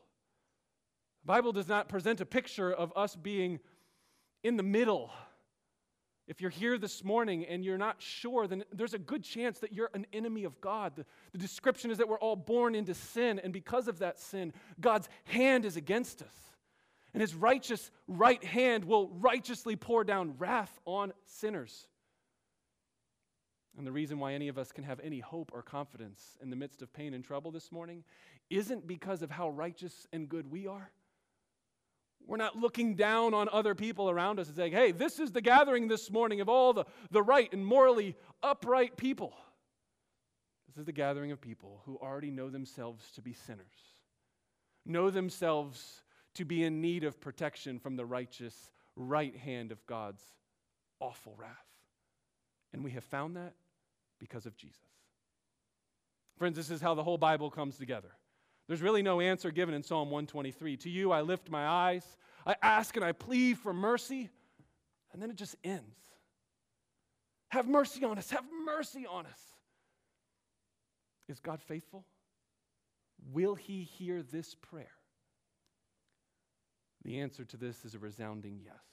The 1.22 1.26
Bible 1.26 1.52
does 1.52 1.68
not 1.68 1.88
present 1.88 2.20
a 2.20 2.26
picture 2.26 2.72
of 2.72 2.92
us 2.96 3.16
being 3.16 3.60
in 4.42 4.56
the 4.56 4.62
middle 4.62 5.12
if 6.28 6.40
you're 6.40 6.50
here 6.50 6.78
this 6.78 7.02
morning 7.02 7.44
and 7.44 7.64
you're 7.64 7.78
not 7.78 8.00
sure, 8.00 8.46
then 8.46 8.64
there's 8.72 8.94
a 8.94 8.98
good 8.98 9.24
chance 9.24 9.58
that 9.58 9.72
you're 9.72 9.90
an 9.92 10.06
enemy 10.12 10.44
of 10.44 10.60
God. 10.60 10.94
The, 10.96 11.04
the, 11.32 11.38
description 11.38 11.90
is 11.90 11.98
that 11.98 12.08
we're 12.08 12.18
all 12.18 12.36
born 12.36 12.74
into 12.74 12.94
sin, 12.94 13.40
and 13.42 13.52
because 13.52 13.88
of 13.88 13.98
that 13.98 14.20
sin, 14.20 14.52
God's 14.80 15.08
hand 15.24 15.64
is 15.64 15.76
against 15.76 16.22
us. 16.22 16.34
And 17.12 17.20
his 17.20 17.34
righteous 17.34 17.90
right 18.06 18.42
hand 18.42 18.84
will 18.84 19.08
righteously 19.08 19.76
pour 19.76 20.04
down 20.04 20.34
wrath 20.38 20.80
on 20.86 21.12
sinners. 21.26 21.86
And 23.76 23.86
the 23.86 23.92
reason 23.92 24.18
why 24.18 24.34
any 24.34 24.48
of 24.48 24.58
us 24.58 24.70
can 24.70 24.84
have 24.84 25.00
any 25.00 25.18
hope 25.20 25.50
or 25.52 25.62
confidence 25.62 26.38
in 26.40 26.50
the 26.50 26.56
midst 26.56 26.82
of 26.82 26.92
pain 26.92 27.14
and 27.14 27.24
trouble 27.24 27.50
this 27.50 27.72
morning 27.72 28.04
isn't 28.48 28.86
because 28.86 29.22
of 29.22 29.30
how 29.30 29.50
righteous 29.50 30.06
and 30.12 30.28
good 30.28 30.50
we 30.50 30.66
are 30.66 30.90
we're 32.32 32.38
not 32.38 32.56
looking 32.56 32.94
down 32.94 33.34
on 33.34 33.46
other 33.52 33.74
people 33.74 34.08
around 34.08 34.40
us 34.40 34.46
and 34.46 34.56
saying, 34.56 34.72
hey, 34.72 34.90
this 34.90 35.18
is 35.18 35.32
the 35.32 35.42
gathering 35.42 35.86
this 35.86 36.10
morning 36.10 36.40
of 36.40 36.48
all 36.48 36.72
the, 36.72 36.86
the 37.10 37.22
right 37.22 37.52
and 37.52 37.66
morally 37.66 38.16
upright 38.42 38.96
people. 38.96 39.34
This 40.66 40.78
is 40.78 40.86
the 40.86 40.92
gathering 40.92 41.30
of 41.30 41.42
people 41.42 41.82
who 41.84 41.98
already 41.98 42.30
know 42.30 42.48
themselves 42.48 43.04
to 43.16 43.20
be 43.20 43.34
sinners, 43.34 43.66
know 44.86 45.10
themselves 45.10 46.00
to 46.36 46.46
be 46.46 46.64
in 46.64 46.80
need 46.80 47.04
of 47.04 47.20
protection 47.20 47.78
from 47.78 47.96
the 47.96 48.06
righteous 48.06 48.70
right 48.96 49.36
hand 49.36 49.70
of 49.70 49.84
God's 49.84 50.22
awful 51.00 51.34
wrath. 51.36 51.50
And 52.72 52.82
we 52.82 52.92
have 52.92 53.04
found 53.04 53.36
that 53.36 53.52
because 54.18 54.46
of 54.46 54.56
Jesus. 54.56 54.78
Friends, 56.38 56.56
this 56.56 56.70
is 56.70 56.80
how 56.80 56.94
the 56.94 57.04
whole 57.04 57.18
Bible 57.18 57.50
comes 57.50 57.76
together. 57.76 58.12
There's 58.72 58.80
really 58.80 59.02
no 59.02 59.20
answer 59.20 59.50
given 59.50 59.74
in 59.74 59.82
Psalm 59.82 60.08
123. 60.08 60.78
To 60.78 60.88
you 60.88 61.12
I 61.12 61.20
lift 61.20 61.50
my 61.50 61.66
eyes, 61.66 62.16
I 62.46 62.56
ask 62.62 62.96
and 62.96 63.04
I 63.04 63.12
plead 63.12 63.58
for 63.58 63.74
mercy, 63.74 64.30
and 65.12 65.20
then 65.20 65.28
it 65.28 65.36
just 65.36 65.56
ends. 65.62 65.98
Have 67.50 67.68
mercy 67.68 68.02
on 68.02 68.16
us, 68.16 68.30
have 68.30 68.46
mercy 68.64 69.06
on 69.06 69.26
us. 69.26 69.38
Is 71.28 71.38
God 71.38 71.60
faithful? 71.60 72.06
Will 73.30 73.54
he 73.54 73.82
hear 73.82 74.22
this 74.22 74.54
prayer? 74.54 74.96
The 77.04 77.20
answer 77.20 77.44
to 77.44 77.58
this 77.58 77.84
is 77.84 77.94
a 77.94 77.98
resounding 77.98 78.58
yes. 78.64 78.86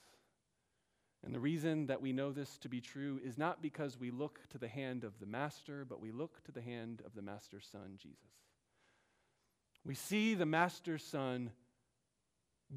And 1.23 1.33
the 1.33 1.39
reason 1.39 1.87
that 1.87 2.01
we 2.01 2.11
know 2.11 2.33
this 2.33 2.57
to 2.57 2.67
be 2.67 2.81
true 2.81 3.21
is 3.23 3.37
not 3.37 3.61
because 3.61 3.97
we 3.97 4.11
look 4.11 4.41
to 4.49 4.57
the 4.57 4.67
hand 4.67 5.05
of 5.05 5.17
the 5.21 5.25
Master, 5.25 5.85
but 5.87 6.01
we 6.01 6.11
look 6.11 6.43
to 6.43 6.51
the 6.51 6.61
hand 6.61 7.01
of 7.05 7.15
the 7.15 7.21
Master's 7.21 7.69
Son, 7.71 7.93
Jesus 7.95 8.48
we 9.85 9.95
see 9.95 10.35
the 10.35 10.45
Master 10.45 10.97
Son 10.97 11.51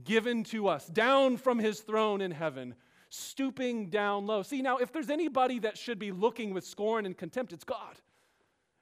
given 0.04 0.44
to 0.44 0.68
us 0.68 0.86
down 0.86 1.36
from 1.36 1.58
his 1.58 1.80
throne 1.80 2.20
in 2.20 2.30
heaven, 2.30 2.74
stooping 3.10 3.90
down 3.90 4.26
low. 4.26 4.42
See, 4.42 4.62
now, 4.62 4.78
if 4.78 4.92
there's 4.92 5.10
anybody 5.10 5.58
that 5.60 5.76
should 5.76 5.98
be 5.98 6.12
looking 6.12 6.54
with 6.54 6.64
scorn 6.64 7.04
and 7.04 7.16
contempt, 7.16 7.52
it's 7.52 7.64
God. 7.64 7.94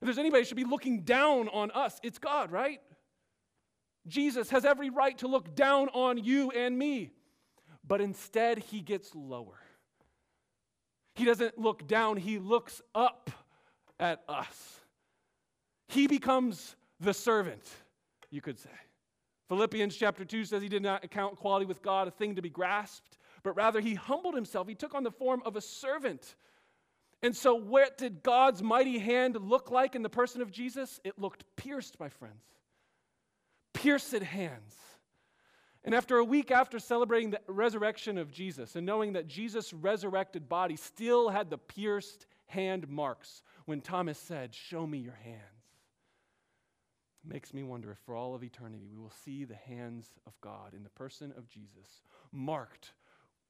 If 0.01 0.07
there's 0.07 0.18
anybody 0.18 0.45
should 0.45 0.57
be 0.57 0.64
looking 0.64 1.03
down 1.03 1.49
on 1.49 1.71
us, 1.73 1.99
it's 2.03 2.18
God, 2.18 2.53
right? 2.53 2.81
Jesus 4.07 4.51
has 4.51 4.64
every 4.64 4.89
right 4.89 5.16
to 5.18 5.29
look 5.29 5.55
down 5.55 5.89
on 5.89 6.16
you 6.16 6.51
and 6.51 6.79
me, 6.79 7.11
but 7.87 8.01
instead 8.01 8.59
he 8.59 8.81
gets 8.81 9.14
lower. 9.14 9.61
He 11.16 11.25
doesn't 11.25 11.59
look 11.59 11.87
down, 11.87 12.16
he 12.16 12.39
looks 12.39 12.81
up 12.95 13.31
at 13.99 14.23
us. 14.29 14.81
He 15.89 16.07
becomes 16.07 16.77
the 17.01 17.12
servant 17.12 17.68
you 18.31 18.41
could 18.41 18.59
say. 18.59 18.70
Philippians 19.49 19.97
chapter 19.97 20.24
2 20.24 20.45
says 20.45 20.62
he 20.62 20.68
did 20.68 20.83
not 20.83 21.05
account 21.05 21.35
equality 21.35 21.66
with 21.66 21.83
God 21.83 22.07
a 22.07 22.12
thing 22.12 22.37
to 22.37 22.43
be 22.43 22.51
grasped, 22.51 23.18
but 23.43 23.57
rather 23.57 23.81
he 23.81 23.95
humbled 23.95 24.35
himself. 24.35 24.68
He 24.68 24.74
took 24.74 24.95
on 24.95 25.03
the 25.03 25.11
form 25.11 25.43
of 25.45 25.57
a 25.57 25.61
servant. 25.61 26.37
And 27.22 27.37
so, 27.37 27.55
what 27.55 27.99
did 27.99 28.22
God's 28.22 28.62
mighty 28.62 28.99
hand 28.99 29.37
look 29.41 29.70
like 29.70 29.95
in 29.95 30.03
the 30.03 30.09
person 30.09 30.41
of 30.41 30.51
Jesus? 30.51 31.01
It 31.05 31.18
looked 31.18 31.45
pierced, 31.57 31.99
my 31.99 32.09
friends. 32.09 32.45
Pierced 33.74 34.22
hands. 34.22 34.76
And 35.85 35.95
after 35.95 36.18
a 36.18 36.24
week 36.24 36.51
after 36.51 36.78
celebrating 36.78 37.31
the 37.31 37.41
resurrection 37.47 38.18
of 38.18 38.31
Jesus 38.31 38.76
and 38.76 38.85
knowing 38.85 39.14
that 39.14 39.26
Jesus' 39.26 39.72
resurrected 39.72 40.49
body 40.49 40.76
still 40.76 41.31
had 41.31 41.49
the 41.49 41.59
pierced 41.59 42.26
hand 42.47 42.89
marks 42.89 43.43
when 43.64 43.81
Thomas 43.81 44.18
said, 44.18 44.55
Show 44.55 44.87
me 44.87 44.99
your 44.99 45.18
hands, 45.24 45.41
it 47.25 47.33
makes 47.33 47.53
me 47.53 47.62
wonder 47.62 47.91
if 47.91 47.99
for 47.99 48.14
all 48.14 48.35
of 48.35 48.43
eternity 48.43 48.87
we 48.91 48.99
will 48.99 49.12
see 49.25 49.45
the 49.45 49.55
hands 49.55 50.11
of 50.27 50.33
God 50.41 50.75
in 50.75 50.83
the 50.83 50.91
person 50.91 51.33
of 51.37 51.49
Jesus 51.49 52.03
marked 52.33 52.93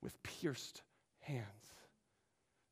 with 0.03 0.21
pierced 0.23 0.83
hands. 1.21 1.75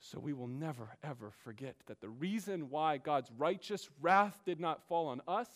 So 0.01 0.19
we 0.19 0.33
will 0.33 0.49
never, 0.49 0.97
ever 1.03 1.31
forget 1.45 1.77
that 1.87 2.01
the 2.01 2.09
reason 2.09 2.71
why 2.71 2.99
God's 2.99 3.31
righteous 3.37 3.89
wrath 4.01 4.41
did 4.45 4.61
not 4.61 4.87
fall 4.89 5.09
on 5.09 5.21
us 5.29 5.49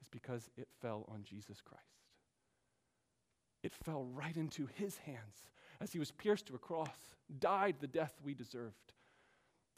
is 0.00 0.08
because 0.08 0.50
it 0.56 0.68
fell 0.80 1.04
on 1.08 1.22
Jesus 1.24 1.60
Christ. 1.60 1.82
It 3.62 3.72
fell 3.84 4.04
right 4.04 4.36
into 4.36 4.68
his 4.74 4.96
hands 4.98 5.50
as 5.80 5.92
he 5.92 5.98
was 5.98 6.12
pierced 6.12 6.46
to 6.46 6.54
a 6.54 6.58
cross, 6.58 7.14
died 7.38 7.76
the 7.80 7.86
death 7.86 8.14
we 8.22 8.34
deserved, 8.34 8.92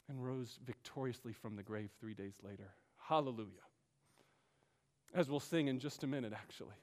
and 0.07 0.23
rose 0.23 0.59
victoriously 0.65 1.33
from 1.33 1.55
the 1.55 1.63
grave 1.63 1.89
three 1.99 2.13
days 2.13 2.35
later. 2.43 2.71
Hallelujah. 2.97 3.68
As 5.13 5.29
we'll 5.29 5.39
sing 5.39 5.67
in 5.67 5.79
just 5.79 6.03
a 6.03 6.07
minute, 6.07 6.33
actually. 6.33 6.75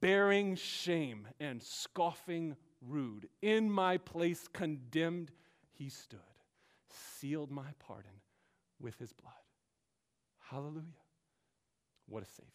Bearing 0.00 0.54
shame 0.54 1.26
and 1.40 1.60
scoffing 1.60 2.56
rude, 2.80 3.28
in 3.42 3.70
my 3.70 3.96
place 3.96 4.46
condemned 4.52 5.32
he 5.72 5.88
stood, 5.88 6.20
sealed 6.88 7.50
my 7.50 7.70
pardon 7.80 8.12
with 8.80 8.96
his 8.98 9.12
blood. 9.12 9.32
Hallelujah. 10.38 10.82
What 12.06 12.22
a 12.22 12.26
Savior. 12.26 12.52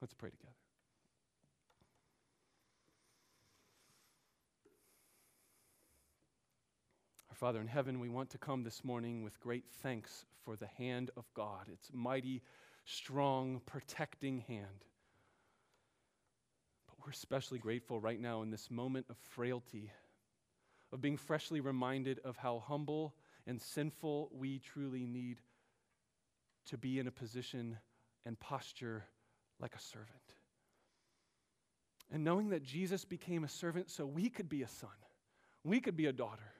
Let's 0.00 0.14
pray 0.14 0.30
together. 0.30 0.52
Our 7.30 7.36
Father 7.36 7.60
in 7.60 7.66
heaven, 7.68 8.00
we 8.00 8.08
want 8.08 8.30
to 8.30 8.38
come 8.38 8.62
this 8.62 8.82
morning 8.82 9.22
with 9.22 9.38
great 9.40 9.64
thanks 9.82 10.24
for 10.44 10.56
the 10.56 10.68
hand 10.78 11.10
of 11.16 11.24
God, 11.34 11.68
its 11.70 11.90
mighty, 11.92 12.40
strong, 12.86 13.60
protecting 13.66 14.38
hand. 14.48 14.84
But 16.86 16.96
we're 17.04 17.12
especially 17.12 17.58
grateful 17.58 18.00
right 18.00 18.20
now 18.20 18.42
in 18.42 18.50
this 18.50 18.70
moment 18.70 19.06
of 19.10 19.16
frailty 19.18 19.90
of 20.92 21.00
being 21.00 21.16
freshly 21.16 21.60
reminded 21.60 22.20
of 22.24 22.36
how 22.36 22.62
humble 22.66 23.14
and 23.46 23.60
sinful 23.60 24.30
we 24.32 24.58
truly 24.58 25.04
need 25.04 25.40
to 26.66 26.78
be 26.78 26.98
in 26.98 27.06
a 27.06 27.12
position 27.12 27.76
and 28.24 28.38
posture 28.40 29.04
like 29.60 29.74
a 29.74 29.80
servant. 29.80 30.08
And 32.10 32.24
knowing 32.24 32.50
that 32.50 32.62
Jesus 32.62 33.04
became 33.04 33.44
a 33.44 33.48
servant 33.48 33.90
so 33.90 34.06
we 34.06 34.30
could 34.30 34.48
be 34.48 34.62
a 34.62 34.68
son, 34.68 34.88
we 35.64 35.80
could 35.80 35.96
be 35.96 36.06
a 36.06 36.12
daughter. 36.12 36.52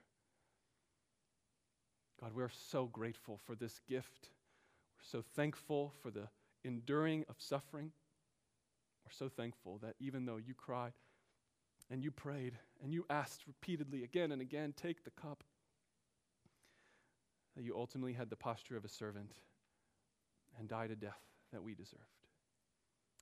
God, 2.20 2.32
we're 2.34 2.50
so 2.70 2.86
grateful 2.86 3.38
for 3.46 3.54
this 3.54 3.80
gift. 3.88 4.30
So 5.10 5.22
thankful 5.34 5.92
for 6.02 6.10
the 6.10 6.28
enduring 6.64 7.24
of 7.28 7.36
suffering. 7.38 7.92
We're 9.04 9.12
so 9.12 9.28
thankful 9.28 9.78
that 9.82 9.94
even 10.00 10.26
though 10.26 10.38
you 10.38 10.54
cried, 10.54 10.92
and 11.90 12.02
you 12.02 12.10
prayed 12.10 12.54
and 12.82 12.92
you 12.92 13.06
asked 13.08 13.46
repeatedly 13.46 14.02
again 14.02 14.32
and 14.32 14.42
again, 14.42 14.74
take 14.76 15.04
the 15.04 15.10
cup, 15.10 15.44
that 17.56 17.62
you 17.62 17.76
ultimately 17.76 18.12
had 18.12 18.28
the 18.28 18.36
posture 18.36 18.76
of 18.76 18.84
a 18.84 18.88
servant 18.88 19.32
and 20.58 20.68
died 20.68 20.90
a 20.90 20.96
death 20.96 21.20
that 21.52 21.62
we 21.62 21.74
deserved. 21.74 22.02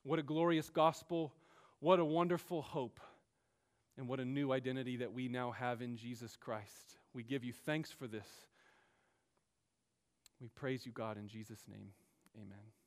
What 0.03 0.19
a 0.19 0.23
glorious 0.23 0.71
gospel. 0.71 1.33
What 1.81 2.01
a 2.01 2.05
wonderful 2.05 2.63
hope. 2.63 3.01
And 3.97 4.09
what 4.09 4.19
a 4.19 4.25
new 4.25 4.53
identity 4.53 4.97
that 4.97 5.13
we 5.13 5.29
now 5.29 5.53
have 5.53 5.83
in 5.83 5.97
Jesus 5.97 6.37
Christ. 6.37 6.97
We 7.13 7.23
give 7.23 7.45
you 7.45 7.53
thanks 7.53 7.91
for 7.93 8.09
this. 8.09 8.27
We 10.41 10.49
praise 10.49 10.85
you, 10.85 10.93
God, 10.93 11.17
in 11.17 11.29
Jesus' 11.29 11.65
name. 11.69 11.93
Amen. 12.37 12.84